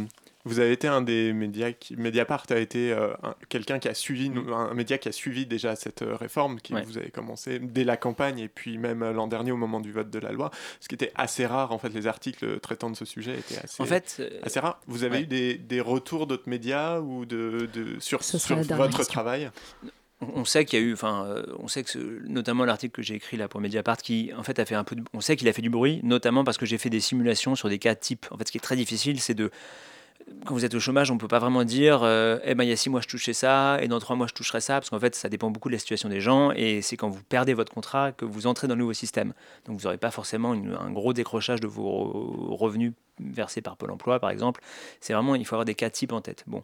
vous 0.45 0.59
avez 0.59 0.71
été 0.73 0.87
un 0.87 1.01
des 1.01 1.31
médias 1.33 1.71
qui. 1.71 1.95
Mediapart 1.95 2.45
a 2.49 2.57
été 2.57 2.91
euh, 2.91 3.13
un- 3.23 3.35
quelqu'un 3.49 3.79
qui 3.79 3.87
a 3.87 3.93
suivi, 3.93 4.31
un 4.53 4.73
média 4.73 4.97
qui 4.97 5.07
a 5.09 5.11
suivi 5.11 5.45
déjà 5.45 5.75
cette 5.75 6.01
euh, 6.01 6.15
réforme, 6.15 6.59
qui 6.59 6.73
Ouais. 6.73 6.83
vous 6.83 6.97
avez 6.97 7.11
commencé 7.11 7.59
dès 7.59 7.83
la 7.83 7.95
campagne 7.97 8.39
et 8.39 8.47
puis 8.49 8.77
même 8.77 9.03
euh, 9.03 9.13
l'an 9.13 9.27
dernier 9.27 9.51
au 9.51 9.57
moment 9.57 9.79
du 9.79 9.91
vote 9.91 10.09
de 10.09 10.19
la 10.19 10.31
loi, 10.31 10.51
ce 10.81 10.87
qui 10.87 10.95
était 10.95 11.11
assez 11.15 11.45
rare 11.45 11.71
en 11.71 11.77
fait, 11.77 11.89
les 11.89 12.07
articles 12.07 12.59
traitant 12.59 12.89
de 12.89 12.95
ce 12.95 13.05
sujet 13.05 13.37
étaient 13.39 13.57
assez. 13.63 13.81
En 13.81 13.85
fait, 13.85 14.17
euh, 14.19 14.39
assez 14.43 14.59
rares. 14.59 14.79
Vous 14.87 15.03
avez 15.03 15.17
ouais. 15.17 15.23
eu 15.23 15.27
des, 15.27 15.57
des 15.57 15.79
retours 15.81 16.27
d'autres 16.27 16.49
médias 16.49 16.99
ou 16.99 17.25
de, 17.25 17.69
de 17.73 17.99
sur, 17.99 18.19
votre 18.19 18.87
question. 18.97 19.03
travail? 19.05 19.49
On 20.35 20.45
sait 20.45 20.63
qu'il 20.63 20.79
y 20.79 20.81
a 20.81 20.85
eu, 20.85 20.93
enfin, 20.93 21.43
on 21.59 21.67
sait 21.67 21.83
que 21.83 21.89
ce- 21.89 22.27
notamment 22.29 22.63
l'article 22.63 22.93
que 22.95 23.01
j'ai 23.01 23.15
écrit 23.15 23.35
là 23.35 23.49
pour 23.49 23.59
Mediapart, 23.59 23.97
qui 23.97 24.31
en 24.37 24.43
fait 24.43 24.57
a 24.57 24.65
fait 24.65 24.75
un 24.75 24.85
peu, 24.85 24.95
de- 24.95 25.03
on 25.13 25.19
sait 25.19 25.35
qu'il 25.35 25.47
a 25.49 25.53
fait 25.53 25.61
du 25.61 25.69
bruit, 25.69 25.99
notamment 26.03 26.45
parce 26.45 26.57
que 26.57 26.65
j'ai 26.65 26.77
fait 26.77 26.89
des 26.89 27.01
simulations 27.01 27.55
sur 27.55 27.67
des 27.67 27.77
cas 27.77 27.93
types. 27.95 28.25
En 28.31 28.37
fait, 28.37 28.47
ce 28.47 28.51
qui 28.53 28.57
est 28.57 28.61
très 28.61 28.77
difficile, 28.77 29.19
c'est 29.19 29.33
de 29.33 29.51
quand 30.45 30.53
vous 30.53 30.65
êtes 30.65 30.73
au 30.75 30.79
chômage, 30.79 31.11
on 31.11 31.17
peut 31.17 31.27
pas 31.27 31.39
vraiment 31.39 31.63
dire, 31.63 32.01
euh, 32.03 32.39
eh 32.43 32.55
ben 32.55 32.63
il 32.63 32.69
y 32.69 32.73
a 32.73 32.75
six 32.75 32.89
mois 32.89 33.01
je 33.01 33.07
touchais 33.07 33.33
ça 33.33 33.77
et 33.81 33.87
dans 33.87 33.99
trois 33.99 34.15
mois 34.15 34.27
je 34.27 34.33
toucherai 34.33 34.61
ça, 34.61 34.75
parce 34.75 34.89
qu'en 34.89 34.99
fait 34.99 35.15
ça 35.15 35.29
dépend 35.29 35.49
beaucoup 35.49 35.69
de 35.69 35.73
la 35.73 35.79
situation 35.79 36.09
des 36.09 36.21
gens 36.21 36.51
et 36.51 36.81
c'est 36.81 36.97
quand 36.97 37.09
vous 37.09 37.23
perdez 37.23 37.53
votre 37.53 37.73
contrat 37.73 38.11
que 38.11 38.25
vous 38.25 38.47
entrez 38.47 38.67
dans 38.67 38.75
le 38.75 38.79
nouveau 38.79 38.93
système. 38.93 39.33
Donc 39.65 39.79
vous 39.79 39.83
n'aurez 39.83 39.97
pas 39.97 40.11
forcément 40.11 40.51
un 40.51 40.91
gros 40.91 41.13
décrochage 41.13 41.59
de 41.59 41.67
vos 41.67 42.55
revenus 42.55 42.93
versés 43.19 43.61
par 43.61 43.77
Pôle 43.77 43.91
Emploi, 43.91 44.19
par 44.19 44.29
exemple. 44.29 44.61
C'est 44.99 45.13
vraiment, 45.13 45.35
il 45.35 45.45
faut 45.45 45.55
avoir 45.55 45.65
des 45.65 45.75
cas 45.75 45.89
types 45.89 46.13
en 46.13 46.21
tête. 46.21 46.43
Bon. 46.47 46.61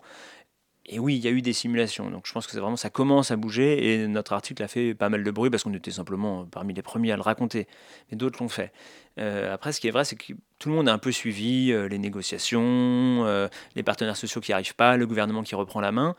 Et 0.92 0.98
oui, 0.98 1.18
il 1.18 1.24
y 1.24 1.28
a 1.28 1.32
eu 1.32 1.44
des 1.44 1.54
simulations, 1.54 2.10
donc 2.10 2.26
je 2.26 2.34
pense 2.34 2.48
que 2.48 2.52
c'est 2.52 2.60
vraiment 2.60 2.76
ça 2.76 2.90
commence 2.90 3.30
à 3.30 3.36
bouger 3.36 3.94
et 3.94 4.08
notre 4.08 4.34
article 4.34 4.64
a 4.64 4.68
fait 4.68 4.96
pas 4.96 5.10
mal 5.10 5.24
de 5.24 5.30
bruit 5.30 5.52
parce 5.52 5.62
qu'on 5.62 5.74
était 5.76 5.92
simplement 5.92 6.48
parmi 6.48 6.74
les 6.74 6.82
premiers 6.82 7.12
à 7.12 7.16
le 7.16 7.22
raconter, 7.22 7.68
mais 8.10 8.18
d'autres 8.18 8.42
l'ont 8.42 8.50
fait. 8.50 8.74
Euh, 9.20 9.54
après, 9.54 9.72
ce 9.72 9.80
qui 9.80 9.88
est 9.88 9.92
vrai, 9.92 10.04
c'est 10.04 10.16
que 10.16 10.34
tout 10.58 10.70
le 10.70 10.74
monde 10.74 10.90
a 10.90 10.94
un 10.94 10.98
peu 10.98 11.12
suivi 11.12 11.72
euh, 11.72 11.88
les 11.88 12.00
négociations, 12.00 12.64
euh, 12.64 13.48
les 13.76 13.84
partenaires 13.84 14.18
sociaux 14.18 14.42
qui 14.42 14.52
arrivent 14.52 14.76
pas, 14.76 14.98
le 14.98 15.06
gouvernement 15.06 15.44
qui 15.44 15.54
reprend 15.54 15.80
la 15.80 15.92
main, 15.92 16.16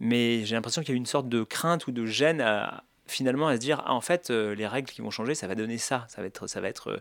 mais 0.00 0.44
j'ai 0.44 0.54
l'impression 0.54 0.82
qu'il 0.82 0.90
y 0.90 0.92
a 0.92 0.96
eu 0.96 0.98
une 0.98 1.06
sorte 1.06 1.30
de 1.30 1.42
crainte 1.42 1.86
ou 1.86 1.90
de 1.90 2.04
gêne 2.04 2.42
à, 2.42 2.84
finalement 3.06 3.48
à 3.48 3.54
se 3.54 3.60
dire 3.60 3.82
ah, 3.86 3.94
en 3.94 4.02
fait 4.02 4.28
les 4.28 4.66
règles 4.66 4.90
qui 4.90 5.00
vont 5.00 5.10
changer, 5.10 5.34
ça 5.34 5.46
va 5.46 5.54
donner 5.54 5.78
ça, 5.78 6.04
ça 6.08 6.20
va 6.20 6.26
être, 6.26 6.46
ça 6.46 6.60
va 6.60 6.68
être 6.68 7.00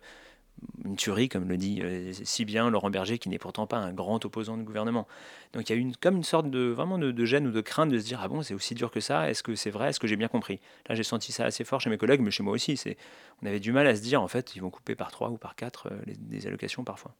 une 0.86 0.95
tuerie, 0.95 1.30
comme 1.30 1.48
le 1.48 1.58
dit 1.58 1.82
euh, 1.82 2.12
si 2.13 2.45
bien 2.45 2.69
Laurent 2.69 2.89
Berger, 2.89 3.17
qui 3.19 3.30
n'est 3.30 3.38
pourtant 3.38 3.67
pas 3.67 3.78
un 3.78 3.93
grand 3.93 4.24
opposant 4.26 4.58
du 4.58 4.63
gouvernement. 4.63 5.08
Donc 5.54 5.69
il 5.69 5.76
y 5.76 5.76
a 5.78 5.80
une, 5.80 5.95
comme 5.95 6.17
une 6.17 6.24
sorte 6.24 6.50
de 6.50 6.67
vraiment 6.69 6.98
de, 6.98 7.26
gêne 7.26 7.48
ou 7.48 7.52
de 7.52 7.62
crainte 7.62 7.89
de 7.89 8.00
se 8.00 8.06
dire 8.06 8.19
ah 8.22 8.28
bon 8.28 8.41
c'est 8.41 8.54
aussi 8.54 8.76
dur 8.76 8.91
que 8.91 9.00
ça, 9.00 9.30
est-ce 9.30 9.43
que 9.43 9.56
c'est 9.56 9.69
vrai, 9.69 9.89
est-ce 9.89 10.00
que 10.00 10.08
j'ai 10.08 10.15
bien 10.15 10.28
compris? 10.28 10.60
Là 10.88 10.95
j'ai 10.95 11.04
senti 11.04 11.32
ça 11.32 11.45
assez 11.45 11.63
fort 11.63 11.82
chez 11.82 11.89
mes 11.89 11.98
collègues, 11.98 12.22
mais 12.22 12.32
chez 12.32 12.43
moi 12.43 12.54
aussi, 12.54 12.80
on 13.41 13.45
avait 13.45 13.60
du 13.60 13.72
mal 13.72 13.88
à 13.88 13.95
se 13.95 14.02
dire 14.02 14.22
en 14.22 14.28
fait 14.28 14.56
ils 14.56 14.62
vont 14.62 14.69
couper 14.69 14.95
par 14.95 15.12
trois 15.12 15.30
ou 15.30 15.38
par 15.38 15.56
quatre 15.56 15.88
euh, 15.88 16.00
les, 16.06 16.15
les 16.30 16.48
allocations 16.48 16.84
parfois. 16.84 17.15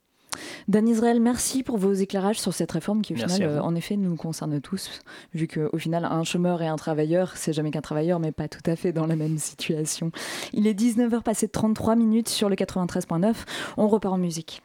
Dan 0.68 0.88
Israël, 0.88 1.20
merci 1.20 1.62
pour 1.62 1.78
vos 1.78 1.92
éclairages 1.92 2.38
sur 2.40 2.54
cette 2.54 2.72
réforme 2.72 3.02
qui, 3.02 3.14
au 3.14 3.16
Merci 3.16 3.36
final, 3.36 3.50
euh, 3.50 3.62
en 3.62 3.74
effet, 3.74 3.96
nous 3.96 4.16
concerne 4.16 4.60
tous, 4.60 5.02
vu 5.34 5.48
qu'au 5.48 5.78
final, 5.78 6.04
un 6.04 6.24
chômeur 6.24 6.62
et 6.62 6.68
un 6.68 6.76
travailleur, 6.76 7.36
c'est 7.36 7.52
jamais 7.52 7.70
qu'un 7.70 7.80
travailleur, 7.80 8.20
mais 8.20 8.32
pas 8.32 8.48
tout 8.48 8.62
à 8.66 8.76
fait 8.76 8.92
dans 8.92 9.06
la 9.06 9.16
même 9.16 9.38
situation. 9.38 10.12
Il 10.52 10.66
est 10.66 10.74
19h 10.74 11.22
passé 11.22 11.46
de 11.46 11.52
33 11.52 11.96
minutes 11.96 12.28
sur 12.28 12.48
le 12.48 12.56
93.9. 12.56 13.34
On 13.76 13.88
repart 13.88 14.14
en 14.14 14.18
musique. 14.18 14.62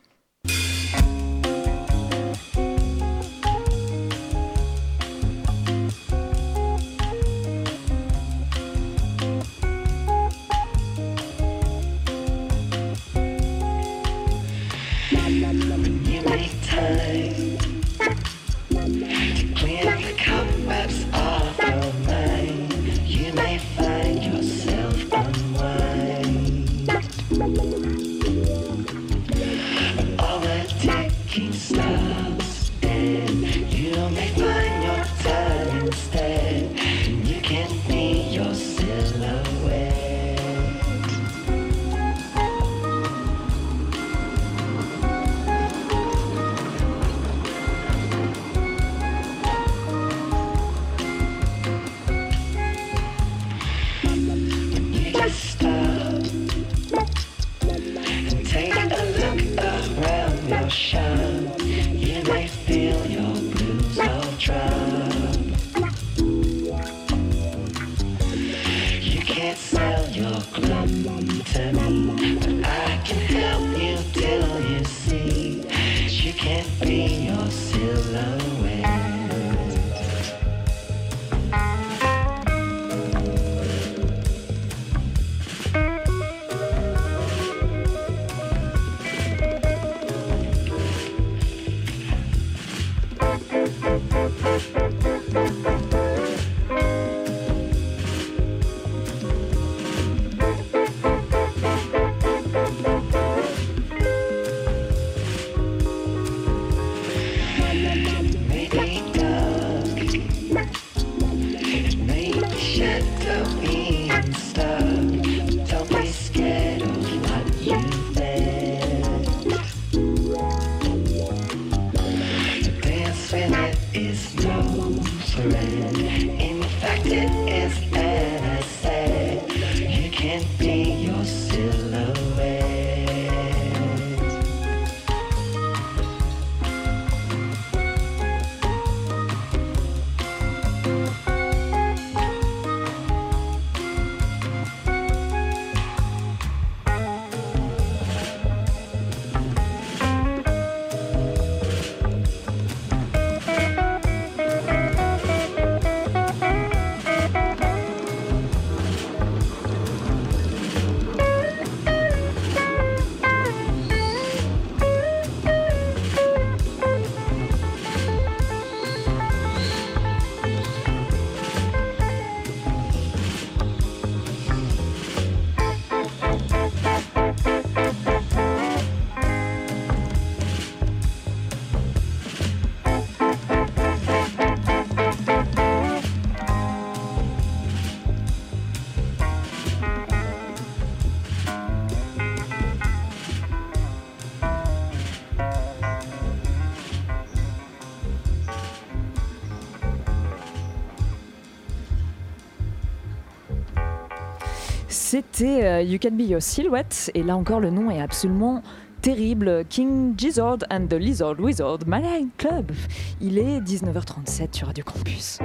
C'était 205.38 205.66
euh, 205.66 205.82
You 205.82 206.00
Can 206.02 206.12
Be 206.16 206.30
Your 206.30 206.42
Silhouette, 206.42 207.12
et 207.14 207.22
là 207.22 207.36
encore 207.36 207.60
le 207.60 207.70
nom 207.70 207.92
est 207.92 208.00
absolument 208.00 208.64
terrible. 209.02 209.66
King 209.68 210.14
Gizzard 210.18 210.60
and 210.72 210.88
the 210.88 210.94
Lizard 210.94 211.42
Wizard 211.42 211.80
Marine 211.86 212.30
Club. 212.38 212.72
Il 213.20 213.38
est 213.38 213.60
19h37 213.60 214.56
sur 214.56 214.68
Radio 214.68 214.86
Campus. 214.86 215.40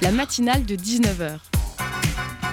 La 0.00 0.12
matinale 0.12 0.64
de 0.64 0.76
19h. 0.76 1.40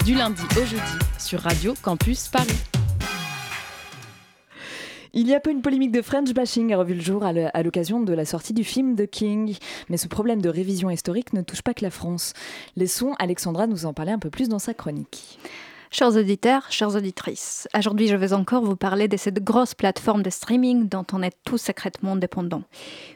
Du 0.03 0.15
lundi 0.15 0.41
au 0.59 0.65
jeudi 0.65 0.81
sur 1.19 1.39
Radio 1.41 1.75
Campus 1.83 2.27
Paris. 2.27 2.72
Il 5.15 5.27
y 5.27 5.35
a 5.35 5.39
peu 5.39 5.51
une 5.51 5.61
polémique 5.61 5.91
de 5.91 6.01
French 6.01 6.33
bashing 6.33 6.73
a 6.73 6.77
revu 6.77 6.95
le 6.95 6.99
jour 6.99 7.23
à 7.23 7.61
l'occasion 7.61 8.01
de 8.01 8.13
la 8.13 8.25
sortie 8.25 8.51
du 8.51 8.63
film 8.63 8.95
The 8.95 9.05
King. 9.07 9.55
Mais 9.89 9.97
ce 9.97 10.07
problème 10.07 10.41
de 10.41 10.49
révision 10.49 10.89
historique 10.89 11.33
ne 11.33 11.43
touche 11.43 11.61
pas 11.61 11.75
que 11.75 11.85
la 11.85 11.91
France. 11.91 12.33
Laissons 12.77 13.13
Alexandra 13.19 13.67
nous 13.67 13.85
en 13.85 13.93
parler 13.93 14.11
un 14.11 14.17
peu 14.17 14.31
plus 14.31 14.49
dans 14.49 14.57
sa 14.57 14.73
chronique. 14.73 15.37
Chers 15.91 16.15
auditeurs, 16.15 16.71
chères 16.71 16.95
auditrices, 16.95 17.67
aujourd'hui 17.77 18.07
je 18.07 18.15
vais 18.15 18.33
encore 18.33 18.63
vous 18.63 18.75
parler 18.75 19.07
de 19.07 19.15
cette 19.15 19.43
grosse 19.43 19.75
plateforme 19.75 20.23
de 20.23 20.31
streaming 20.31 20.89
dont 20.89 21.05
on 21.13 21.21
est 21.21 21.37
tous 21.45 21.59
secrètement 21.59 22.15
dépendants. 22.15 22.63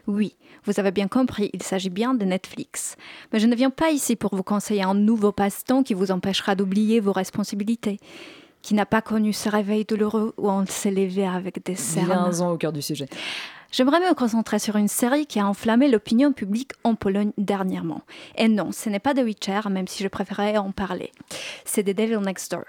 Oui, 0.06 0.36
vous 0.66 0.80
avez 0.80 0.92
bien 0.92 1.08
compris, 1.08 1.50
il 1.54 1.64
s'agit 1.64 1.90
bien 1.90 2.14
de 2.14 2.26
Netflix. 2.26 2.96
Mais 3.34 3.40
je 3.40 3.48
ne 3.48 3.56
viens 3.56 3.72
pas 3.72 3.90
ici 3.90 4.16
pour 4.16 4.36
vous 4.36 4.44
conseiller 4.44 4.84
un 4.84 4.94
nouveau 4.94 5.32
passe-temps 5.32 5.82
qui 5.82 5.96
vous 5.96 6.12
empêchera 6.12 6.54
d'oublier 6.54 7.00
vos 7.00 7.14
responsabilités, 7.14 7.98
qui 8.62 8.74
n'a 8.74 8.86
pas 8.86 9.02
connu 9.02 9.34
ce 9.34 9.50
réveil 9.50 9.86
douloureux 9.86 10.34
où 10.38 10.50
on 10.50 10.66
s'est 10.66 10.92
levé 10.92 11.26
avec 11.26 11.64
des 11.66 11.76
cernes. 11.76 12.08
Viens-en 12.08 12.52
au 12.52 12.58
cœur 12.58 12.74
du 12.74 12.82
sujet. 12.82 13.08
J'aimerais 13.72 14.00
me 14.00 14.14
concentrer 14.14 14.60
sur 14.60 14.78
une 14.78 14.88
série 14.88 15.26
qui 15.26 15.40
a 15.40 15.48
enflammé 15.48 15.90
l'opinion 15.90 16.32
publique 16.32 16.72
en 16.84 16.96
Pologne 16.96 17.32
dernièrement. 17.38 18.02
Et 18.38 18.48
non, 18.48 18.72
ce 18.72 18.90
n'est 18.90 19.00
pas 19.00 19.14
The 19.14 19.20
Witcher, 19.20 19.62
même 19.70 19.88
si 19.88 20.04
je 20.04 20.08
préférais 20.08 20.58
en 20.58 20.72
parler. 20.72 21.12
C'est 21.66 21.84
The 21.84 21.96
Devil 21.96 22.20
Next 22.20 22.52
Door. 22.52 22.64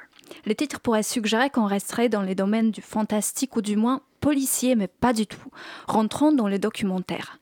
Le 0.45 0.55
titre 0.55 0.80
pourrait 0.80 1.03
suggérer 1.03 1.51
qu'on 1.51 1.66
resterait 1.66 2.09
dans 2.09 2.22
les 2.22 2.34
domaines 2.34 2.70
du 2.70 2.82
fantastique 2.82 3.57
ou 3.57 3.62
du 3.62 3.76
moins 3.76 4.03
policier, 4.20 4.74
mais 4.74 4.89
pas 4.89 5.12
du 5.12 5.26
tout. 5.26 5.49
Rentrons 5.86 6.32
dans 6.32 6.49
les 6.49 6.59
documentaires. 6.59 7.39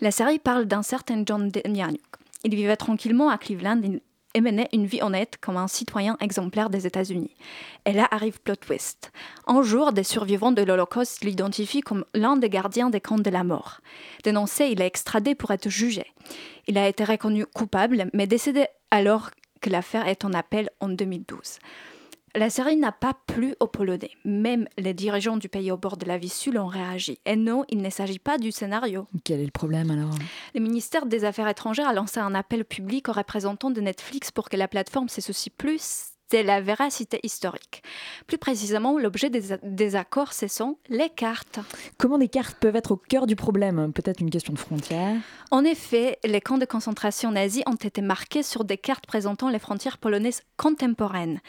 La 0.00 0.10
série 0.10 0.38
parle 0.38 0.66
d'un 0.66 0.82
certain 0.82 1.22
John 1.26 1.48
Demjanjuk. 1.48 2.00
Il 2.44 2.54
vivait 2.54 2.76
tranquillement 2.76 3.30
à 3.30 3.38
Cleveland 3.38 3.80
et 4.34 4.40
menait 4.40 4.68
une 4.72 4.86
vie 4.86 5.02
honnête 5.02 5.36
comme 5.40 5.56
un 5.56 5.68
citoyen 5.68 6.16
exemplaire 6.20 6.70
des 6.70 6.86
États-Unis. 6.86 7.34
Et 7.86 7.92
là 7.92 8.06
arrive 8.10 8.40
plot 8.40 8.56
twist. 8.56 9.10
Un 9.46 9.62
jour, 9.62 9.92
des 9.92 10.04
survivants 10.04 10.52
de 10.52 10.62
l'Holocauste 10.62 11.24
l'identifient 11.24 11.80
comme 11.80 12.04
l'un 12.14 12.36
des 12.36 12.50
gardiens 12.50 12.90
des 12.90 13.00
camps 13.00 13.18
de 13.18 13.30
la 13.30 13.44
mort. 13.44 13.80
Dénoncé, 14.24 14.66
il 14.66 14.82
est 14.82 14.86
extradé 14.86 15.34
pour 15.34 15.50
être 15.50 15.68
jugé. 15.68 16.06
Il 16.66 16.78
a 16.78 16.88
été 16.88 17.04
reconnu 17.04 17.46
coupable, 17.46 18.10
mais 18.12 18.26
décédé 18.26 18.66
alors 18.90 19.30
que 19.60 19.70
l'affaire 19.70 20.06
est 20.06 20.24
en 20.24 20.32
appel 20.32 20.70
en 20.80 20.88
2012. 20.88 21.58
La 22.38 22.50
série 22.50 22.76
n'a 22.76 22.92
pas 22.92 23.14
plu 23.26 23.56
aux 23.58 23.66
Polonais. 23.66 24.12
Même 24.24 24.68
les 24.78 24.94
dirigeants 24.94 25.38
du 25.38 25.48
pays 25.48 25.72
au 25.72 25.76
bord 25.76 25.96
de 25.96 26.06
la 26.06 26.18
Vistule 26.18 26.56
ont 26.60 26.68
réagi. 26.68 27.18
Et 27.26 27.34
non, 27.34 27.64
il 27.68 27.82
ne 27.82 27.90
s'agit 27.90 28.20
pas 28.20 28.38
du 28.38 28.52
scénario. 28.52 29.08
Quel 29.24 29.40
est 29.40 29.44
le 29.44 29.50
problème 29.50 29.90
alors? 29.90 30.14
Le 30.54 30.60
ministère 30.60 31.06
des 31.06 31.24
Affaires 31.24 31.48
étrangères 31.48 31.88
a 31.88 31.92
lancé 31.92 32.20
un 32.20 32.36
appel 32.36 32.64
public 32.64 33.08
aux 33.08 33.12
représentants 33.12 33.72
de 33.72 33.80
Netflix 33.80 34.30
pour 34.30 34.48
que 34.50 34.56
la 34.56 34.68
plateforme 34.68 35.08
se 35.08 35.20
soucie 35.20 35.50
plus 35.50 36.12
de 36.30 36.38
la 36.38 36.60
véracité 36.60 37.20
historique. 37.22 37.82
Plus 38.26 38.38
précisément, 38.38 38.98
l'objet 38.98 39.30
des, 39.30 39.56
des 39.62 39.96
accords, 39.96 40.32
ce 40.32 40.46
sont 40.46 40.76
les 40.88 41.08
cartes. 41.08 41.58
Comment 41.96 42.18
des 42.18 42.28
cartes 42.28 42.58
peuvent 42.58 42.76
être 42.76 42.92
au 42.92 42.96
cœur 42.96 43.26
du 43.26 43.36
problème? 43.36 43.92
Peut-être 43.92 44.20
une 44.20 44.30
question 44.30 44.52
de 44.52 44.58
frontières 44.58 45.16
En 45.50 45.64
effet, 45.64 46.18
les 46.24 46.40
camps 46.40 46.58
de 46.58 46.64
concentration 46.64 47.30
nazis 47.30 47.62
ont 47.66 47.74
été 47.74 48.02
marqués 48.02 48.42
sur 48.42 48.64
des 48.64 48.76
cartes 48.76 49.06
présentant 49.06 49.48
les 49.48 49.58
frontières 49.58 49.98
polonaises 49.98 50.42
contemporaines. 50.56 51.40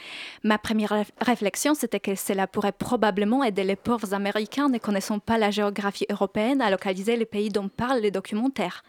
Ma 0.43 0.57
première 0.57 0.91
réf- 0.93 1.11
réflexion, 1.21 1.73
c'était 1.73 1.99
que 1.99 2.15
cela 2.15 2.47
pourrait 2.47 2.71
probablement 2.71 3.43
aider 3.43 3.63
les 3.63 3.75
pauvres 3.75 4.13
Américains 4.13 4.69
ne 4.69 4.77
connaissant 4.77 5.19
pas 5.19 5.37
la 5.37 5.51
géographie 5.51 6.05
européenne 6.09 6.61
à 6.61 6.69
localiser 6.69 7.17
les 7.17 7.25
pays 7.25 7.49
dont 7.49 7.67
parlent 7.67 7.99
les 8.01 8.11
documentaires. 8.11 8.83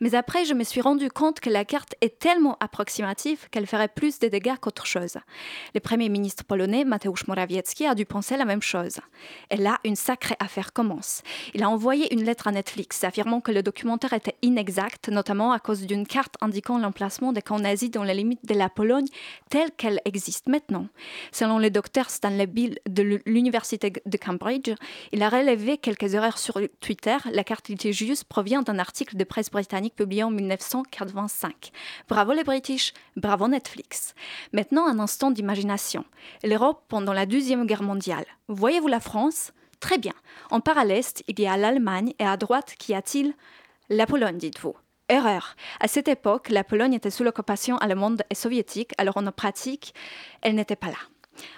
Mais 0.00 0.14
après, 0.14 0.44
je 0.44 0.54
me 0.54 0.64
suis 0.64 0.80
rendu 0.80 1.10
compte 1.10 1.40
que 1.40 1.50
la 1.50 1.64
carte 1.64 1.94
est 2.00 2.18
tellement 2.18 2.56
approximative 2.60 3.48
qu'elle 3.50 3.66
ferait 3.66 3.88
plus 3.88 4.18
de 4.18 4.28
dégâts 4.28 4.56
qu'autre 4.60 4.86
chose. 4.86 5.16
Le 5.74 5.80
premier 5.80 6.08
ministre 6.08 6.44
polonais, 6.44 6.84
Mateusz 6.84 7.26
Morawiecki, 7.26 7.86
a 7.86 7.94
dû 7.94 8.04
penser 8.04 8.36
la 8.36 8.44
même 8.44 8.62
chose. 8.62 9.00
Et 9.50 9.56
là, 9.56 9.78
une 9.84 9.96
sacrée 9.96 10.36
affaire 10.38 10.72
commence. 10.72 11.22
Il 11.54 11.62
a 11.62 11.68
envoyé 11.70 12.12
une 12.12 12.24
lettre 12.24 12.48
à 12.48 12.52
Netflix 12.52 13.04
affirmant 13.04 13.40
que 13.40 13.52
le 13.52 13.62
documentaire 13.62 14.12
était 14.12 14.36
inexact, 14.42 15.08
notamment 15.08 15.52
à 15.52 15.58
cause 15.58 15.86
d'une 15.86 16.06
carte 16.06 16.34
indiquant 16.40 16.78
l'emplacement 16.78 17.32
des 17.32 17.42
camps 17.42 17.58
nazis 17.58 17.90
dans 17.90 18.04
les 18.04 18.14
limites 18.14 18.46
de 18.46 18.54
la 18.54 18.68
Pologne 18.68 19.06
telle 19.48 19.70
qu'elle 19.72 20.00
existe 20.04 20.48
maintenant. 20.48 20.86
Selon 21.32 21.58
le 21.58 21.70
docteur 21.70 22.10
Stanley 22.10 22.46
Bill 22.46 22.78
de 22.88 23.20
l'Université 23.26 23.90
de 23.90 24.16
Cambridge, 24.16 24.72
il 25.12 25.22
a 25.22 25.28
relevé 25.28 25.78
quelques 25.78 26.14
erreurs 26.14 26.38
sur 26.38 26.60
Twitter. 26.80 27.16
La 27.32 27.44
carte 27.44 27.68
litigieuse 27.68 28.24
provient 28.24 28.62
d'un 28.62 28.78
article 28.78 29.16
de 29.16 29.24
presse 29.24 29.50
britannique 29.50 29.94
publié 29.94 30.22
en 30.24 30.30
1985. 30.30 31.70
Bravo 32.08 32.32
les 32.32 32.44
British, 32.44 32.92
bravo 33.16 33.48
Netflix. 33.48 34.14
Maintenant, 34.52 34.86
un 34.86 34.98
instant 35.12 35.30
d'imagination. 35.30 36.06
L'Europe 36.42 36.84
pendant 36.88 37.12
la 37.12 37.26
Deuxième 37.26 37.66
Guerre 37.66 37.82
mondiale. 37.82 38.24
Voyez-vous 38.48 38.88
la 38.88 38.98
France? 38.98 39.52
Très 39.78 39.98
bien. 39.98 40.14
En 40.50 40.60
part 40.60 40.78
à 40.78 40.86
l'Est, 40.86 41.22
il 41.28 41.38
y 41.38 41.46
a 41.46 41.58
l'Allemagne 41.58 42.14
et 42.18 42.24
à 42.24 42.38
droite, 42.38 42.76
qu'y 42.78 42.94
a-t-il? 42.94 43.34
La 43.90 44.06
Pologne, 44.06 44.38
dites-vous. 44.38 44.74
Erreur. 45.10 45.54
À 45.80 45.86
cette 45.88 46.08
époque, 46.08 46.48
la 46.48 46.64
Pologne 46.64 46.94
était 46.94 47.10
sous 47.10 47.24
l'occupation 47.24 47.76
allemande 47.76 48.22
et 48.30 48.34
soviétique, 48.34 48.92
alors 48.96 49.18
en 49.18 49.30
pratique, 49.32 49.92
elle 50.40 50.54
n'était 50.54 50.76
pas 50.76 50.86
là. 50.86 51.02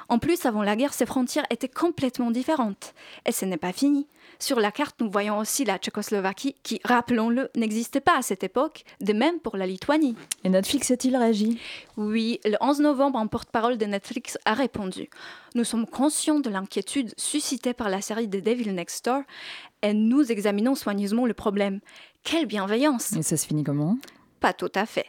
En 0.08 0.18
plus, 0.18 0.44
avant 0.46 0.64
la 0.64 0.74
guerre, 0.74 0.92
ces 0.92 1.06
frontières 1.06 1.46
étaient 1.48 1.68
complètement 1.68 2.32
différentes. 2.32 2.92
Et 3.24 3.30
ce 3.30 3.44
n'est 3.44 3.56
pas 3.56 3.72
fini. 3.72 4.08
Sur 4.44 4.60
la 4.60 4.70
carte, 4.70 4.96
nous 5.00 5.10
voyons 5.10 5.38
aussi 5.38 5.64
la 5.64 5.78
Tchécoslovaquie, 5.78 6.54
qui, 6.62 6.78
rappelons-le, 6.84 7.48
n'existait 7.56 8.02
pas 8.02 8.18
à 8.18 8.20
cette 8.20 8.44
époque, 8.44 8.84
de 9.00 9.14
même 9.14 9.40
pour 9.40 9.56
la 9.56 9.66
Lituanie. 9.66 10.16
Et 10.44 10.50
Netflix 10.50 10.90
a-t-il 10.90 11.16
réagi 11.16 11.58
Oui, 11.96 12.40
le 12.44 12.58
11 12.60 12.80
novembre, 12.80 13.18
un 13.18 13.26
porte-parole 13.26 13.78
de 13.78 13.86
Netflix 13.86 14.36
a 14.44 14.52
répondu. 14.52 15.08
Nous 15.54 15.64
sommes 15.64 15.86
conscients 15.86 16.40
de 16.40 16.50
l'inquiétude 16.50 17.14
suscitée 17.16 17.72
par 17.72 17.88
la 17.88 18.02
série 18.02 18.28
The 18.28 18.44
Devil 18.44 18.70
Next 18.74 19.06
Door 19.06 19.22
et 19.80 19.94
nous 19.94 20.30
examinons 20.30 20.74
soigneusement 20.74 21.24
le 21.24 21.32
problème. 21.32 21.80
Quelle 22.22 22.44
bienveillance 22.44 23.14
Et 23.14 23.22
ça 23.22 23.38
se 23.38 23.46
finit 23.46 23.64
comment? 23.64 23.96
Pas 24.40 24.52
tout 24.52 24.72
à 24.74 24.84
fait. 24.84 25.06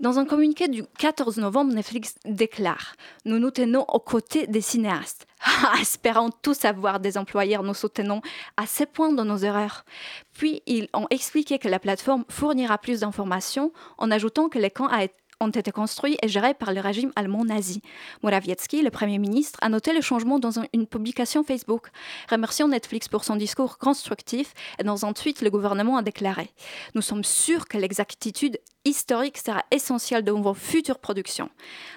Dans 0.00 0.18
un 0.18 0.24
communiqué 0.24 0.66
du 0.66 0.82
14 0.98 1.36
novembre, 1.36 1.74
Netflix 1.74 2.14
déclare 2.24 2.94
Nous 3.26 3.38
nous 3.38 3.50
tenons 3.50 3.84
aux 3.86 4.00
côtés 4.00 4.46
des 4.46 4.62
cinéastes. 4.62 5.26
Espérant 5.80 6.30
tous 6.30 6.64
avoir 6.64 7.00
des 7.00 7.18
employeurs 7.18 7.62
nous 7.62 7.74
soutenons 7.74 8.22
à 8.56 8.66
ce 8.66 8.84
point 8.84 9.12
dans 9.12 9.26
nos 9.26 9.36
erreurs. 9.36 9.84
Puis 10.32 10.62
ils 10.64 10.88
ont 10.94 11.06
expliqué 11.10 11.58
que 11.58 11.68
la 11.68 11.78
plateforme 11.78 12.24
fournira 12.30 12.78
plus 12.78 13.00
d'informations 13.00 13.72
en 13.98 14.10
ajoutant 14.10 14.48
que 14.48 14.58
les 14.58 14.70
camps 14.70 14.88
a 14.88 15.04
ont 15.40 15.48
été 15.48 15.72
construits 15.72 16.16
et 16.22 16.28
gérés 16.28 16.54
par 16.54 16.72
le 16.72 16.80
régime 16.80 17.12
allemand 17.16 17.44
nazi. 17.44 17.80
Morawiecki, 18.22 18.82
le 18.82 18.90
Premier 18.90 19.18
ministre, 19.18 19.58
a 19.62 19.68
noté 19.68 19.92
le 19.92 20.00
changement 20.00 20.38
dans 20.38 20.60
un- 20.60 20.66
une 20.74 20.86
publication 20.86 21.42
Facebook, 21.42 21.88
remerciant 22.30 22.68
Netflix 22.68 23.08
pour 23.08 23.24
son 23.24 23.36
discours 23.36 23.78
constructif 23.78 24.52
et 24.78 24.84
dans 24.84 25.04
un 25.06 25.12
tweet, 25.12 25.40
le 25.42 25.50
gouvernement 25.50 25.96
a 25.96 26.02
déclaré 26.02 26.50
Nous 26.94 27.02
sommes 27.02 27.24
sûrs 27.24 27.66
que 27.66 27.78
l'exactitude 27.78 28.58
historique 28.84 29.38
sera 29.38 29.64
essentielle 29.70 30.24
dans 30.24 30.40
vos 30.40 30.54
futures 30.54 30.98
productions. 30.98 31.50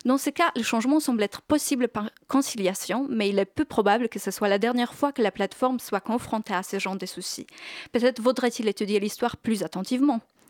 Dans 0.05 0.17
ce 0.17 0.29
cas, 0.29 0.51
le 0.55 0.63
changement 0.63 0.99
semble 0.99 1.23
être 1.23 1.41
possible 1.41 1.87
par 1.87 2.09
conciliation, 2.27 3.07
mais 3.09 3.29
il 3.29 3.39
est 3.39 3.45
peu 3.45 3.65
probable 3.65 4.09
que 4.09 4.19
ce 4.19 4.31
soit 4.31 4.49
la 4.49 4.57
dernière 4.59 4.93
fois 4.93 5.11
que 5.11 5.21
la 5.21 5.31
plateforme 5.31 5.79
soit 5.79 6.01
confrontée 6.01 6.53
à 6.53 6.63
ce 6.63 6.79
genre 6.79 6.97
de 6.97 7.05
soucis. 7.05 7.47
Peut-être 7.91 8.21
vaudrait-il 8.21 8.67
étudier 8.67 8.99
l'histoire 8.99 9.37
plus 9.37 9.63
attentivement. 9.63 10.19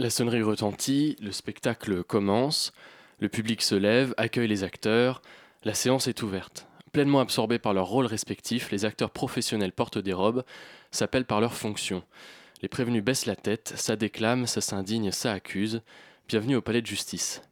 La 0.00 0.08
sonnerie 0.08 0.40
retentit, 0.40 1.18
le 1.20 1.30
spectacle 1.30 2.02
commence, 2.02 2.72
le 3.18 3.28
public 3.28 3.60
se 3.60 3.74
lève, 3.74 4.14
accueille 4.16 4.48
les 4.48 4.64
acteurs, 4.64 5.20
la 5.62 5.74
séance 5.74 6.08
est 6.08 6.22
ouverte. 6.22 6.66
Pleinement 6.90 7.20
absorbés 7.20 7.58
par 7.58 7.74
leurs 7.74 7.88
rôles 7.88 8.06
respectifs, 8.06 8.70
les 8.70 8.86
acteurs 8.86 9.10
professionnels 9.10 9.72
portent 9.72 9.98
des 9.98 10.14
robes, 10.14 10.42
s'appellent 10.90 11.26
par 11.26 11.42
leurs 11.42 11.52
fonctions. 11.52 12.02
Les 12.62 12.68
prévenus 12.68 13.04
baissent 13.04 13.26
la 13.26 13.36
tête, 13.36 13.74
ça 13.76 13.94
déclame, 13.94 14.46
ça 14.46 14.62
s'indigne, 14.62 15.10
ça 15.10 15.32
accuse. 15.32 15.82
Bienvenue 16.28 16.56
au 16.56 16.62
palais 16.62 16.80
de 16.80 16.86
justice. 16.86 17.42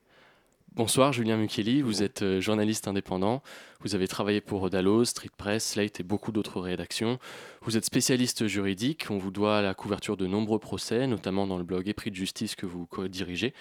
Bonsoir 0.75 1.13
Julien 1.13 1.37
Mukeli, 1.39 1.83
vous 1.83 2.05
êtes 2.05 2.23
euh, 2.23 2.41
journaliste 2.41 2.87
indépendant, 2.87 3.43
vous 3.81 3.97
avez 3.97 4.07
travaillé 4.07 4.41
pour 4.41 4.71
Dalloz, 4.71 5.09
Street 5.09 5.31
Press, 5.37 5.71
Slate 5.71 5.99
et 5.99 6.03
beaucoup 6.05 6.31
d'autres 6.31 6.61
rédactions. 6.61 7.19
Vous 7.63 7.77
êtes 7.77 7.85
spécialiste 7.85 8.47
juridique, 8.47 9.07
on 9.11 9.19
vous 9.19 9.33
doit 9.33 9.61
la 9.61 9.75
couverture 9.75 10.17
de 10.17 10.27
nombreux 10.27 10.61
procès, 10.61 11.09
notamment 11.09 11.49
dans 11.49 11.59
le 11.59 11.65
blog 11.65 11.89
Épris 11.89 12.11
de 12.11 12.17
justice 12.17 12.55
que 12.55 12.67
vous 12.67 12.87
co-dirigez. 12.87 13.55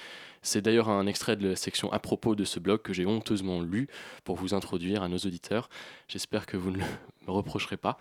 C'est 0.43 0.61
d'ailleurs 0.61 0.89
un 0.89 1.07
extrait 1.07 1.37
de 1.37 1.47
la 1.47 1.55
section 1.55 1.91
à 1.91 1.97
propos 1.97 2.35
de 2.35 2.43
ce 2.43 2.59
blog 2.59 2.83
que 2.83 2.93
j'ai 2.93 3.07
honteusement 3.07 3.61
lu 3.61 3.87
pour 4.23 4.35
vous 4.35 4.53
introduire 4.53 5.01
à 5.01 5.07
nos 5.07 5.17
auditeurs. 5.17 5.69
J'espère 6.07 6.45
que 6.45 6.57
vous 6.57 6.69
ne 6.69 6.77
me 6.77 6.83
reprocherez 7.27 7.77
pas. 7.77 7.97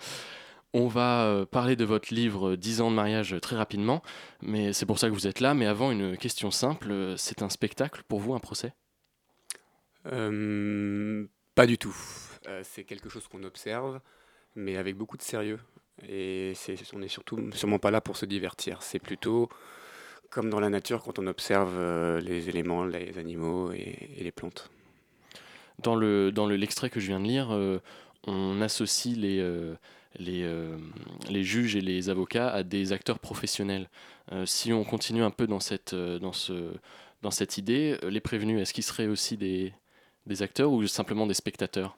On 0.74 0.88
va 0.88 1.24
euh, 1.24 1.46
parler 1.46 1.76
de 1.76 1.84
votre 1.86 2.12
livre 2.12 2.50
euh, 2.50 2.56
10 2.56 2.82
ans 2.82 2.90
de 2.90 2.96
mariage 2.96 3.32
euh, 3.32 3.40
très 3.40 3.56
rapidement, 3.56 4.02
mais 4.42 4.74
c'est 4.74 4.84
pour 4.84 4.98
ça 4.98 5.08
que 5.08 5.14
vous 5.14 5.26
êtes 5.26 5.40
là. 5.40 5.54
Mais 5.54 5.64
avant, 5.64 5.90
une 5.90 6.18
question 6.18 6.50
simple, 6.50 6.90
euh, 6.90 7.16
c'est 7.16 7.40
un 7.40 7.48
spectacle 7.48 8.02
pour 8.08 8.20
vous, 8.20 8.34
un 8.34 8.40
procès? 8.40 8.74
Euh, 8.74 8.85
Pas 11.54 11.66
du 11.66 11.78
tout. 11.78 11.96
Euh, 12.48 12.60
c'est 12.64 12.84
quelque 12.84 13.08
chose 13.08 13.26
qu'on 13.28 13.42
observe, 13.44 14.00
mais 14.54 14.76
avec 14.76 14.96
beaucoup 14.96 15.16
de 15.16 15.22
sérieux. 15.22 15.58
Et 16.08 16.52
c'est, 16.54 16.76
on 16.94 16.98
n'est 16.98 17.08
surtout 17.08 17.50
sûrement 17.52 17.78
pas 17.78 17.90
là 17.90 18.00
pour 18.00 18.16
se 18.16 18.26
divertir. 18.26 18.82
C'est 18.82 18.98
plutôt 18.98 19.48
comme 20.30 20.50
dans 20.50 20.60
la 20.60 20.68
nature 20.70 21.02
quand 21.02 21.18
on 21.18 21.26
observe 21.26 21.72
euh, 21.78 22.20
les 22.20 22.48
éléments, 22.48 22.84
les 22.84 23.18
animaux 23.18 23.72
et, 23.72 24.10
les 24.20 24.32
plantes. 24.32 24.70
Dans 25.82 25.94
le 25.94 26.32
dans 26.32 26.46
le- 26.46 26.56
l'extrait 26.56 26.90
que 26.90 27.00
je 27.00 27.06
viens 27.08 27.20
de 27.20 27.26
lire, 27.26 27.48
euh, 27.52 27.78
on 28.26 28.60
associe 28.60 29.16
les 29.16 29.38
euh, 29.40 29.74
les, 30.18 30.42
euh, 30.44 30.76
les 31.28 31.44
juges 31.44 31.76
et 31.76 31.80
les 31.82 32.08
avocats 32.08 32.50
à 32.50 32.62
des 32.62 32.92
acteurs 32.92 33.18
professionnels. 33.18 33.88
Euh, 34.32 34.46
si 34.46 34.72
on 34.72 34.84
continue 34.84 35.22
un 35.22 35.30
peu 35.30 35.46
dans 35.46 35.60
cette 35.60 35.92
euh, 35.94 36.18
dans 36.18 36.32
ce 36.32 36.72
dans 37.22 37.30
cette 37.30 37.58
idée, 37.58 37.98
euh, 38.02 38.10
les 38.10 38.20
prévenus, 38.20 38.60
est-ce 38.60 38.72
qu'ils 38.74 38.84
seraient 38.84 39.06
aussi 39.08 39.36
des 39.36 39.74
des 40.26 40.42
acteurs 40.42 40.70
ou 40.70 40.86
simplement 40.86 41.26
des 41.26 41.34
spectateurs 41.34 41.96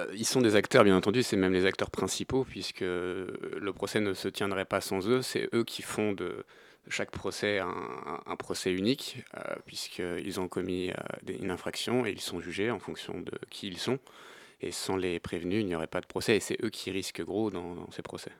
Euh, 0.00 0.06
Ils 0.14 0.26
sont 0.26 0.40
des 0.40 0.56
acteurs, 0.56 0.84
bien 0.84 0.96
entendu, 0.96 1.22
c'est 1.22 1.36
même 1.36 1.52
les 1.52 1.66
acteurs 1.66 1.90
principaux, 1.90 2.44
puisque 2.44 2.80
le 2.80 3.72
procès 3.74 4.00
ne 4.00 4.14
se 4.14 4.28
tiendrait 4.28 4.64
pas 4.64 4.80
sans 4.80 5.06
eux. 5.08 5.22
C'est 5.22 5.48
eux 5.54 5.64
qui 5.64 5.82
font 5.82 6.12
de 6.12 6.44
chaque 6.88 7.10
procès 7.10 7.60
un, 7.60 8.36
procès 8.36 8.72
unique, 8.72 9.24
euh, 9.36 9.54
puisqu'ils 9.66 10.40
ont 10.40 10.48
commis 10.48 10.90
euh, 10.90 11.32
une 11.40 11.50
infraction 11.50 12.04
et 12.06 12.10
ils 12.10 12.20
sont 12.20 12.40
jugés 12.40 12.70
en 12.70 12.78
fonction 12.78 13.20
de 13.20 13.32
qui 13.50 13.68
ils 13.68 13.78
sont. 13.78 13.98
Et 14.60 14.72
sans 14.72 14.96
les 14.96 15.20
prévenus, 15.20 15.60
il 15.60 15.66
n'y 15.66 15.74
aurait 15.74 15.86
pas 15.86 16.00
de 16.00 16.06
procès, 16.06 16.36
et 16.36 16.40
c'est 16.40 16.62
eux 16.64 16.70
qui 16.70 16.90
risquent 16.90 17.22
gros 17.22 17.50
dans 17.50 17.90
ces 17.90 18.02
procès. 18.02 18.32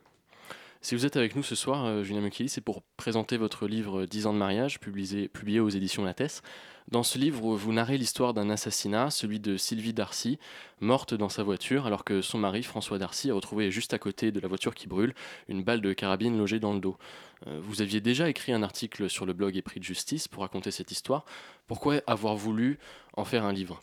Si 0.84 0.96
vous 0.96 1.06
êtes 1.06 1.16
avec 1.16 1.36
nous 1.36 1.44
ce 1.44 1.54
soir, 1.54 1.84
euh, 1.84 2.02
Julien 2.02 2.22
Mukili, 2.22 2.48
c'est 2.48 2.60
pour 2.60 2.82
présenter 2.96 3.36
votre 3.36 3.68
livre 3.68 4.04
10 4.04 4.26
ans 4.26 4.32
de 4.32 4.38
mariage, 4.38 4.80
publié, 4.80 5.28
publié 5.28 5.60
aux 5.60 5.68
éditions 5.68 6.02
Lattès. 6.04 6.42
Dans 6.90 7.04
ce 7.04 7.18
livre, 7.18 7.54
vous 7.54 7.72
narrez 7.72 7.96
l'histoire 7.98 8.34
d'un 8.34 8.50
assassinat, 8.50 9.10
celui 9.10 9.38
de 9.38 9.56
Sylvie 9.56 9.92
Darcy, 9.92 10.40
morte 10.80 11.14
dans 11.14 11.28
sa 11.28 11.44
voiture, 11.44 11.86
alors 11.86 12.02
que 12.02 12.20
son 12.20 12.36
mari, 12.36 12.64
François 12.64 12.98
Darcy, 12.98 13.30
a 13.30 13.34
retrouvé 13.34 13.70
juste 13.70 13.94
à 13.94 14.00
côté 14.00 14.32
de 14.32 14.40
la 14.40 14.48
voiture 14.48 14.74
qui 14.74 14.88
brûle 14.88 15.14
une 15.48 15.62
balle 15.62 15.82
de 15.82 15.92
carabine 15.92 16.36
logée 16.36 16.58
dans 16.58 16.74
le 16.74 16.80
dos. 16.80 16.98
Euh, 17.46 17.60
Vous 17.62 17.80
aviez 17.80 18.00
déjà 18.00 18.28
écrit 18.28 18.52
un 18.52 18.64
article 18.64 19.08
sur 19.08 19.24
le 19.24 19.34
blog 19.34 19.56
Épris 19.56 19.78
de 19.78 19.84
Justice 19.84 20.26
pour 20.26 20.42
raconter 20.42 20.72
cette 20.72 20.90
histoire. 20.90 21.24
Pourquoi 21.68 22.02
avoir 22.08 22.34
voulu 22.34 22.80
en 23.16 23.24
faire 23.24 23.44
un 23.44 23.52
livre? 23.52 23.80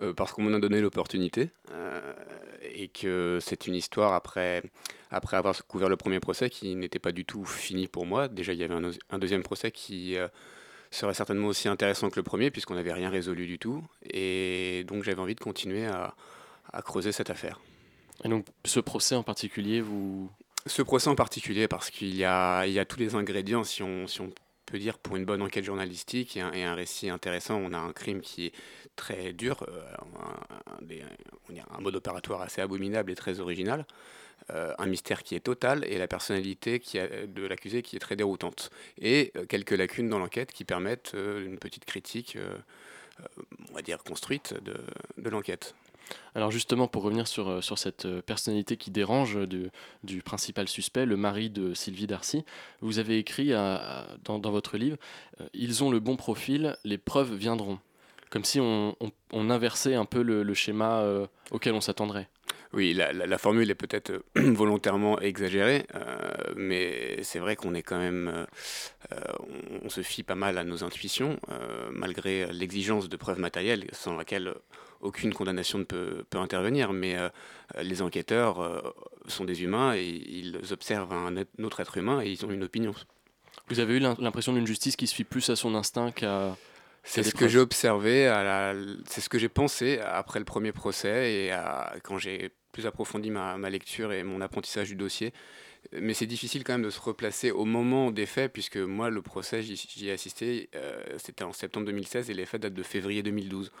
Euh, 0.00 0.14
parce 0.14 0.32
qu'on 0.32 0.42
m'en 0.42 0.56
a 0.56 0.58
donné 0.58 0.80
l'opportunité 0.80 1.50
euh, 1.70 2.14
et 2.62 2.88
que 2.88 3.38
c'est 3.42 3.66
une 3.66 3.74
histoire 3.74 4.14
après, 4.14 4.62
après 5.10 5.36
avoir 5.36 5.66
couvert 5.66 5.90
le 5.90 5.96
premier 5.96 6.18
procès 6.18 6.48
qui 6.48 6.74
n'était 6.74 6.98
pas 6.98 7.12
du 7.12 7.24
tout 7.26 7.44
fini 7.44 7.88
pour 7.88 8.06
moi. 8.06 8.26
Déjà, 8.26 8.54
il 8.54 8.58
y 8.58 8.64
avait 8.64 8.74
un, 8.74 8.90
un 9.10 9.18
deuxième 9.18 9.42
procès 9.42 9.70
qui 9.70 10.16
euh, 10.16 10.28
serait 10.90 11.12
certainement 11.12 11.48
aussi 11.48 11.68
intéressant 11.68 12.08
que 12.08 12.16
le 12.16 12.22
premier 12.22 12.50
puisqu'on 12.50 12.74
n'avait 12.74 12.94
rien 12.94 13.10
résolu 13.10 13.46
du 13.46 13.58
tout. 13.58 13.84
Et 14.10 14.84
donc, 14.86 15.04
j'avais 15.04 15.20
envie 15.20 15.34
de 15.34 15.40
continuer 15.40 15.86
à, 15.86 16.14
à 16.72 16.80
creuser 16.80 17.12
cette 17.12 17.28
affaire. 17.28 17.60
Et 18.24 18.28
donc, 18.28 18.46
ce 18.64 18.80
procès 18.80 19.14
en 19.14 19.22
particulier, 19.22 19.82
vous... 19.82 20.30
Ce 20.64 20.80
procès 20.80 21.08
en 21.08 21.16
particulier 21.16 21.68
parce 21.68 21.90
qu'il 21.90 22.16
y 22.16 22.24
a, 22.24 22.66
il 22.66 22.72
y 22.72 22.78
a 22.78 22.86
tous 22.86 22.98
les 22.98 23.14
ingrédients, 23.14 23.62
si 23.62 23.82
on, 23.82 24.06
si 24.06 24.20
on 24.22 24.30
peut 24.72 24.78
dire, 24.78 24.98
pour 24.98 25.16
une 25.16 25.26
bonne 25.26 25.42
enquête 25.42 25.64
journalistique 25.64 26.38
et 26.38 26.40
un, 26.40 26.74
récit 26.74 27.10
intéressant. 27.10 27.56
On 27.56 27.74
a 27.74 27.78
un 27.78 27.92
crime 27.92 28.22
qui 28.22 28.46
est 28.46 28.52
très 28.96 29.34
dur, 29.34 29.66
euh, 29.68 29.84
un, 31.70 31.80
mode 31.82 31.96
opératoire 31.96 32.40
assez 32.40 32.62
abominable 32.62 33.10
et 33.10 33.14
très 33.14 33.38
original, 33.40 33.84
euh, 34.48 34.72
un 34.78 34.86
mystère 34.86 35.24
qui 35.24 35.34
est 35.34 35.40
total 35.40 35.84
et 35.84 35.98
la 35.98 36.08
personnalité 36.08 36.80
qui 36.80 36.98
a- 36.98 37.26
de 37.26 37.46
l'accusé 37.46 37.82
qui 37.82 37.96
est 37.96 37.98
très 37.98 38.16
déroutante. 38.16 38.70
Et 38.96 39.30
euh, 39.36 39.44
quelques 39.44 39.72
lacunes 39.72 40.08
dans 40.08 40.18
l'enquête 40.18 40.52
qui 40.52 40.64
permettent 40.64 41.12
une 41.14 41.58
petite 41.58 41.84
critique, 41.84 42.38
on 43.68 43.74
va 43.74 43.82
dire, 43.82 44.02
construite 44.02 44.54
de 44.62 45.28
l'enquête. 45.28 45.74
Alors 46.34 46.50
justement, 46.50 46.88
pour 46.88 47.02
revenir 47.02 47.26
sur, 47.26 47.48
euh, 47.48 47.60
sur 47.60 47.78
cette 47.78 48.06
euh, 48.06 48.22
personnalité 48.22 48.76
qui 48.76 48.90
dérange 48.90 49.36
euh, 49.36 49.46
du, 49.46 49.70
du 50.02 50.22
principal 50.22 50.68
suspect, 50.68 51.04
le 51.06 51.16
mari 51.16 51.50
de 51.50 51.74
Sylvie 51.74 52.06
Darcy, 52.06 52.44
vous 52.80 52.98
avez 52.98 53.18
écrit 53.18 53.50
dans, 53.50 54.38
dans 54.38 54.50
votre 54.50 54.76
livre, 54.76 54.96
Ils 55.52 55.84
ont 55.84 55.90
le 55.90 56.00
bon 56.00 56.16
profil, 56.16 56.76
les 56.84 56.98
preuves 56.98 57.34
viendront. 57.34 57.78
Comme 58.30 58.44
si 58.44 58.60
on, 58.60 58.96
on- 59.32 59.50
inversait 59.50 59.94
un 59.94 60.06
peu 60.06 60.22
le, 60.22 60.42
le 60.42 60.54
schéma 60.54 61.04
auquel 61.50 61.74
on 61.74 61.80
s'attendrait. 61.82 62.28
Oui, 62.72 62.94
la, 62.94 63.12
la- 63.12 63.36
formule 63.38 63.70
est 63.70 63.74
peut-être 63.74 64.24
volontairement 64.34 65.20
exagérée, 65.20 65.86
mais 66.56 67.22
c'est 67.22 67.38
vrai 67.38 67.56
qu'on 67.56 67.74
est 67.74 67.82
quand 67.82 67.98
même, 67.98 68.46
on, 69.84 69.88
se 69.90 70.00
fie 70.00 70.22
pas 70.22 70.34
mal 70.34 70.56
à 70.56 70.64
nos 70.64 70.82
intuitions, 70.82 71.38
malgré 71.90 72.50
l'exigence 72.52 73.10
de 73.10 73.16
preuves 73.16 73.38
matérielles 73.38 73.86
sans 73.92 74.16
laquelle 74.16 74.54
aucune 75.02 75.34
condamnation 75.34 75.78
ne 75.78 75.84
peut, 75.84 76.24
peut 76.30 76.38
intervenir. 76.38 76.92
Mais 76.92 77.16
euh, 77.16 77.28
les 77.82 78.00
enquêteurs 78.02 78.60
euh, 78.60 78.80
sont 79.28 79.44
des 79.44 79.62
humains 79.62 79.94
et 79.94 80.04
ils 80.04 80.58
observent 80.72 81.12
un, 81.12 81.34
autre 81.62 81.80
être 81.80 81.96
humain 81.98 82.22
et 82.22 82.30
ils 82.30 82.44
ont 82.46 82.50
une 82.50 82.62
opinion. 82.64 82.94
Vous 83.68 83.80
avez 83.80 83.94
eu 83.96 83.98
l'im- 83.98 84.16
l'impression 84.18 84.52
d'une 84.52 84.66
justice 84.66 84.96
qui 84.96 85.06
se 85.06 85.14
fie 85.14 85.24
plus 85.24 85.48
à 85.50 85.56
son 85.56 85.74
instinct 85.74 86.10
qu'à... 86.12 86.56
C'est 87.04 87.24
ce 87.24 87.34
que 87.34 87.48
j'ai 87.48 87.58
observé, 87.58 88.26
la- 88.26 88.74
c'est 89.06 89.20
ce 89.20 89.28
que 89.28 89.36
j'ai 89.38 89.48
pensé 89.48 89.98
après 89.98 90.38
le 90.38 90.44
premier 90.44 90.70
procès 90.72 91.32
et 91.32 91.50
à- 91.50 91.94
quand 92.04 92.16
j'ai 92.18 92.50
plus 92.70 92.86
approfondi 92.86 93.28
ma, 93.30 93.56
ma 93.58 93.70
lecture 93.70 94.12
et 94.12 94.22
mon 94.22 94.40
apprentissage 94.40 94.88
du 94.88 94.94
dossier. 94.94 95.32
Mais 96.00 96.14
c'est 96.14 96.26
difficile 96.26 96.62
quand 96.62 96.74
même 96.74 96.82
de 96.84 96.90
se 96.90 97.00
replacer 97.00 97.50
au 97.50 97.64
moment 97.64 98.12
des 98.12 98.24
faits, 98.24 98.52
puisque 98.52 98.76
moi, 98.76 99.10
le 99.10 99.20
procès, 99.20 99.62
j'y- 99.64 99.74
j'y 99.74 100.08
ai 100.08 100.12
assisté, 100.12 100.68
euh, 100.76 101.02
c'était 101.18 101.42
en 101.42 101.52
septembre 101.52 101.86
2016 101.86 102.30
et 102.30 102.34
les 102.34 102.46
faits 102.46 102.62
datent 102.62 102.72
de 102.74 102.82
février 102.84 103.24
2012. 103.24 103.72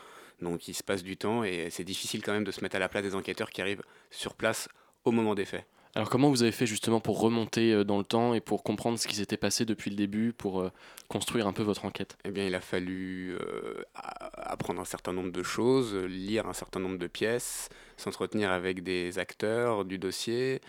Donc 0.42 0.68
il 0.68 0.74
se 0.74 0.82
passe 0.82 1.02
du 1.02 1.16
temps 1.16 1.44
et 1.44 1.68
c'est 1.70 1.84
difficile 1.84 2.22
quand 2.22 2.32
même 2.32 2.44
de 2.44 2.50
se 2.50 2.60
mettre 2.60 2.76
à 2.76 2.78
la 2.78 2.88
place 2.88 3.02
des 3.02 3.14
enquêteurs 3.14 3.50
qui 3.50 3.62
arrivent 3.62 3.82
sur 4.10 4.34
place 4.34 4.68
au 5.04 5.12
moment 5.12 5.34
des 5.34 5.44
faits. 5.44 5.64
Alors 5.94 6.08
comment 6.08 6.30
vous 6.30 6.42
avez 6.42 6.52
fait 6.52 6.64
justement 6.64 7.00
pour 7.00 7.20
remonter 7.20 7.72
euh, 7.72 7.84
dans 7.84 7.98
le 7.98 8.04
temps 8.04 8.32
et 8.32 8.40
pour 8.40 8.62
comprendre 8.62 8.98
ce 8.98 9.06
qui 9.06 9.14
s'était 9.14 9.36
passé 9.36 9.66
depuis 9.66 9.90
le 9.90 9.96
début, 9.96 10.32
pour 10.32 10.62
euh, 10.62 10.72
construire 11.08 11.46
un 11.46 11.52
peu 11.52 11.62
votre 11.62 11.84
enquête? 11.84 12.16
Eh 12.24 12.30
bien, 12.30 12.46
il 12.46 12.54
a 12.54 12.62
fallu 12.62 13.36
euh, 13.38 13.82
apprendre 13.94 14.80
un 14.80 14.86
certain 14.86 15.12
nombre 15.12 15.32
de 15.32 15.42
choses, 15.42 15.94
lire 15.94 16.48
un 16.48 16.54
certain 16.54 16.80
nombre 16.80 16.96
de 16.96 17.06
pièces, 17.06 17.68
s'entretenir 17.98 18.50
avec 18.50 18.82
des 18.82 19.18
acteurs 19.18 19.84
du 19.84 19.98
dossier, 19.98 20.62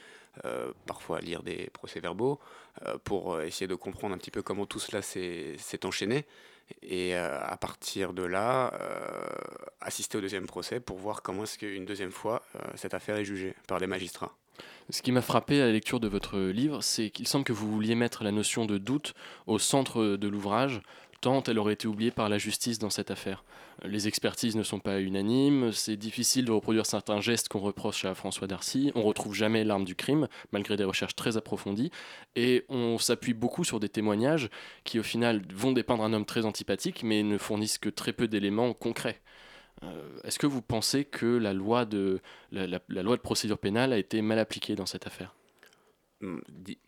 euh, 0.43 0.73
parfois 0.87 1.21
lire 1.21 1.41
des 1.41 1.69
procès-verbaux, 1.71 2.41
euh, 2.85 2.97
pour 3.05 3.39
essayer 3.39 3.67
de 3.67 3.75
comprendre 3.75 4.13
un 4.13 4.17
petit 4.17 4.31
peu 4.31 4.41
comment 4.41 4.65
tout 4.65 4.79
cela 4.79 5.01
s'est 5.01 5.85
enchaîné. 5.85 6.25
Et 6.81 7.15
euh, 7.15 7.39
à 7.41 7.57
partir 7.57 8.13
de 8.13 8.23
là, 8.23 8.73
euh, 8.79 9.25
assister 9.81 10.17
au 10.17 10.21
deuxième 10.21 10.45
procès 10.45 10.79
pour 10.79 10.97
voir 10.97 11.21
comment 11.21 11.43
est-ce 11.43 11.57
qu'une 11.57 11.85
deuxième 11.85 12.11
fois, 12.11 12.43
euh, 12.55 12.59
cette 12.75 12.93
affaire 12.93 13.17
est 13.17 13.25
jugée 13.25 13.55
par 13.67 13.79
des 13.79 13.87
magistrats. 13.87 14.35
Ce 14.89 15.01
qui 15.01 15.11
m'a 15.11 15.21
frappé 15.21 15.61
à 15.61 15.65
la 15.65 15.71
lecture 15.71 15.99
de 15.99 16.07
votre 16.07 16.37
livre, 16.39 16.83
c'est 16.83 17.09
qu'il 17.09 17.27
semble 17.27 17.45
que 17.45 17.53
vous 17.53 17.71
vouliez 17.71 17.95
mettre 17.95 18.23
la 18.23 18.31
notion 18.31 18.65
de 18.65 18.77
doute 18.77 19.13
au 19.47 19.57
centre 19.57 20.17
de 20.17 20.27
l'ouvrage, 20.27 20.81
tant 21.23 21.41
elle 21.43 21.57
aurait 21.57 21.73
été 21.73 21.87
oubliée 21.87 22.11
par 22.11 22.27
la 22.27 22.37
justice 22.37 22.79
dans 22.79 22.89
cette 22.89 23.09
affaire. 23.09 23.45
Les 23.85 24.09
expertises 24.09 24.57
ne 24.57 24.61
sont 24.61 24.79
pas 24.79 24.99
unanimes, 24.99 25.71
c'est 25.71 25.95
difficile 25.95 26.43
de 26.43 26.51
reproduire 26.51 26.85
certains 26.85 27.21
gestes 27.21 27.47
qu'on 27.47 27.59
reproche 27.59 28.03
à 28.03 28.13
François 28.13 28.45
Darcy, 28.45 28.91
on 28.93 29.03
retrouve 29.03 29.33
jamais 29.33 29.63
l'arme 29.63 29.85
du 29.85 29.95
crime, 29.95 30.27
malgré 30.51 30.75
des 30.75 30.83
recherches 30.83 31.15
très 31.15 31.37
approfondies, 31.37 31.91
et 32.35 32.65
on 32.67 32.97
s'appuie 32.97 33.33
beaucoup 33.33 33.63
sur 33.63 33.79
des 33.79 33.87
témoignages 33.87 34.49
qui 34.83 34.99
au 34.99 35.03
final 35.03 35.41
vont 35.53 35.71
dépeindre 35.71 36.03
un 36.03 36.11
homme 36.11 36.25
très 36.25 36.43
antipathique, 36.43 37.03
mais 37.03 37.23
ne 37.23 37.37
fournissent 37.37 37.77
que 37.77 37.89
très 37.89 38.11
peu 38.11 38.27
d'éléments 38.27 38.73
concrets. 38.73 39.21
Euh, 39.83 40.19
Est-ce 40.25 40.39
que 40.39 40.47
vous 40.47 40.61
pensez 40.61 41.05
que 41.05 41.25
la 41.25 41.53
loi, 41.53 41.85
de, 41.85 42.19
procédure 43.23 43.57
pénale 43.57 43.93
a 43.93 43.97
été 43.97 44.21
mal 44.21 44.39
appliquée 44.39 44.75
dans 44.75 44.85
cette 44.85 45.07
affaire? 45.07 45.33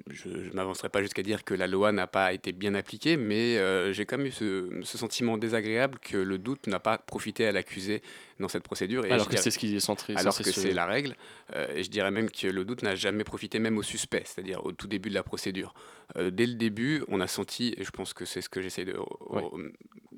Je 0.10 0.30
ne 0.30 0.54
m'avancerai 0.54 0.90
pas 0.90 1.02
jusqu'à 1.02 1.24
dire 1.24 1.44
que 1.44 1.54
la 1.54 1.68
loi 1.68 1.92
n'a 1.92 2.08
pas 2.08 2.34
été 2.34 2.52
bien 2.52 2.74
appliquée, 2.76 3.18
mais 3.18 3.58
euh, 3.58 3.92
j'ai 3.94 4.06
quand 4.06 4.18
même 4.18 4.28
eu 4.28 4.32
ce, 4.32 4.70
ce 4.84 4.98
sentiment 4.98 5.38
désagréable 5.38 6.00
que 6.00 6.18
le 6.18 6.38
doute 6.38 6.68
n'a 6.68 6.80
pas 6.80 6.98
profité 6.98 7.46
à 7.48 7.52
l'accusé 7.52 8.02
dans 8.40 8.48
cette 8.48 8.64
procédure. 8.64 9.04
Alors 9.12 9.28
que 9.28 9.36
c'est 9.44 9.52
ce 9.52 9.60
qui 9.60 9.76
est 9.76 9.80
centré- 9.80 10.14
Alors 10.20 10.34
que 10.44 10.52
c'est 10.62 10.74
la 10.74 10.86
règle. 10.86 11.16
Euh, 11.56 11.68
et 11.76 11.84
je 11.84 11.90
dirais 11.90 12.12
même 12.12 12.30
que 12.30 12.48
le 12.48 12.66
doute 12.66 12.84
n'a 12.84 12.96
jamais 12.96 13.24
profité 13.24 13.60
même 13.60 13.78
au 13.78 13.84
suspect, 13.84 14.24
c'est-à-dire 14.26 14.66
au 14.66 14.72
tout 14.72 14.88
début 14.88 15.10
de 15.10 15.16
la 15.16 15.24
procédure. 15.24 15.74
Euh, 16.18 16.30
dès 16.32 16.46
le 16.46 16.54
début, 16.56 17.04
on 17.08 17.20
a 17.22 17.28
senti, 17.28 17.74
et 17.78 17.84
je 17.84 17.92
pense 17.92 18.14
que 18.14 18.26
c'est 18.26 18.42
ce 18.42 18.50
que 18.50 18.62
j'essaie 18.62 18.86
de- 18.86 18.96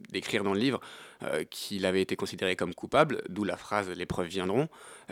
d'écrire 0.10 0.44
dans 0.44 0.54
le 0.54 0.60
livre, 0.60 0.80
euh, 1.24 1.44
qu'il 1.50 1.86
avait 1.86 2.02
été 2.02 2.16
considéré 2.16 2.56
comme 2.56 2.74
coupable, 2.74 3.22
d'où 3.30 3.44
la 3.44 3.58
phrase 3.58 3.90
«les 3.96 4.06
preuves 4.06 4.28
viendront». 4.28 4.70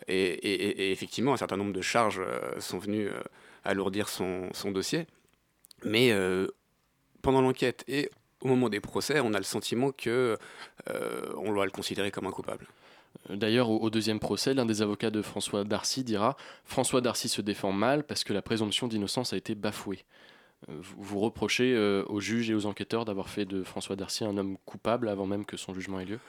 Et, 0.07 0.91
effectivement, 0.91 1.33
un 1.33 1.37
certain 1.37 1.57
nombre 1.57 1.73
de 1.73 1.81
charges 1.81 2.21
euh, 2.25 2.59
sont 2.59 2.77
venues 2.77 3.07
euh, 3.07 3.21
alourdir 3.63 4.09
son, 4.09 4.49
son 4.53 4.71
dossier. 4.71 5.07
Mais 5.83 6.11
pendant 7.21 7.41
l'enquête 7.41 7.83
et 7.87 8.09
au 8.41 8.47
moment 8.47 8.69
des 8.69 8.79
procès, 8.79 9.19
on 9.19 9.33
a 9.33 9.37
le 9.37 9.43
sentiment 9.43 9.91
que 9.91 10.37
on 11.35 11.53
doit 11.53 11.65
le 11.65 11.71
considérer 11.71 12.11
comme 12.11 12.25
un 12.25 12.31
coupable. 12.31 12.65
D'ailleurs, 13.29 13.69
au 13.69 13.89
deuxième 13.89 14.19
procès, 14.19 14.53
l'un 14.53 14.65
des 14.65 14.81
avocats 14.81 15.11
de 15.11 15.21
François 15.21 15.63
Darcy 15.63 16.03
dira 16.03 16.37
François 16.63 17.01
Darcy 17.01 17.29
se 17.29 17.41
défend 17.41 17.71
mal 17.71 18.03
parce 18.03 18.23
que 18.23 18.33
la 18.33 18.41
présomption 18.41 18.87
d'innocence 18.87 19.33
a 19.33 19.37
été 19.37 19.53
bafouée. 19.53 20.05
Euh, 20.69 20.73
Vous, 20.97 21.19
reprochez 21.19 21.73
euh, 21.75 22.03
aux 22.07 22.19
juges 22.19 22.49
et 22.49 22.55
aux 22.55 22.65
enquêteurs 22.65 23.05
d'avoir 23.05 23.29
fait 23.29 23.45
de 23.45 23.63
François 23.63 23.95
Darcy 23.95 24.23
un 24.25 24.37
homme 24.37 24.57
coupable 24.65 25.09
avant 25.09 25.25
même 25.25 25.45
que 25.45 25.57
son 25.57 25.73
jugement 25.73 25.99
ait 25.99 26.05
lieu? 26.05 26.19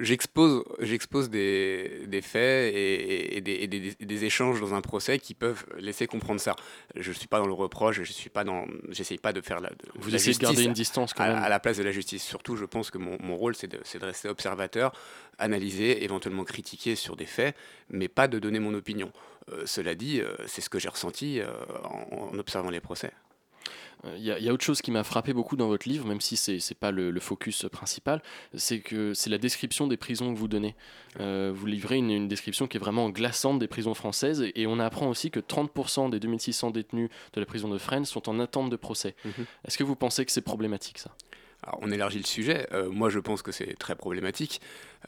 J'expose 0.00 0.62
j'expose 0.80 1.30
des, 1.30 2.02
des 2.06 2.20
faits 2.20 2.74
et, 2.74 3.36
et 3.36 3.40
des, 3.40 3.52
et 3.52 3.66
des- 3.66 3.94
des 3.94 4.24
échanges 4.24 4.60
dans 4.60 4.74
un 4.74 4.82
procès 4.82 5.18
qui 5.18 5.32
peuvent 5.32 5.64
laisser 5.78 6.06
comprendre 6.06 6.38
ça. 6.40 6.54
Je 6.96 7.10
suis 7.12 7.28
pas 7.28 7.38
dans 7.38 7.46
le 7.46 7.54
reproche, 7.54 8.02
je 8.02 8.12
suis 8.12 8.28
pas 8.28 8.44
dans, 8.44 8.66
j'essaye 8.90 9.16
pas 9.16 9.32
de 9.32 9.40
faire 9.40 9.60
la. 9.60 9.70
de- 9.70 9.76
Vous 9.94 10.14
essayez 10.14 10.34
de 10.36 10.42
garder 10.42 10.64
une 10.64 10.72
distance 10.74 11.14
quand 11.14 11.26
même. 11.26 11.36
à 11.38 11.48
la 11.48 11.60
place 11.60 11.78
de 11.78 11.82
la 11.82 11.92
justice. 11.92 12.22
Surtout, 12.22 12.56
je 12.56 12.66
pense 12.66 12.90
que 12.90 12.98
mon, 12.98 13.16
mon 13.22 13.36
rôle 13.36 13.54
c'est 13.54 13.68
de, 13.68 13.78
c'est 13.84 13.98
de 13.98 14.04
rester 14.04 14.28
observateur, 14.28 14.92
analyser, 15.38 16.04
éventuellement 16.04 16.44
critiquer 16.44 16.94
sur 16.94 17.16
des 17.16 17.26
faits, 17.26 17.56
mais 17.88 18.08
pas 18.08 18.28
de 18.28 18.38
donner 18.38 18.58
mon 18.58 18.74
opinion. 18.74 19.10
Euh, 19.52 19.62
cela 19.66 19.94
dit, 19.94 20.20
euh, 20.20 20.34
c'est 20.46 20.60
ce 20.60 20.68
que 20.70 20.78
j'ai 20.78 20.88
ressenti 20.88 21.40
euh, 21.40 21.48
en, 21.84 22.30
en 22.34 22.38
observant 22.38 22.70
les 22.70 22.80
procès. 22.80 23.12
Il 24.14 24.22
y, 24.22 24.30
a- 24.30 24.38
il 24.38 24.44
y 24.44 24.48
a 24.48 24.52
autre 24.52 24.64
chose 24.64 24.80
qui 24.80 24.92
m'a 24.92 25.02
frappé 25.02 25.32
beaucoup 25.32 25.56
dans 25.56 25.66
votre 25.66 25.88
livre, 25.88 26.06
même 26.06 26.20
si 26.20 26.36
c'est 26.36 26.52
n'est 26.58 26.76
pas 26.78 26.92
le, 26.92 27.10
le 27.10 27.18
focus 27.20 27.66
principal, 27.72 28.22
c'est 28.54 28.78
que 28.78 29.12
c'est 29.12 29.28
la 29.28 29.38
description 29.38 29.88
des 29.88 29.96
prisons 29.96 30.32
que 30.32 30.38
vous 30.38 30.46
donnez. 30.46 30.76
Euh, 31.18 31.50
vous 31.52 31.66
livrez 31.66 31.96
une, 31.96 32.10
une 32.12 32.28
description 32.28 32.68
qui 32.68 32.76
est 32.76 32.80
vraiment 32.80 33.10
glaçante 33.10 33.58
des 33.58 33.66
prisons 33.66 33.94
françaises, 33.94 34.40
et, 34.40 34.52
et 34.60 34.66
on 34.68 34.78
apprend 34.78 35.08
aussi 35.08 35.32
que 35.32 35.40
30% 35.40 36.10
des 36.10 36.20
2600 36.20 36.70
détenus 36.70 37.10
de 37.32 37.40
la 37.40 37.46
prison 37.46 37.68
de 37.68 37.76
Fresnes 37.78 38.04
sont 38.04 38.28
en 38.28 38.38
attente 38.38 38.70
de 38.70 38.76
procès. 38.76 39.16
Est-ce 39.66 39.76
que 39.76 39.82
vous 39.84 39.96
pensez 39.96 40.24
que 40.24 40.30
c'est 40.30 40.42
problématique 40.42 40.98
ça? 40.98 41.10
On 41.80 41.90
élargit 41.90 42.18
le 42.18 42.24
sujet. 42.24 42.68
Euh, 42.72 42.88
moi, 42.88 43.10
je 43.10 43.18
pense 43.18 43.42
que 43.42 43.50
c'est 43.50 43.74
très 43.78 43.96
problématique. 43.96 44.60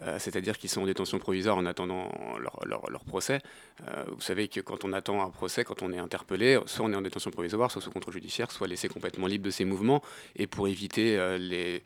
Euh, 0.03 0.19
C'est-à-dire 0.19 0.59
qu'ils 0.59 0.71
sont 0.71 0.83
en 0.83 0.87
détention 0.87 1.19
provisoire 1.19 1.57
en 1.57 1.65
attendant 1.65 2.11
leur, 2.39 3.05
procès. 3.05 3.41
Euh, 3.89 4.05
vous 4.09 4.21
savez 4.21 4.49
que 4.49 4.61
quand 4.61 4.85
on 4.85 4.93
attend 4.93 5.23
un 5.23 5.31
procès, 5.31 5.65
quand 5.65 5.83
on 5.83 5.93
est 5.93 5.99
interpellé, 5.99 6.59
soit 6.67 6.85
on 6.85 6.93
est 6.93 6.97
en 6.97 7.03
détention 7.03 7.31
provisoire, 7.31 7.71
soit 7.71 7.83
sous 7.83 7.91
contrôle 7.91 8.15
judiciaire, 8.15 8.51
soit 8.51 8.69
laissé 8.69 8.89
complètement 8.89 9.27
libre 9.27 9.45
de 9.45 9.51
ses 9.51 9.65
mouvements. 9.65 10.03
Et 10.37 10.47
pour 10.47 10.69
éviter 10.69 11.17
les, 11.39 11.83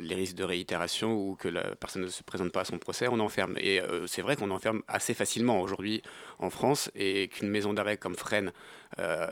les 0.00 0.14
risques 0.14 0.36
de 0.36 0.44
réitération 0.44 1.14
ou 1.14 1.34
que 1.34 1.48
la 1.48 1.74
personne 1.76 2.02
ne 2.02 2.08
se 2.08 2.22
présente 2.22 2.52
pas 2.52 2.60
à 2.60 2.64
son 2.64 2.78
procès, 2.78 3.08
on 3.08 3.18
enferme. 3.20 3.56
Et 3.58 3.80
c'est 4.06 4.22
vrai 4.22 4.36
qu'on 4.36 4.50
enferme 4.50 4.82
assez 4.86 5.14
facilement 5.14 5.60
aujourd'hui 5.60 6.02
en 6.38 6.50
France 6.50 6.90
et 6.94 7.28
qu'une 7.28 7.48
maison 7.48 7.72
d'arrêt 7.72 7.96
comme 7.96 8.14
Fresnes, 8.14 8.52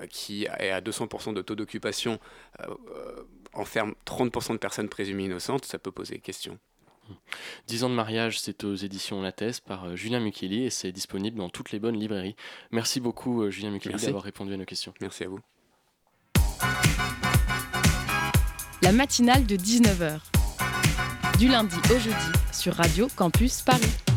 qui 0.09 0.45
est 0.45 0.70
à 0.70 0.81
200% 0.81 1.35
de 1.35 1.43
taux 1.43 1.55
d'occupation, 1.55 2.18
enferme 3.53 3.94
30% 4.07 4.53
de 4.53 4.59
personnes 4.59 4.88
présumées 4.88 5.24
innocentes, 5.24 5.64
ça 5.64 5.78
peut 5.78 5.92
poser 5.92 6.18
question. 6.18 6.59
10 7.66 7.84
ans 7.84 7.90
de 7.90 7.94
mariage, 7.94 8.38
c'est 8.40 8.64
aux 8.64 8.74
éditions 8.74 9.22
Lattès 9.22 9.61
par 9.61 9.84
euh, 9.84 9.96
Julien 9.96 10.20
Mukeli 10.20 10.64
et 10.64 10.70
c'est 10.70 10.92
disponible 10.92 11.38
dans 11.38 11.49
toutes 11.49 11.72
les 11.72 11.78
bonnes 11.78 11.99
librairies. 11.99 12.36
Merci 12.70 13.01
beaucoup 13.01 13.42
euh, 13.42 13.51
Julien 13.51 13.70
Mukeli 13.70 13.90
Merci. 13.90 14.07
d'avoir 14.07 14.24
répondu 14.24 14.53
à 14.53 14.57
nos 14.57 14.64
questions. 14.64 14.92
Merci 15.01 15.24
à 15.24 15.28
vous. 15.28 15.40
La 18.82 18.92
matinale 18.92 19.46
de 19.46 19.57
19h. 19.57 20.20
Du 21.38 21.49
lundi 21.49 21.76
au 21.94 21.99
jeudi 21.99 22.32
sur 22.53 22.74
Radio 22.74 23.09
Campus 23.16 23.62
Paris. 23.62 24.07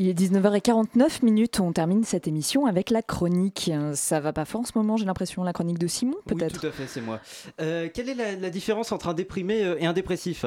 Il 0.00 0.08
est 0.08 0.14
19h49 0.14 1.24
minutes, 1.24 1.58
on 1.58 1.72
termine 1.72 2.04
cette 2.04 2.28
émission 2.28 2.66
avec 2.66 2.90
la 2.90 3.02
chronique. 3.02 3.68
Ça 3.94 4.20
va 4.20 4.32
pas 4.32 4.44
fort 4.44 4.60
en 4.60 4.64
ce 4.64 4.70
moment, 4.76 4.96
j'ai 4.96 5.04
l'impression, 5.04 5.42
la 5.42 5.52
chronique 5.52 5.80
de 5.80 5.88
Simon, 5.88 6.14
Oui, 6.14 6.36
peut-être 6.36 6.60
tout 6.60 6.66
à 6.68 6.70
fait, 6.70 6.86
c'est 6.86 7.00
moi. 7.00 7.18
Euh, 7.60 7.88
quelle 7.92 8.08
est 8.08 8.14
la, 8.14 8.36
la 8.36 8.48
différence 8.48 8.92
entre 8.92 9.08
un 9.08 9.14
déprimé 9.14 9.64
euh, 9.64 9.74
et 9.80 9.86
un 9.86 9.92
dépressif? 9.92 10.44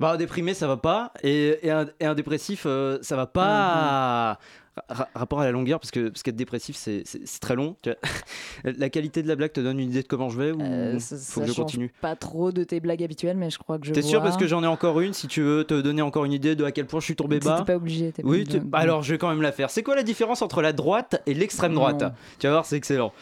Bah, 0.00 0.14
un 0.14 0.16
déprimé, 0.16 0.52
ça 0.52 0.66
va 0.66 0.76
pas, 0.76 1.12
et, 1.22 1.60
et 1.62 1.70
un, 1.70 1.86
et 2.00 2.06
un 2.06 2.16
dépressif, 2.16 2.64
euh, 2.66 2.98
ça 3.02 3.14
va 3.14 3.28
pas. 3.28 4.40
Ra- 4.88 5.08
rapport 5.14 5.40
à 5.40 5.44
la 5.44 5.52
longueur, 5.52 5.78
parce 5.78 5.92
que 5.92 6.08
parce 6.08 6.22
qu'être 6.24 6.34
dépressif, 6.36 6.74
c'est 6.76 7.04
très 7.40 7.54
long. 7.54 7.76
la 8.64 8.90
qualité 8.90 9.22
de 9.22 9.28
la 9.28 9.36
blague 9.36 9.52
te 9.52 9.60
donne 9.60 9.78
une 9.78 9.90
idée 9.90 10.02
de 10.02 10.08
comment 10.08 10.28
je 10.30 10.38
vais 10.40 10.50
ou 10.50 10.60
Euh, 10.60 10.98
ça, 10.98 11.16
faut 11.16 11.40
ça 11.40 11.46
que 11.46 11.52
je 11.52 11.56
continue? 11.56 11.92
pas 12.00 12.16
trop 12.16 12.50
de 12.50 12.64
tes 12.64 12.80
blagues 12.80 13.02
habituelles, 13.04 13.36
mais 13.36 13.50
je 13.50 13.58
crois 13.58 13.78
que 13.78 13.86
je 13.86 13.92
T'es 13.92 14.02
sûr 14.02 14.20
parce 14.22 14.36
que 14.36 14.46
j'en 14.48 14.64
ai 14.64 14.66
encore 14.66 15.00
une 15.00 15.12
si 15.12 15.28
tu 15.28 15.42
veux 15.42 15.62
te 15.64 15.80
donner 15.80 16.02
encore 16.02 16.24
une 16.24 16.32
idée 16.32 16.56
de 16.56 16.64
à 16.64 16.72
quel 16.72 16.86
point 16.86 16.98
je 17.00 17.04
suis 17.04 17.16
tombé 17.16 17.38
bas? 17.38 17.62
pas 17.64 17.76
obligé, 17.76 18.10
t'es 18.12 18.22
pas 18.22 18.28
Oui, 18.28 18.40
obligé. 18.42 18.60
alors 18.72 19.02
je 19.04 19.12
vais 19.12 19.18
quand 19.18 19.28
même 19.28 19.42
la 19.42 19.52
faire. 19.52 19.70
C'est 19.70 19.82
quoi 19.84 19.94
la 19.94 20.02
différence 20.02 20.42
entre 20.42 20.60
la 20.60 20.72
droite 20.72 21.22
et 21.26 21.34
l'extrême 21.34 21.74
droite? 21.74 22.02
Non. 22.02 22.12
Tu 22.40 22.46
vas 22.48 22.52
voir, 22.54 22.66
c'est 22.66 22.76
excellent. 22.76 23.12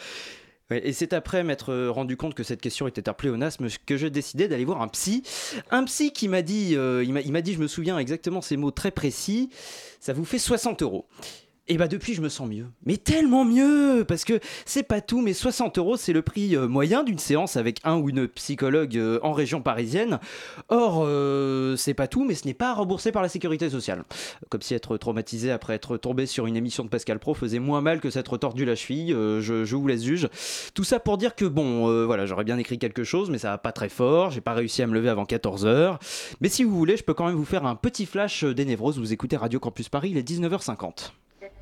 Et 0.70 0.94
c'est 0.94 1.12
après 1.12 1.44
m'être 1.44 1.70
euh, 1.70 1.90
rendu 1.90 2.16
compte 2.16 2.32
que 2.32 2.42
cette 2.42 2.62
question 2.62 2.86
était 2.88 3.06
un 3.10 3.12
pléonasme 3.12 3.66
que 3.84 3.98
j'ai 3.98 4.08
décidé 4.08 4.48
d'aller 4.48 4.64
voir 4.64 4.80
un 4.80 4.88
psy. 4.88 5.22
Un 5.70 5.84
psy 5.84 6.14
qui 6.14 6.28
m'a 6.28 6.40
dit, 6.40 6.74
euh, 6.76 7.04
il 7.04 7.12
m'a 7.32 7.42
dit, 7.42 7.52
je 7.52 7.58
me 7.58 7.66
souviens 7.66 7.98
exactement 7.98 8.40
ces 8.40 8.56
mots 8.56 8.70
très 8.70 8.90
précis, 8.90 9.50
ça 10.00 10.14
vous 10.14 10.24
fait 10.24 10.38
60 10.38 10.80
euros. 10.80 11.04
Et 11.68 11.76
bah 11.76 11.86
depuis, 11.86 12.14
je 12.14 12.20
me 12.20 12.28
sens 12.28 12.48
mieux. 12.48 12.66
Mais 12.86 12.96
tellement 12.96 13.44
mieux 13.44 14.04
Parce 14.06 14.24
que 14.24 14.40
c'est 14.66 14.82
pas 14.82 15.00
tout, 15.00 15.20
mais 15.20 15.32
60 15.32 15.78
euros, 15.78 15.96
c'est 15.96 16.12
le 16.12 16.20
prix 16.20 16.56
euh, 16.56 16.66
moyen 16.66 17.04
d'une 17.04 17.20
séance 17.20 17.56
avec 17.56 17.78
un 17.84 17.98
ou 17.98 18.10
une 18.10 18.26
psychologue 18.26 18.96
euh, 18.96 19.20
en 19.22 19.32
région 19.32 19.62
parisienne. 19.62 20.18
Or, 20.70 21.04
euh, 21.06 21.76
c'est 21.76 21.94
pas 21.94 22.08
tout, 22.08 22.24
mais 22.24 22.34
ce 22.34 22.48
n'est 22.48 22.54
pas 22.54 22.74
remboursé 22.74 23.12
par 23.12 23.22
la 23.22 23.28
sécurité 23.28 23.70
sociale. 23.70 24.02
Comme 24.48 24.60
si 24.60 24.74
être 24.74 24.96
traumatisé 24.96 25.52
après 25.52 25.74
être 25.74 25.96
tombé 25.98 26.26
sur 26.26 26.48
une 26.48 26.56
émission 26.56 26.82
de 26.82 26.88
Pascal 26.88 27.20
Pro 27.20 27.32
faisait 27.32 27.60
moins 27.60 27.80
mal 27.80 28.00
que 28.00 28.10
s'être 28.10 28.36
tordu 28.38 28.64
la 28.64 28.74
cheville. 28.74 29.12
je, 29.12 29.74
vous 29.76 29.86
laisse 29.86 30.02
juge. 30.02 30.28
Tout 30.74 30.84
ça 30.84 30.98
pour 30.98 31.16
dire 31.16 31.36
que 31.36 31.44
bon, 31.44 32.04
voilà, 32.06 32.26
j'aurais 32.26 32.44
bien 32.44 32.58
écrit 32.58 32.80
quelque 32.80 33.04
chose, 33.04 33.30
mais 33.30 33.38
ça 33.38 33.50
va 33.50 33.58
pas 33.58 33.72
très 33.72 33.88
fort. 33.88 34.32
J'ai 34.32 34.40
pas 34.40 34.54
réussi 34.54 34.82
à 34.82 34.88
me 34.88 34.94
lever 34.94 35.10
avant 35.10 35.24
14h. 35.24 35.98
Mais 36.40 36.48
si 36.48 36.64
vous 36.64 36.76
voulez, 36.76 36.96
je 36.96 37.04
peux 37.04 37.14
quand 37.14 37.26
même 37.26 37.36
vous 37.36 37.44
faire 37.44 37.66
un 37.66 37.76
petit 37.76 38.06
flash 38.06 38.42
des 38.42 38.64
névroses. 38.64 38.98
Vous 38.98 39.12
écoutez 39.12 39.36
Radio 39.36 39.60
Campus 39.60 39.88
Paris, 39.88 40.10
il 40.10 40.18
est 40.18 40.28
19h50. 40.28 41.12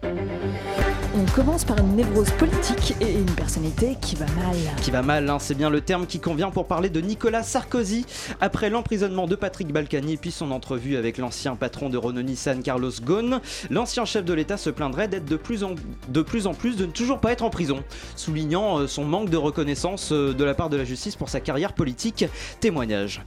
On 0.03 1.25
commence 1.35 1.65
par 1.65 1.79
une 1.79 1.97
névrose 1.97 2.31
politique 2.33 2.95
et 3.01 3.13
une 3.13 3.31
personnalité 3.33 3.97
qui 4.01 4.17
va 4.17 4.27
mal. 4.27 4.57
Qui 4.81 4.91
va 4.91 5.03
mal, 5.03 5.29
hein, 5.29 5.39
c'est 5.39 5.55
bien 5.55 5.69
le 5.69 5.81
terme 5.81 6.07
qui 6.07 6.21
convient 6.21 6.51
pour 6.51 6.67
parler 6.67 6.89
de 6.89 7.01
Nicolas 7.01 7.43
Sarkozy. 7.43 8.07
Après 8.41 8.71
l'emprisonnement 8.71 9.27
de 9.27 9.35
Patrick 9.35 9.73
Balkany 9.73 10.17
puis 10.17 10.31
son 10.31 10.51
entrevue 10.53 10.97
avec 10.97 11.19
l'ancien 11.19 11.57
patron 11.57 11.91
de 11.91 11.99
Renault 11.99 12.23
Nissan 12.23 12.63
Carlos 12.63 12.93
Ghosn, 13.03 13.41
l'ancien 13.71 14.05
chef 14.05 14.25
de 14.25 14.33
l'État 14.33 14.57
se 14.57 14.71
plaindrait 14.71 15.09
d'être 15.09 15.27
de 15.27 15.37
plus, 15.37 15.65
en, 15.65 15.75
de 16.09 16.23
plus 16.23 16.47
en 16.47 16.55
plus 16.55 16.77
de 16.77 16.87
ne 16.87 16.93
toujours 16.93 17.19
pas 17.19 17.33
être 17.33 17.45
en 17.45 17.51
prison, 17.51 17.83
soulignant 18.17 18.79
euh, 18.79 18.87
son 18.87 19.05
manque 19.05 19.31
de 19.31 19.37
reconnaissance 19.37 20.13
euh, 20.13 20.33
de 20.33 20.45
la 20.45 20.55
part 20.55 20.71
de 20.71 20.77
la 20.77 20.85
justice 20.85 21.17
pour 21.17 21.29
sa 21.29 21.41
carrière 21.41 21.73
politique. 21.73 22.25
Témoignage. 22.61 23.23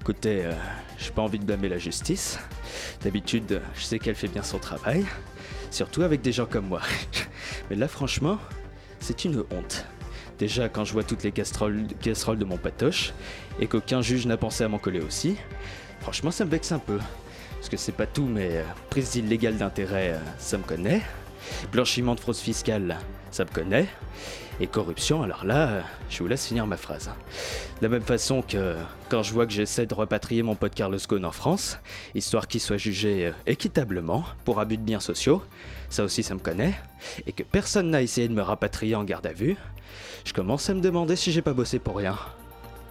Écoutez, 0.00 0.44
euh, 0.44 0.52
j'ai 0.98 1.10
pas 1.10 1.22
envie 1.22 1.38
de 1.38 1.44
blâmer 1.44 1.68
la 1.68 1.78
justice. 1.78 2.38
D'habitude, 3.02 3.60
je 3.74 3.82
sais 3.82 3.98
qu'elle 3.98 4.14
fait 4.14 4.28
bien 4.28 4.42
son 4.42 4.58
travail, 4.58 5.04
surtout 5.74 6.02
avec 6.02 6.22
des 6.22 6.32
gens 6.32 6.46
comme 6.46 6.68
moi. 6.68 6.80
Mais 7.70 7.76
là, 7.76 7.88
franchement, 7.88 8.38
c'est 9.00 9.24
une 9.24 9.40
honte. 9.50 9.84
Déjà, 10.38 10.68
quand 10.68 10.84
je 10.84 10.92
vois 10.92 11.04
toutes 11.04 11.22
les 11.22 11.32
casseroles, 11.32 11.86
de 11.86 12.44
mon 12.44 12.56
patoche, 12.56 13.12
et 13.60 13.66
qu'aucun 13.66 14.00
juge 14.00 14.26
n'a 14.26 14.36
pensé 14.36 14.64
à 14.64 14.68
m'en 14.68 14.78
coller 14.78 15.00
aussi, 15.00 15.36
franchement, 16.00 16.30
ça 16.30 16.44
me 16.44 16.50
vexe 16.50 16.72
un 16.72 16.78
peu. 16.78 16.98
Parce 17.54 17.68
que 17.68 17.76
c'est 17.76 17.92
pas 17.92 18.06
tout, 18.06 18.26
mais 18.26 18.56
euh, 18.56 18.62
prise 18.90 19.14
illégale 19.16 19.56
d'intérêt, 19.56 20.12
euh, 20.14 20.18
ça 20.38 20.58
me 20.58 20.64
connaît. 20.64 21.02
Blanchiment 21.72 22.14
de 22.14 22.20
fraude 22.20 22.36
fiscale, 22.36 22.98
ça 23.30 23.44
me 23.44 23.50
connaît. 23.50 23.86
Et 24.60 24.68
corruption, 24.68 25.22
alors 25.22 25.44
là, 25.44 25.82
je 26.08 26.18
vous 26.20 26.28
laisse 26.28 26.46
finir 26.46 26.66
ma 26.66 26.76
phrase. 26.76 27.10
De 27.80 27.82
la 27.82 27.88
même 27.88 28.02
façon 28.02 28.40
que 28.40 28.76
quand 29.08 29.24
je 29.24 29.32
vois 29.32 29.46
que 29.46 29.52
j'essaie 29.52 29.86
de 29.86 29.94
repatrier 29.94 30.44
mon 30.44 30.54
pote 30.54 30.74
Carlos 30.74 30.98
Ghosn 31.08 31.24
en 31.24 31.32
France, 31.32 31.78
histoire 32.14 32.46
qu'il 32.46 32.60
soit 32.60 32.76
jugé 32.76 33.26
euh, 33.26 33.32
équitablement 33.46 34.24
pour 34.44 34.60
abus 34.60 34.76
de 34.76 34.82
biens 34.82 35.00
sociaux, 35.00 35.42
ça 35.90 36.04
aussi 36.04 36.22
ça 36.22 36.34
me 36.34 36.40
connaît, 36.40 36.74
et 37.26 37.32
que 37.32 37.42
personne 37.42 37.90
n'a 37.90 38.00
essayé 38.00 38.28
de 38.28 38.34
me 38.34 38.42
rapatrier 38.42 38.94
en 38.94 39.02
garde 39.02 39.26
à 39.26 39.32
vue, 39.32 39.56
je 40.24 40.32
commence 40.32 40.70
à 40.70 40.74
me 40.74 40.80
demander 40.80 41.16
si 41.16 41.32
j'ai 41.32 41.42
pas 41.42 41.52
bossé 41.52 41.80
pour 41.80 41.96
rien. 41.96 42.16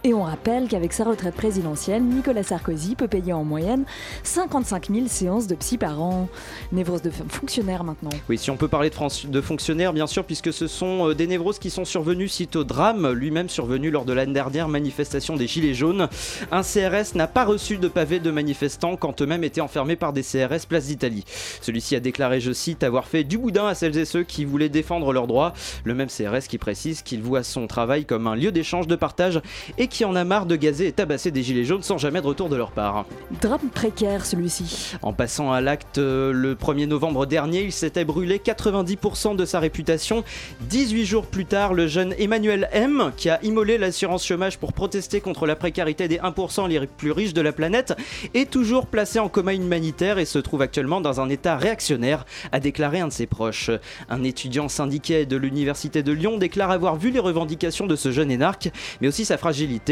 Et 0.06 0.12
on 0.12 0.22
rappelle 0.22 0.68
qu'avec 0.68 0.92
sa 0.92 1.04
retraite 1.04 1.34
présidentielle, 1.34 2.02
Nicolas 2.04 2.42
Sarkozy 2.42 2.94
peut 2.94 3.08
payer 3.08 3.32
en 3.32 3.42
moyenne 3.42 3.86
55 4.22 4.90
000 4.90 5.06
séances 5.08 5.46
de 5.46 5.54
psy 5.54 5.78
par 5.78 6.02
an. 6.02 6.28
Névrose 6.72 7.00
de 7.00 7.08
f- 7.08 7.26
fonctionnaire 7.30 7.84
maintenant. 7.84 8.10
Oui, 8.28 8.36
si 8.36 8.50
on 8.50 8.58
peut 8.58 8.68
parler 8.68 8.90
de 8.90 9.40
fonctionnaires, 9.40 9.94
bien 9.94 10.06
sûr, 10.06 10.24
puisque 10.26 10.52
ce 10.52 10.66
sont 10.66 11.08
euh, 11.08 11.14
des 11.14 11.26
névroses 11.26 11.58
qui 11.58 11.70
sont 11.70 11.86
survenues 11.86 12.28
suite 12.28 12.54
au 12.54 12.64
drame, 12.64 13.12
lui-même 13.12 13.48
survenu 13.48 13.90
lors 13.90 14.04
de 14.04 14.12
l'année 14.12 14.34
dernière 14.34 14.68
manifestation 14.68 15.36
des 15.36 15.46
Gilets 15.46 15.72
jaunes. 15.72 16.08
Un 16.52 16.60
CRS 16.60 17.14
n'a 17.14 17.26
pas 17.26 17.46
reçu 17.46 17.78
de 17.78 17.88
pavé 17.88 18.20
de 18.20 18.30
manifestants 18.30 18.96
quand 18.96 19.22
eux-mêmes 19.22 19.42
étaient 19.44 19.62
enfermés 19.62 19.96
par 19.96 20.12
des 20.12 20.22
CRS 20.22 20.66
Place 20.68 20.88
d'Italie. 20.88 21.24
Celui-ci 21.62 21.96
a 21.96 22.00
déclaré, 22.00 22.40
je 22.42 22.52
cite, 22.52 22.82
avoir 22.84 23.06
fait 23.06 23.24
du 23.24 23.38
boudin 23.38 23.66
à 23.68 23.74
celles 23.74 23.96
et 23.96 24.04
ceux 24.04 24.22
qui 24.22 24.44
voulaient 24.44 24.68
défendre 24.68 25.14
leurs 25.14 25.28
droits. 25.28 25.54
Le 25.84 25.94
même 25.94 26.08
CRS 26.08 26.46
qui 26.46 26.58
précise 26.58 27.00
qu'il 27.00 27.22
voit 27.22 27.42
son 27.42 27.66
travail 27.66 28.04
comme 28.04 28.26
un 28.26 28.36
lieu 28.36 28.52
d'échange, 28.52 28.86
de 28.86 28.96
partage 28.96 29.40
et 29.78 29.88
qui 29.94 30.04
en 30.04 30.16
a 30.16 30.24
marre 30.24 30.46
de 30.46 30.56
gazer 30.56 30.88
et 30.88 30.92
tabasser 30.92 31.30
des 31.30 31.44
Gilets 31.44 31.64
jaunes 31.64 31.84
sans 31.84 31.98
jamais 31.98 32.20
de 32.20 32.26
retour 32.26 32.48
de 32.48 32.56
leur 32.56 32.72
part. 32.72 33.04
Drame 33.40 33.68
précaire 33.72 34.26
celui-ci. 34.26 34.96
En 35.02 35.12
passant 35.12 35.52
à 35.52 35.60
l'acte 35.60 35.98
euh, 35.98 36.32
le 36.32 36.56
1er 36.56 36.86
novembre 36.86 37.26
dernier, 37.26 37.62
il 37.62 37.70
s'était 37.70 38.04
brûlé 38.04 38.38
90% 38.38 39.36
de 39.36 39.44
sa 39.44 39.60
réputation. 39.60 40.24
18 40.62 41.06
jours 41.06 41.26
plus 41.26 41.46
tard, 41.46 41.74
le 41.74 41.86
jeune 41.86 42.12
Emmanuel 42.18 42.68
M, 42.72 43.12
qui 43.16 43.30
a 43.30 43.38
immolé 43.44 43.78
l'assurance 43.78 44.26
chômage 44.26 44.58
pour 44.58 44.72
protester 44.72 45.20
contre 45.20 45.46
la 45.46 45.54
précarité 45.54 46.08
des 46.08 46.18
1% 46.18 46.68
les 46.68 46.84
plus 46.88 47.12
riches 47.12 47.32
de 47.32 47.40
la 47.40 47.52
planète, 47.52 47.94
est 48.34 48.50
toujours 48.50 48.86
placé 48.86 49.20
en 49.20 49.28
coma 49.28 49.54
humanitaire 49.54 50.18
et 50.18 50.24
se 50.24 50.40
trouve 50.40 50.62
actuellement 50.62 51.00
dans 51.00 51.20
un 51.20 51.28
état 51.28 51.56
réactionnaire, 51.56 52.26
a 52.50 52.58
déclaré 52.58 52.98
un 52.98 53.06
de 53.06 53.12
ses 53.12 53.26
proches. 53.26 53.70
Un 54.08 54.24
étudiant 54.24 54.68
syndiqué 54.68 55.24
de 55.24 55.36
l'Université 55.36 56.02
de 56.02 56.10
Lyon 56.10 56.36
déclare 56.36 56.72
avoir 56.72 56.96
vu 56.96 57.12
les 57.12 57.20
revendications 57.20 57.86
de 57.86 57.94
ce 57.94 58.10
jeune 58.10 58.32
énarque, 58.32 58.70
mais 59.00 59.06
aussi 59.06 59.24
sa 59.24 59.38
fragilité. 59.38 59.83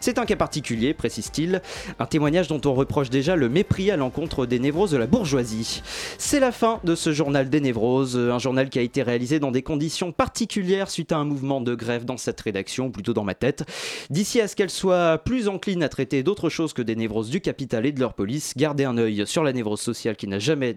C'est 0.00 0.18
un 0.18 0.24
cas 0.26 0.36
particulier, 0.36 0.94
précise-t-il, 0.94 1.62
un 1.98 2.06
témoignage 2.06 2.48
dont 2.48 2.60
on 2.64 2.74
reproche 2.74 3.10
déjà 3.10 3.36
le 3.36 3.48
mépris 3.48 3.90
à 3.90 3.96
l'encontre 3.96 4.46
des 4.46 4.58
névroses 4.58 4.90
de 4.90 4.96
la 4.96 5.06
bourgeoisie. 5.06 5.82
C'est 6.18 6.40
la 6.40 6.52
fin 6.52 6.80
de 6.84 6.94
ce 6.94 7.12
journal 7.12 7.48
des 7.48 7.60
névroses, 7.60 8.16
un 8.16 8.38
journal 8.38 8.68
qui 8.68 8.78
a 8.78 8.82
été 8.82 9.02
réalisé 9.02 9.38
dans 9.38 9.50
des 9.50 9.62
conditions 9.62 10.12
particulières 10.12 10.90
suite 10.90 11.12
à 11.12 11.16
un 11.16 11.24
mouvement 11.24 11.60
de 11.60 11.74
grève 11.74 12.04
dans 12.04 12.16
cette 12.16 12.40
rédaction, 12.40 12.86
ou 12.86 12.90
plutôt 12.90 13.12
dans 13.12 13.24
ma 13.24 13.34
tête. 13.34 13.64
D'ici 14.10 14.40
à 14.40 14.48
ce 14.48 14.56
qu'elle 14.56 14.70
soit 14.70 15.18
plus 15.18 15.48
encline 15.48 15.82
à 15.82 15.88
traiter 15.88 16.22
d'autres 16.22 16.48
choses 16.48 16.72
que 16.72 16.82
des 16.82 16.96
névroses 16.96 17.30
du 17.30 17.40
capital 17.40 17.86
et 17.86 17.92
de 17.92 18.00
leur 18.00 18.14
police, 18.14 18.54
gardez 18.56 18.84
un 18.84 18.98
œil 18.98 19.24
sur 19.26 19.44
la 19.44 19.52
névrose 19.52 19.80
sociale 19.80 20.16
qui 20.16 20.26
n'a 20.28 20.38
jamais 20.38 20.74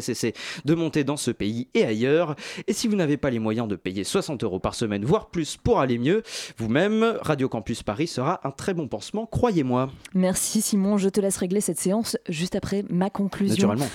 cessé 0.00 0.34
de 0.64 0.74
monter 0.74 1.04
dans 1.04 1.16
ce 1.16 1.30
pays 1.30 1.68
et 1.74 1.84
ailleurs. 1.84 2.34
Et 2.66 2.72
si 2.72 2.88
vous 2.88 2.96
n'avez 2.96 3.16
pas 3.16 3.30
les 3.30 3.38
moyens 3.38 3.68
de 3.68 3.76
payer 3.76 4.04
60 4.04 4.44
euros 4.44 4.58
par 4.58 4.74
semaine, 4.74 5.04
voire 5.04 5.30
plus 5.30 5.56
pour 5.56 5.80
aller 5.80 5.98
mieux, 5.98 6.22
vous-même, 6.58 7.18
Radio 7.20 7.48
Campus 7.48 7.82
Paris 7.82 8.06
sera 8.06 8.40
un 8.44 8.50
très 8.50 8.74
bon 8.74 8.88
pansement, 8.88 9.26
croyez-moi. 9.26 9.90
Merci 10.14 10.60
Simon, 10.60 10.98
je 10.98 11.08
te 11.08 11.20
laisse 11.20 11.36
régler 11.36 11.60
cette 11.60 11.78
séance 11.78 12.16
juste 12.28 12.54
après 12.54 12.84
ma 12.88 13.10
conclusion. 13.10 13.68
Naturellement. 13.68 13.88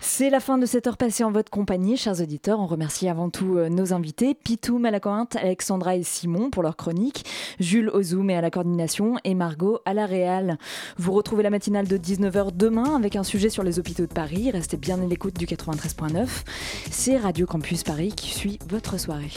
C'est 0.00 0.30
la 0.30 0.40
fin 0.40 0.58
de 0.58 0.66
cette 0.66 0.86
heure 0.86 0.96
passée 0.96 1.24
en 1.24 1.30
votre 1.30 1.50
compagnie, 1.50 1.96
chers 1.96 2.20
auditeurs. 2.20 2.58
On 2.58 2.66
remercie 2.66 3.08
avant 3.08 3.30
tout 3.30 3.56
euh, 3.56 3.68
nos 3.68 3.92
invités, 3.92 4.34
Pitou 4.34 4.78
Malacointe, 4.78 5.36
Alexandra 5.36 5.96
et 5.96 6.02
Simon 6.02 6.50
pour 6.50 6.62
leur 6.62 6.76
chronique, 6.76 7.24
Jules 7.60 7.88
au 7.88 8.02
Zoom 8.02 8.30
et 8.30 8.36
à 8.36 8.40
la 8.40 8.50
coordination 8.50 9.16
et 9.24 9.34
Margot 9.34 9.80
à 9.84 9.94
la 9.94 10.06
réal. 10.06 10.58
Vous 10.98 11.12
retrouvez 11.12 11.42
la 11.42 11.50
matinale 11.50 11.86
de 11.86 11.96
19h 11.96 12.56
demain 12.56 12.96
avec 12.96 13.16
un 13.16 13.22
sujet 13.22 13.48
sur 13.48 13.62
les 13.62 13.78
hôpitaux 13.78 14.06
de 14.06 14.12
Paris. 14.12 14.50
Restez 14.50 14.76
bien 14.76 15.00
à 15.00 15.06
l'écoute 15.06 15.38
du 15.38 15.46
93.9. 15.46 16.26
C'est 16.90 17.16
Radio 17.16 17.46
Campus 17.46 17.84
Paris 17.84 18.12
qui 18.16 18.30
suit 18.30 18.58
votre 18.68 18.98
soirée. 18.98 19.30